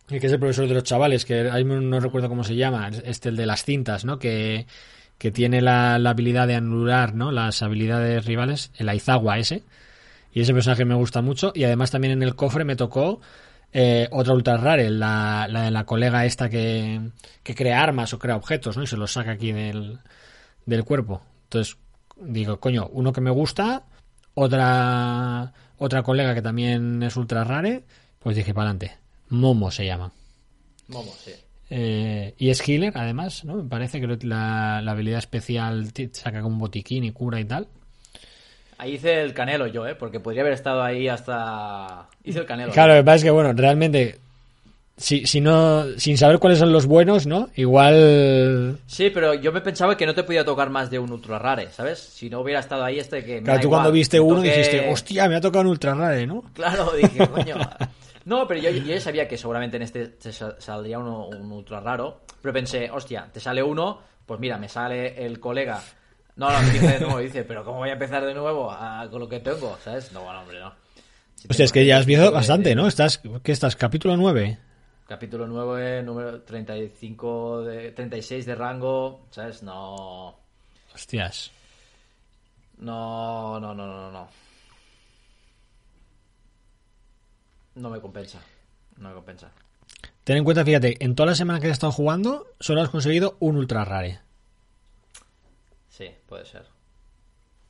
[0.09, 3.37] que es el profesor de los chavales, que no recuerdo cómo se llama, este el
[3.37, 4.19] de las cintas, ¿no?
[4.19, 4.67] Que,
[5.19, 7.33] que tiene la, la habilidad de anular, ¿no?
[7.33, 9.65] Las habilidades rivales, el Aizawa ese.
[10.33, 11.53] Y ese personaje me gusta mucho.
[11.55, 13.21] Y además también en el cofre me tocó
[13.73, 17.01] eh, otra ultra rare, la, la de la colega esta que,
[17.43, 18.85] que crea armas o crea objetos, ¿no?
[18.85, 19.99] Y se los saca aquí del,
[20.65, 21.23] del cuerpo.
[21.45, 21.77] Entonces,
[22.17, 23.85] digo, coño, uno que me gusta,
[24.35, 27.85] otra, otra colega que también es ultra rare,
[28.21, 28.97] pues dije, para adelante.
[29.31, 30.13] Momo se llama.
[30.87, 31.33] Momo, sí.
[31.71, 33.57] Eh, y es healer, además, ¿no?
[33.57, 37.45] Me parece que la, la habilidad especial te saca como un botiquín y cura y
[37.45, 37.69] tal.
[38.79, 39.95] Ahí hice el canelo yo, ¿eh?
[39.97, 42.07] Porque podría haber estado ahí hasta.
[42.25, 42.73] Hice el canelo.
[42.73, 44.19] Claro, lo que pasa es que, bueno, realmente,
[44.97, 47.49] si, si no, sin saber cuáles son los buenos, ¿no?
[47.57, 48.79] Igual.
[48.87, 51.69] Sí, pero yo me pensaba que no te podía tocar más de un ultra rare,
[51.73, 51.99] ¿sabes?
[51.99, 53.37] Si no hubiera estado ahí este que.
[53.37, 55.95] me Claro, da tú igual, cuando viste uno dijiste, hostia, me ha tocado un ultra
[55.95, 56.45] rare, ¿no?
[56.55, 57.57] Claro, dije, coño.
[58.29, 61.51] No, pero yo, yo ya sabía que seguramente en este te sa- saldría uno, un
[61.51, 62.21] ultra raro.
[62.43, 65.83] Pero pensé, hostia, te sale uno, pues mira, me sale el colega.
[66.37, 67.19] No, no, empieza de nuevo.
[67.21, 69.79] Dice, pero ¿cómo voy a empezar de nuevo a- con lo que tengo?
[69.83, 70.13] ¿Sabes?
[70.13, 70.73] No, bueno, hombre, no.
[71.37, 72.87] Si O sea, es que ya has visto 35 de- bastante, de- ¿no?
[72.87, 73.77] Estás, ¿qué estás?
[73.77, 74.59] Capítulo 9.
[75.07, 79.63] Capítulo 9, número 35 de, 36 de rango, ¿sabes?
[79.63, 80.39] No.
[80.95, 81.51] Hostias.
[82.79, 84.29] No, no, no, no, no.
[87.79, 88.39] No me compensa.
[88.99, 89.51] No me compensa.
[90.25, 93.37] Ten en cuenta, fíjate, en toda la semana que has estado jugando, solo has conseguido
[93.41, 94.21] un ultra rare.
[95.89, 96.65] Sí, puede ser.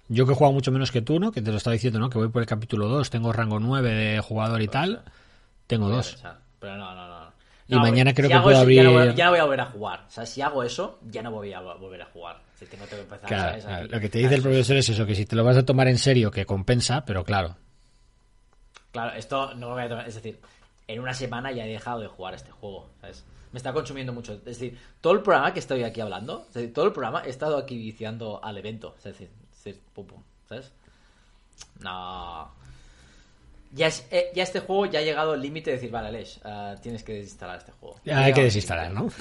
[0.08, 1.30] Yo que he jugado mucho menos que tú, ¿no?
[1.32, 2.08] Que te lo estaba diciendo, ¿no?
[2.10, 5.02] Que voy por el capítulo 2, tengo rango 9 de jugador y tal.
[5.66, 6.16] Tengo Voy dos.
[6.58, 7.28] Pero no, no, no.
[7.68, 9.40] Y No, mañana si creo que puedo eso, ya no voy- abrir- Ya no voy
[9.40, 10.04] a volver a jugar.
[10.08, 12.40] O sea, si hago eso, ya no voy a vo- volver a jugar.
[12.58, 15.26] Si tengo que empezar, lo que te dice el Eso profesor es eso, que si
[15.26, 17.56] te lo vas a tomar en serio, que compensa, pero claro.
[18.92, 20.08] Claro, esto no lo voy a tomar.
[20.08, 20.40] Es decir,
[20.86, 23.24] en una semana ya he dejado de jugar este juego, ¿sabes?
[23.52, 24.34] Me está consumiendo mucho.
[24.34, 27.30] Es decir, todo el programa que estoy aquí hablando, es decir, todo el programa he
[27.30, 28.94] estado aquí viciando al evento.
[28.98, 30.72] Es decir, es decir, pum, pum, ¿sabes?
[31.80, 32.50] No.
[33.72, 36.40] Ya, es, eh, ya este juego ya ha llegado al límite de decir, vale, Lesh,
[36.44, 38.00] eh, tienes que desinstalar este juego.
[38.04, 39.10] Ya hay que desinstalar, ¿no?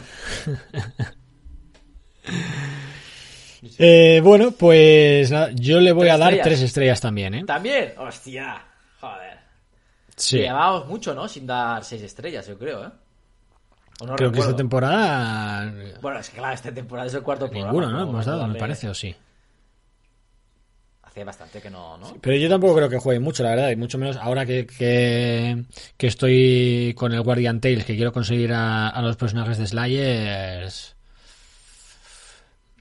[3.80, 6.46] Eh, bueno, pues nada, yo le voy a dar estrellas.
[6.46, 7.44] tres estrellas también, ¿eh?
[7.46, 8.64] También, hostia,
[9.00, 9.40] joder.
[10.18, 10.40] Sí.
[10.40, 11.28] Llevábamos mucho, ¿no?
[11.28, 12.90] Sin dar seis estrellas, yo creo, ¿eh?
[14.06, 17.72] No Creo que esta temporada Bueno, es que claro, esta temporada es el cuarto programa.
[17.72, 18.00] ninguno, ¿no?
[18.00, 19.16] ¿cómo Hemos dado, me parece, o sí.
[21.04, 22.16] Hace bastante que no, ¿no?
[22.22, 25.64] Pero yo tampoco creo que juegue mucho, la verdad, y mucho menos ahora que, que,
[25.98, 30.96] que estoy con el Guardian Tales, que quiero conseguir a, a los personajes de Slayers.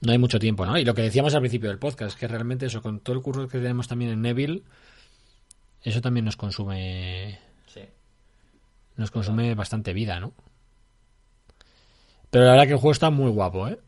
[0.01, 0.77] No hay mucho tiempo, ¿no?
[0.77, 3.47] Y lo que decíamos al principio del podcast, que realmente eso, con todo el curso
[3.47, 4.61] que tenemos también en Neville,
[5.89, 7.81] eso también nos consume Sí.
[8.95, 10.33] nos consume bastante vida, ¿no?
[12.29, 13.79] Pero la verdad que el juego está muy guapo, ¿eh?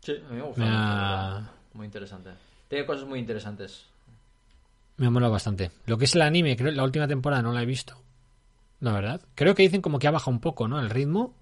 [0.00, 0.60] Sí, a mí me gusta.
[0.62, 1.50] Me ha-.
[1.74, 2.30] Muy interesante.
[2.68, 3.86] Tiene cosas muy interesantes.
[4.96, 5.70] Me ha molado bastante.
[5.86, 7.96] Lo que es el anime, creo la última temporada no la he visto.
[8.80, 9.20] La verdad.
[9.34, 10.80] Creo que dicen como que ha bajado un poco, ¿no?
[10.80, 11.34] El ritmo.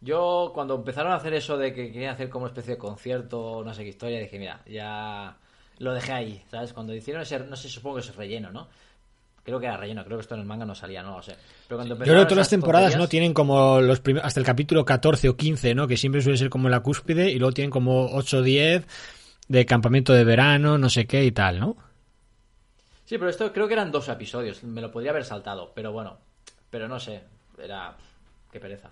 [0.00, 3.62] Yo, cuando empezaron a hacer eso de que querían hacer como una especie de concierto,
[3.62, 5.36] no sé qué historia, dije, mira, ya
[5.80, 6.72] lo dejé ahí, ¿sabes?
[6.72, 8.68] Cuando hicieron ese, no sé, supongo que es relleno, ¿no?
[9.42, 11.34] Creo que era relleno, creo que esto en el manga no salía, no lo sé.
[11.66, 14.46] Pero cuando Yo creo que todas las temporadas no tienen como los primeros, hasta el
[14.46, 15.88] capítulo 14 o 15, ¿no?
[15.88, 18.86] Que siempre suele ser como la cúspide y luego tienen como 8 o 10
[19.48, 21.76] de campamento de verano, no sé qué y tal, ¿no?
[23.06, 26.18] Sí, pero esto creo que eran dos episodios, me lo podría haber saltado, pero bueno,
[26.68, 27.22] pero no sé,
[27.58, 27.96] era...
[28.52, 28.90] qué pereza.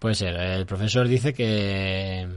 [0.00, 2.28] Puede ser, el profesor dice que...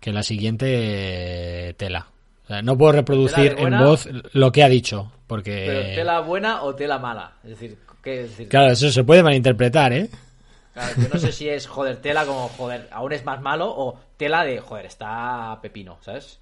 [0.00, 2.08] que la siguiente tela.
[2.44, 5.64] O sea, no puedo reproducir en voz lo que ha dicho, porque...
[5.66, 7.32] ¿Pero tela buena o tela mala?
[7.44, 8.48] Es decir, ¿qué es decir?
[8.48, 10.08] Claro, eso se puede malinterpretar, ¿eh?
[10.72, 14.00] Claro, yo no sé si es, joder, tela como, joder, aún es más malo o
[14.16, 16.38] tela de, joder, está pepino, ¿sabes?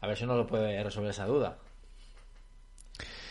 [0.00, 1.56] A ver si no lo puede resolver esa duda.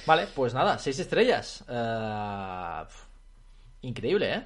[0.06, 1.64] Vale, pues nada, seis estrellas.
[1.68, 2.86] Uh,
[3.82, 4.44] increíble, ¿eh?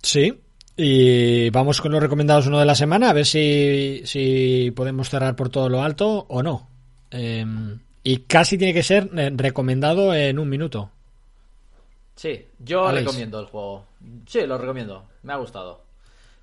[0.00, 0.40] Sí.
[0.80, 5.34] Y vamos con los recomendados uno de la semana, a ver si, si podemos cerrar
[5.34, 6.68] por todo lo alto o no.
[7.10, 10.92] Em, y casi tiene que ser eh, recomendado en un minuto.
[12.14, 13.86] Sí, yo recomiendo el juego.
[14.28, 15.04] Sí, lo recomiendo.
[15.24, 15.82] Me ha gustado.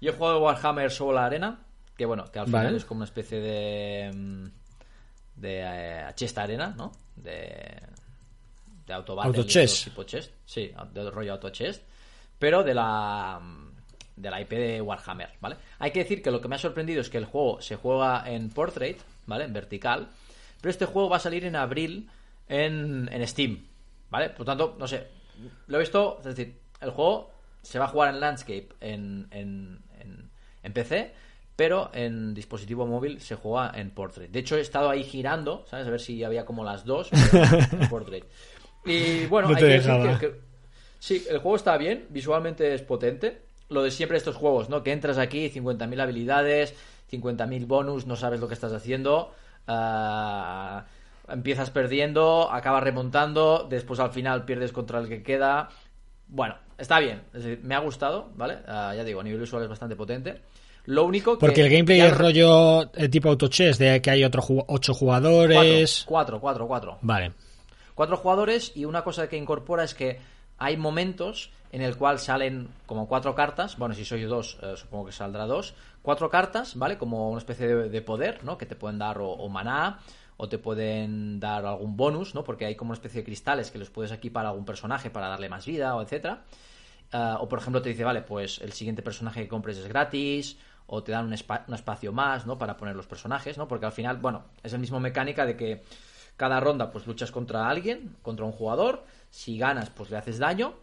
[0.01, 1.57] Yo he jugado Warhammer Soul Arena,
[1.97, 4.01] que bueno, que al final es como una especie de.
[4.07, 4.51] Em,
[5.37, 6.91] de eh, Chest Arena, ¿no?
[7.15, 7.73] De.
[8.85, 9.85] De Auto chess.
[9.85, 10.33] Tipo chest.
[10.45, 11.83] Sí, de rollo Auto Chest.
[12.37, 13.39] Pero de la
[14.15, 15.57] de la IP de Warhammer, ¿vale?
[15.79, 18.23] Hay que decir que lo que me ha sorprendido es que el juego se juega
[18.29, 19.43] en portrait, ¿vale?
[19.45, 20.07] En vertical,
[20.61, 22.09] pero este juego va a salir en abril
[22.47, 23.65] en, Steam,
[24.09, 24.29] ¿vale?
[24.29, 25.07] Por tanto, no sé,
[25.67, 27.31] lo he visto, es decir, el juego
[27.61, 29.79] se va a jugar en landscape en, en,
[30.63, 31.13] en, PC,
[31.55, 34.29] pero en dispositivo móvil se juega en portrait.
[34.29, 35.87] De hecho, he estado ahí girando, ¿sabes?
[35.87, 38.25] A ver si había como las dos en portrait.
[38.85, 40.35] Y bueno, hay que decir que,
[40.99, 44.83] sí, el juego está bien, visualmente es potente lo de siempre estos juegos, ¿no?
[44.83, 46.75] Que entras aquí, 50.000 habilidades,
[47.11, 49.33] 50.000 bonus, no sabes lo que estás haciendo,
[49.67, 50.85] ah,
[51.29, 55.69] empiezas perdiendo, acabas remontando, después al final pierdes contra el que queda.
[56.27, 57.23] Bueno, está bien,
[57.63, 58.57] me ha gustado, ¿vale?
[58.67, 60.41] Ah, ya digo, a nivel visual es bastante potente.
[60.85, 61.39] Lo único que...
[61.39, 66.03] Porque el gameplay es rollo eh, tipo autochess, de que hay otro ocho jugadores...
[66.07, 67.33] Cuatro, cuatro, cuatro, Vale.
[67.95, 70.19] Cuatro jugadores y una cosa que incorpora es que
[70.57, 75.07] hay momentos en el cual salen como cuatro cartas, bueno, si soy dos, eh, supongo
[75.07, 76.97] que saldrá dos, cuatro cartas, ¿vale?
[76.97, 78.57] Como una especie de, poder, ¿no?
[78.57, 79.99] Que te pueden dar o, maná,
[80.37, 82.43] o te pueden dar algún bonus, ¿no?
[82.43, 85.27] Porque hay como una especie de cristales que los puedes equipar a algún personaje para
[85.27, 86.43] darle más vida, o etcétera.
[87.11, 90.57] Eh, o por ejemplo te dice, vale, pues el siguiente personaje que compres es gratis,
[90.87, 91.33] o te dan un,
[91.67, 92.57] un, espacio más, ¿no?
[92.57, 93.67] Para poner los personajes, ¿no?
[93.67, 95.83] Porque al final, bueno, es la misma mecánica de que
[96.37, 99.03] cada ronda pues luchas contra alguien, contra un jugador,
[99.35, 100.75] si ganas pues le haces daño,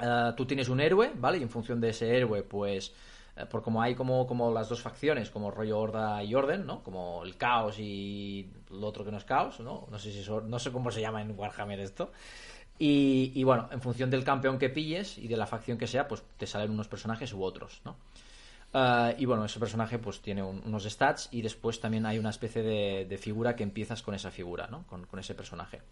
[0.00, 1.38] eh, tú tienes un héroe, ¿vale?
[1.38, 2.92] Y en función de ese héroe, pues,
[3.36, 6.82] eh, por como hay como, como las dos facciones, como rollo Horda y Orden, ¿no?
[6.82, 9.86] Como el caos y lo otro que no es caos, ¿no?
[9.88, 12.10] No sé, si no sé cómo se llama en Warhammer esto.
[12.76, 16.24] Y, bueno, en función del campeón que pilles y de la facción que sea, pues
[16.36, 17.96] te salen unos personajes u otros, ¿no?
[18.72, 22.64] Eh, y bueno, ese personaje pues tiene unos stats y después también hay una especie
[22.64, 24.84] de, figura que empiezas con esa figura, ¿no?
[24.88, 25.82] Con, con, ese personaje.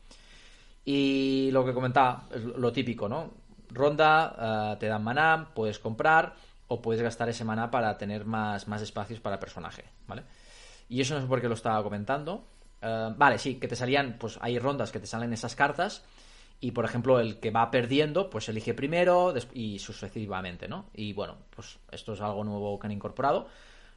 [0.85, 3.43] Y lo que comentaba, es lo típico, ¿no?
[3.73, 6.35] ronda, eh, te dan maná, puedes comprar
[6.69, 10.23] o puedes gastar ese maná para tener más, más espacios para personaje, ¿vale?
[10.89, 12.47] Y eso no sé por qué lo estaba comentando.
[12.81, 16.05] Eh, vale, sí, que te salían, pues hay rondas que te salen esas cartas
[16.61, 20.87] y por ejemplo el que va perdiendo pues elige primero y sucesivamente, ¿no?
[20.95, 23.49] Y bueno, pues esto es algo nuevo que han incorporado.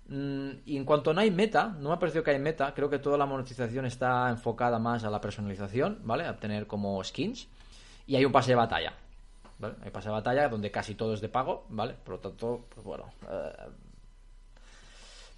[0.07, 2.89] Mm, y en cuanto no hay meta, no me ha parecido que hay meta, creo
[2.89, 6.25] que toda la monetización está enfocada más a la personalización, ¿vale?
[6.25, 7.47] A obtener como skins.
[8.07, 8.93] Y hay un pase de batalla,
[9.57, 9.75] ¿vale?
[9.83, 11.95] Hay pase de batalla donde casi todo es de pago, ¿vale?
[12.03, 13.05] Por lo tanto, pues bueno.
[13.29, 13.69] Eh,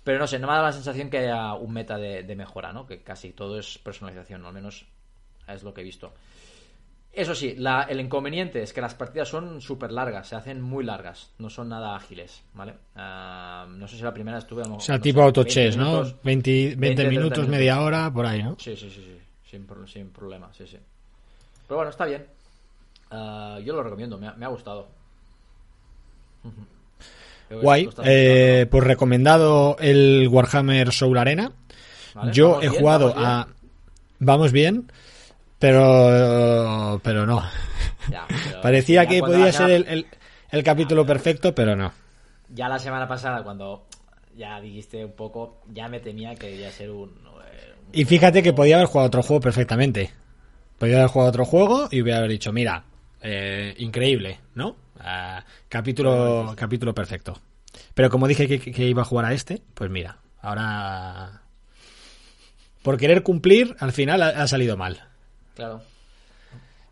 [0.07, 2.87] pero no sé, no me dado la sensación que haya un meta de, mejora, ¿no?
[2.87, 4.85] Que casi todo es personalización, al menos
[5.49, 6.13] es lo que he visto.
[7.17, 10.83] Eso sí, la, el inconveniente es que las partidas son súper largas, se hacen muy
[10.83, 12.75] largas, no son nada ágiles, ¿vale?
[12.95, 14.61] Ah, no sé si la primera estuve...
[14.61, 16.03] O sea, tipo autochess, ¿no?
[16.23, 18.55] 20, 20, minutos, media hora, por ahí, ¿no?
[18.59, 19.17] Sí, sí, sí, sí,
[19.49, 20.77] sin, sin problema, sí, sí.
[21.67, 22.23] Pero bueno, está bien.
[23.09, 24.87] Ah, yo lo recomiendo, me ha, gustado.
[27.49, 27.89] Guay.
[28.05, 31.51] Eh, pues recomendado el Warhammer Soul Arena.
[32.31, 33.47] yo he jugado a.
[34.19, 34.91] Vamos bien,
[35.59, 36.99] pero.
[37.03, 37.43] Pero no.
[38.61, 40.07] Parecía que podía ser el,
[40.51, 41.91] el, capítulo perfecto, pero no.
[42.49, 43.85] Ya la semana pasada, cuando
[44.35, 47.09] ya dijiste un poco, ya me temía que debía ser un.
[47.09, 50.11] Eh, y fíjate que podía haber jugado otro juego perfectamente.
[50.77, 52.83] Podía haber jugado otro juego y hubiera haber dicho, mira,
[53.21, 54.75] eh, increíble, ¿no?
[54.99, 57.39] Ah, capítulo, capítulo perfecto.
[57.93, 61.41] Pero como dije que, que iba a jugar a este, pues mira, ahora
[62.83, 65.06] por querer cumplir, al final ha, ha salido mal.
[65.57, 65.81] Claro.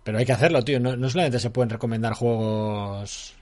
[0.04, 0.80] Pero hay que hacerlo, tío.
[0.80, 3.36] No, no solamente se pueden recomendar juegos.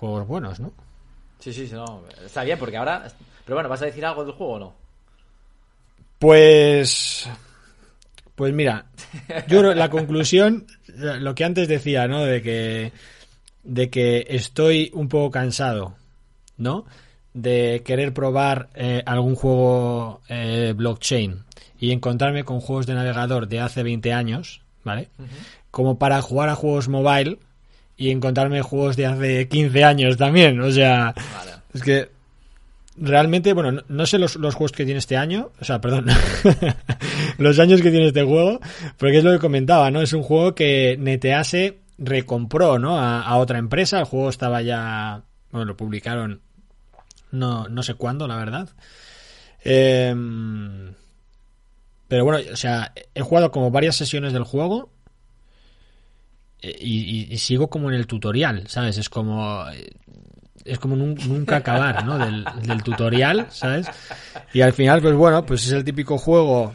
[0.00, 0.72] Juegos buenos, ¿no?
[1.38, 2.02] Sí, sí, sí, no.
[2.24, 3.08] Está bien, porque ahora.
[3.44, 4.74] Pero bueno, ¿vas a decir algo del juego o no?
[6.18, 7.30] Pues.
[8.34, 8.86] Pues mira,
[9.46, 12.24] yo creo la conclusión, lo que antes decía, ¿no?
[12.24, 12.92] De que.
[13.62, 15.94] De que estoy un poco cansado,
[16.56, 16.84] ¿no?
[17.32, 21.44] De querer probar eh, algún juego eh, blockchain
[21.78, 25.08] y encontrarme con juegos de navegador de hace 20 años, ¿vale?
[25.70, 27.38] Como para jugar a juegos mobile
[27.96, 30.60] y encontrarme juegos de hace 15 años también.
[30.60, 31.52] O sea, Vale.
[31.74, 32.10] es que
[32.96, 36.06] realmente, bueno, no, no sé los, los juegos que tiene este año, o sea, perdón,
[37.38, 38.60] los años que tiene este juego,
[38.96, 40.02] porque es lo que comentaba, ¿no?
[40.02, 42.98] Es un juego que Netease recompró, ¿no?
[42.98, 46.40] A, a otra empresa, el juego estaba ya, bueno, lo publicaron
[47.30, 48.68] no, no sé cuándo, la verdad.
[49.64, 50.14] Eh,
[52.08, 54.90] pero bueno, o sea, he jugado como varias sesiones del juego
[56.60, 58.98] eh, y, sigo como en el tutorial, ¿sabes?
[58.98, 59.90] Es como eh,
[60.64, 62.18] es como nun- nunca acabar, ¿no?
[62.18, 63.86] Del, del tutorial, ¿sabes?
[64.52, 66.74] Y al final, pues bueno, pues es el típico juego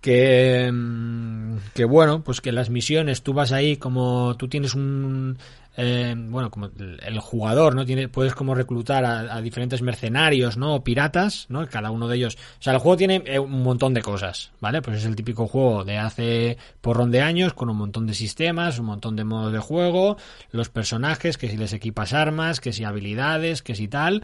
[0.00, 5.38] que mm, que bueno, pues que las misiones tú vas ahí como tú tienes un
[5.78, 7.84] eh, bueno, como el, jugador, ¿no?
[7.84, 10.76] Tiene, puedes como reclutar a, a diferentes mercenarios, ¿no?
[10.76, 11.66] O piratas, ¿no?
[11.68, 12.36] Cada uno de ellos.
[12.58, 14.80] O sea, el juego tiene eh, un montón de cosas, ¿vale?
[14.80, 18.78] Pues es el típico juego de hace porrón de años, con un montón de sistemas,
[18.78, 20.16] un montón de modos de juego,
[20.50, 24.22] los personajes, que si les equipas armas, que si habilidades, que si tal.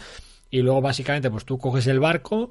[0.51, 2.51] Y luego básicamente, pues tú coges el barco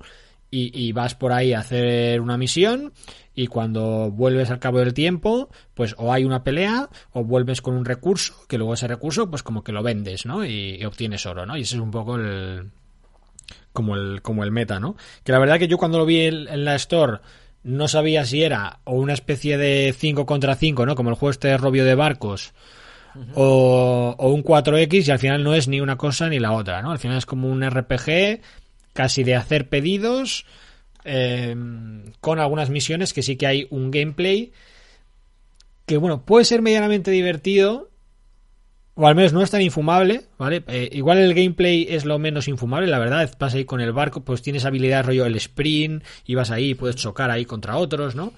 [0.51, 2.93] y, y vas por ahí a hacer una misión
[3.33, 7.75] y cuando vuelves al cabo del tiempo, pues o hay una pelea o vuelves con
[7.75, 10.45] un recurso, que luego ese recurso pues como que lo vendes, ¿no?
[10.45, 11.57] Y, y obtienes oro, ¿no?
[11.57, 12.69] Y ese es un poco el
[13.73, 14.95] como el como el meta, ¿no?
[15.23, 17.19] Que la verdad que yo cuando lo vi en, en la store
[17.63, 20.95] no sabía si era o una especie de 5 contra 5, ¿no?
[20.95, 22.53] Como el juego este de Robio de barcos
[23.35, 26.81] o, o un 4X y al final no es ni una cosa ni la otra,
[26.81, 26.91] ¿no?
[26.91, 28.41] Al final es como un RPG
[28.93, 30.45] casi de hacer pedidos
[31.03, 31.55] eh,
[32.19, 34.51] con algunas misiones que sí que hay un gameplay
[35.85, 37.89] que bueno, puede ser medianamente divertido
[38.93, 40.63] o al menos no es tan infumable, ¿vale?
[40.67, 44.21] Eh, igual el gameplay es lo menos infumable, la verdad, vas ahí con el barco,
[44.21, 48.33] pues tienes habilidad rollo el sprint y vas ahí, puedes chocar ahí contra otros, ¿no?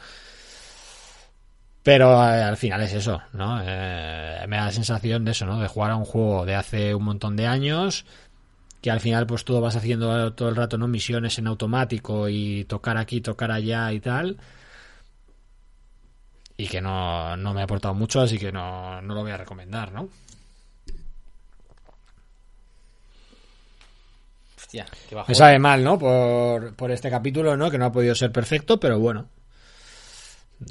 [1.81, 3.57] Pero eh, al final es eso, ¿no?
[3.57, 5.59] Me da la sensación de eso, ¿no?
[5.59, 8.05] De jugar a un juego de hace un montón de años,
[8.83, 10.89] que al final pues todo vas haciendo todo el rato, ¿no?
[10.89, 14.37] Misiones en automático y tocar aquí, tocar allá y tal.
[16.57, 19.37] Y que no, no me ha aportado mucho, así que no, no lo voy a
[19.37, 20.09] recomendar, ¿no?
[24.57, 25.31] Hostia, qué bajón.
[25.31, 25.97] Me sabe mal, ¿no?
[25.97, 27.71] Por, por este capítulo, ¿no?
[27.71, 29.29] Que no ha podido ser perfecto, pero bueno.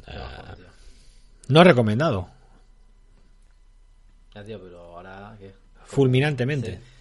[0.06, 0.66] Bajón, tío.
[1.48, 2.28] No recomendado.
[4.34, 5.34] Ya, tío, pero ahora.
[5.38, 5.54] ¿qué?
[5.86, 6.76] Fulminantemente.
[6.76, 6.91] Sí.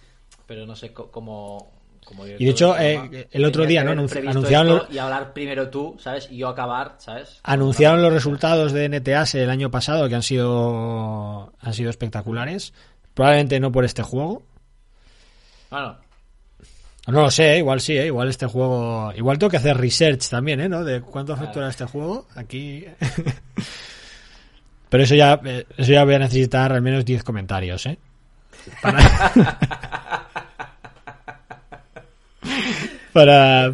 [0.52, 1.72] Pero no sé cómo.
[2.38, 3.92] Y de hecho, el eh, el otro día, ¿no?
[3.92, 6.28] anunciaron esto lo- Y hablar primero tú, ¿sabes?
[6.30, 7.40] Y yo acabar, ¿sabes?
[7.42, 12.74] Anunciaron los resultados de NTAS el año pasado que han sido han sido espectaculares.
[13.14, 14.42] Probablemente no por este juego.
[15.70, 15.96] Bueno,
[17.06, 18.08] No lo sé, igual sí, ¿eh?
[18.08, 19.10] igual este juego.
[19.16, 20.68] Igual tengo que hacer research también, ¿eh?
[20.68, 20.84] ¿No?
[20.84, 22.26] De cuánto factura este juego.
[22.36, 22.84] Aquí.
[24.90, 27.96] Pero eso ya, eh, eso ya voy a necesitar al menos 10 comentarios, ¿eh?
[28.82, 28.98] Para,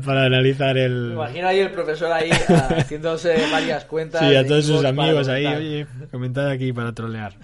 [0.00, 1.12] para analizar me el.
[1.12, 4.20] imagino ahí el profesor ahí ah, haciéndose varias cuentas.
[4.20, 7.34] Sí, a todos sus para amigos ahí, oye, comentad aquí para trolear.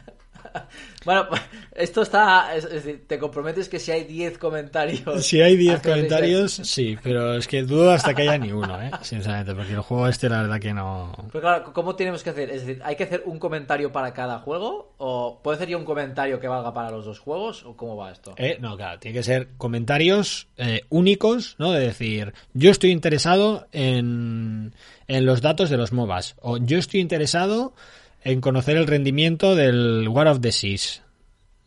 [1.04, 1.26] Bueno,
[1.74, 2.56] esto está.
[2.56, 5.24] Es, es decir, te comprometes que si hay 10 comentarios.
[5.24, 8.80] Si hay 10 haces comentarios, sí, pero es que dudo hasta que haya ni uno,
[8.80, 8.90] ¿eh?
[9.02, 11.12] Sinceramente, porque el juego este, la verdad que no.
[11.30, 12.50] Pero claro, ¿cómo tenemos que hacer?
[12.50, 14.94] Es decir, ¿hay que hacer un comentario para cada juego?
[14.98, 17.64] ¿O puede ser yo un comentario que valga para los dos juegos?
[17.64, 18.34] ¿O cómo va esto?
[18.36, 21.72] Eh, no, claro, tiene que ser comentarios eh, únicos, ¿no?
[21.72, 24.74] De decir, yo estoy interesado en,
[25.06, 27.74] en los datos de los MOBAs, o yo estoy interesado
[28.24, 31.02] en conocer el rendimiento del War of the Seas,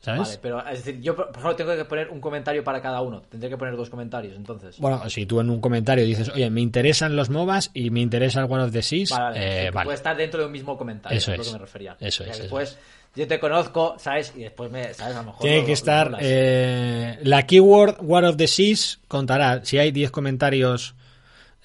[0.02, 0.22] ¿sabes?
[0.22, 3.22] Vale, pero es decir, yo por favor tengo que poner un comentario para cada uno.
[3.30, 4.78] Tendré que poner dos comentarios, entonces.
[4.80, 8.40] Bueno, si tú en un comentario dices, oye, me interesan los MOBAs y me interesa
[8.40, 9.86] el War of the Seas, Vale, vale, eh, vale.
[9.86, 11.18] puede estar dentro de un mismo comentario.
[11.18, 11.96] Eso es lo que me refería.
[12.00, 12.78] Eso es, eso Después,
[13.16, 14.34] yo te conozco, ¿sabes?
[14.36, 15.16] Y después me, ¿sabes?
[15.16, 15.42] A lo mejor.
[15.42, 16.18] Tiene lo- que estar.
[16.20, 20.96] eh, la keyword War of the Seas contará si hay 10 comentarios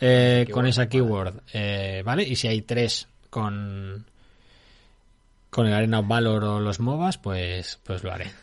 [0.00, 1.34] eh, Keyword, con esa keyword,
[2.04, 2.24] ¿vale?
[2.24, 4.04] Y si hay 3 con.
[5.52, 8.30] Con el Arena of Valor o los MOBAs, pues, pues lo haré.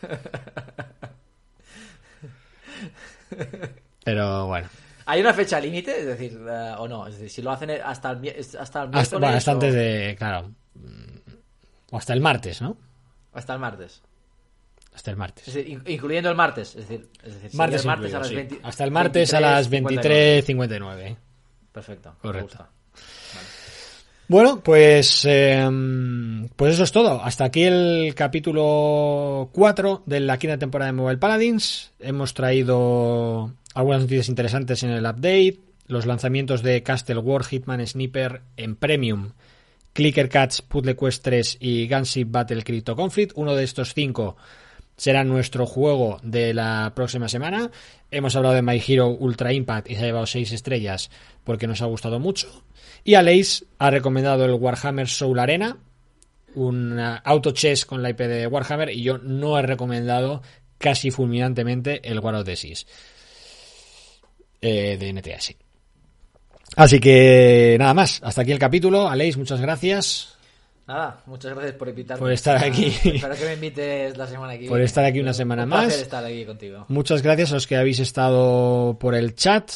[4.04, 4.68] Pero bueno.
[5.06, 5.98] ¿Hay una fecha límite?
[6.00, 8.86] Es decir, eh, o no, es decir, si lo hacen hasta el, hasta el Hasta,
[8.88, 10.14] miércoles bueno, hasta o- antes de.
[10.18, 10.50] Claro.
[10.74, 11.16] mm,
[11.90, 12.76] O hasta el martes, ¿no?
[13.32, 14.02] hasta el martes.
[14.94, 15.48] Hasta el martes.
[15.48, 16.74] Es decir, in- incluyendo el martes.
[16.76, 18.34] Es decir, es decir Martes el martes incluido, a las sí.
[18.34, 21.16] 20 Hasta el martes a las 23.59.
[21.72, 22.10] Perfecto.
[22.10, 22.68] me Correcto.
[24.30, 25.68] Bueno, pues, eh,
[26.54, 27.20] pues eso es todo.
[27.20, 31.90] Hasta aquí el capítulo 4 de la quinta temporada de Mobile Paladins.
[31.98, 35.58] Hemos traído algunas noticias interesantes en el update.
[35.88, 39.32] Los lanzamientos de Castle War, Hitman Sniper en Premium,
[39.94, 43.32] Clicker Cats, Puzzle Quest 3 y Gunship Battle Crypto Conflict.
[43.34, 44.36] Uno de estos cinco
[45.00, 47.70] será nuestro juego de la próxima semana.
[48.10, 51.10] Hemos hablado de My Hero Ultra Impact y se ha llevado 6 estrellas
[51.42, 52.64] porque nos ha gustado mucho.
[53.02, 55.78] Y Aleix ha recomendado el Warhammer Soul Arena,
[56.54, 60.42] un uh, auto chess con la IP de Warhammer, y yo no he recomendado
[60.76, 62.86] casi fulminantemente el War of the Seas
[64.60, 65.54] eh, de NTS.
[66.76, 69.08] Así que nada más, hasta aquí el capítulo.
[69.08, 70.36] Aleix, muchas gracias.
[70.90, 72.18] Nada, muchas gracias por invitarme.
[72.18, 72.86] Por estar aquí.
[72.86, 74.70] Espero que me invites la semana que viene.
[74.70, 75.94] Por estar aquí una semana Un más.
[75.96, 76.84] estar aquí contigo.
[76.88, 79.70] Muchas gracias a los que habéis estado por el chat,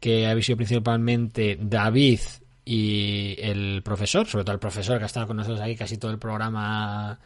[0.00, 2.20] que habéis sido principalmente David
[2.62, 6.10] y el profesor, sobre todo el profesor que ha estado con nosotros aquí casi todo
[6.10, 7.18] el programa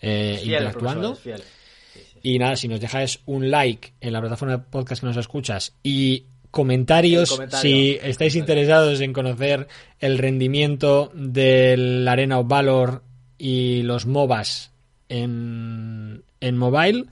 [0.00, 1.14] eh, Fiel, interactuando.
[1.14, 1.48] profesor, es fiel.
[1.92, 2.18] Sí, sí.
[2.22, 5.74] Y nada, si nos dejáis un like en la plataforma de podcast que nos escuchas
[5.82, 7.60] y comentarios comentario.
[7.60, 9.68] si estáis interesados en conocer
[9.98, 13.02] el rendimiento del Arena of Valor
[13.38, 14.72] y los MOBAs
[15.08, 17.06] en, en mobile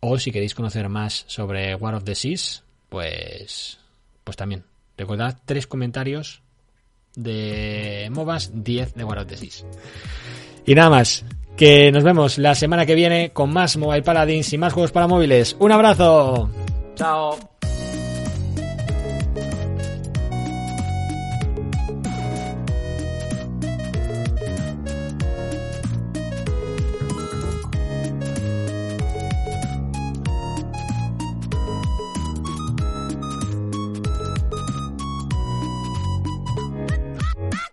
[0.00, 3.78] o si queréis conocer más sobre War of the Seas pues
[4.24, 4.64] pues también.
[4.98, 6.42] Recordad tres comentarios
[7.14, 9.64] de MOBAs 10 de War of the Seas.
[10.66, 11.24] Y nada más
[11.56, 15.08] que nos vemos la semana que viene con más Mobile Paladins y más juegos para
[15.08, 15.56] móviles.
[15.58, 16.50] Un abrazo.
[16.94, 17.57] Chao.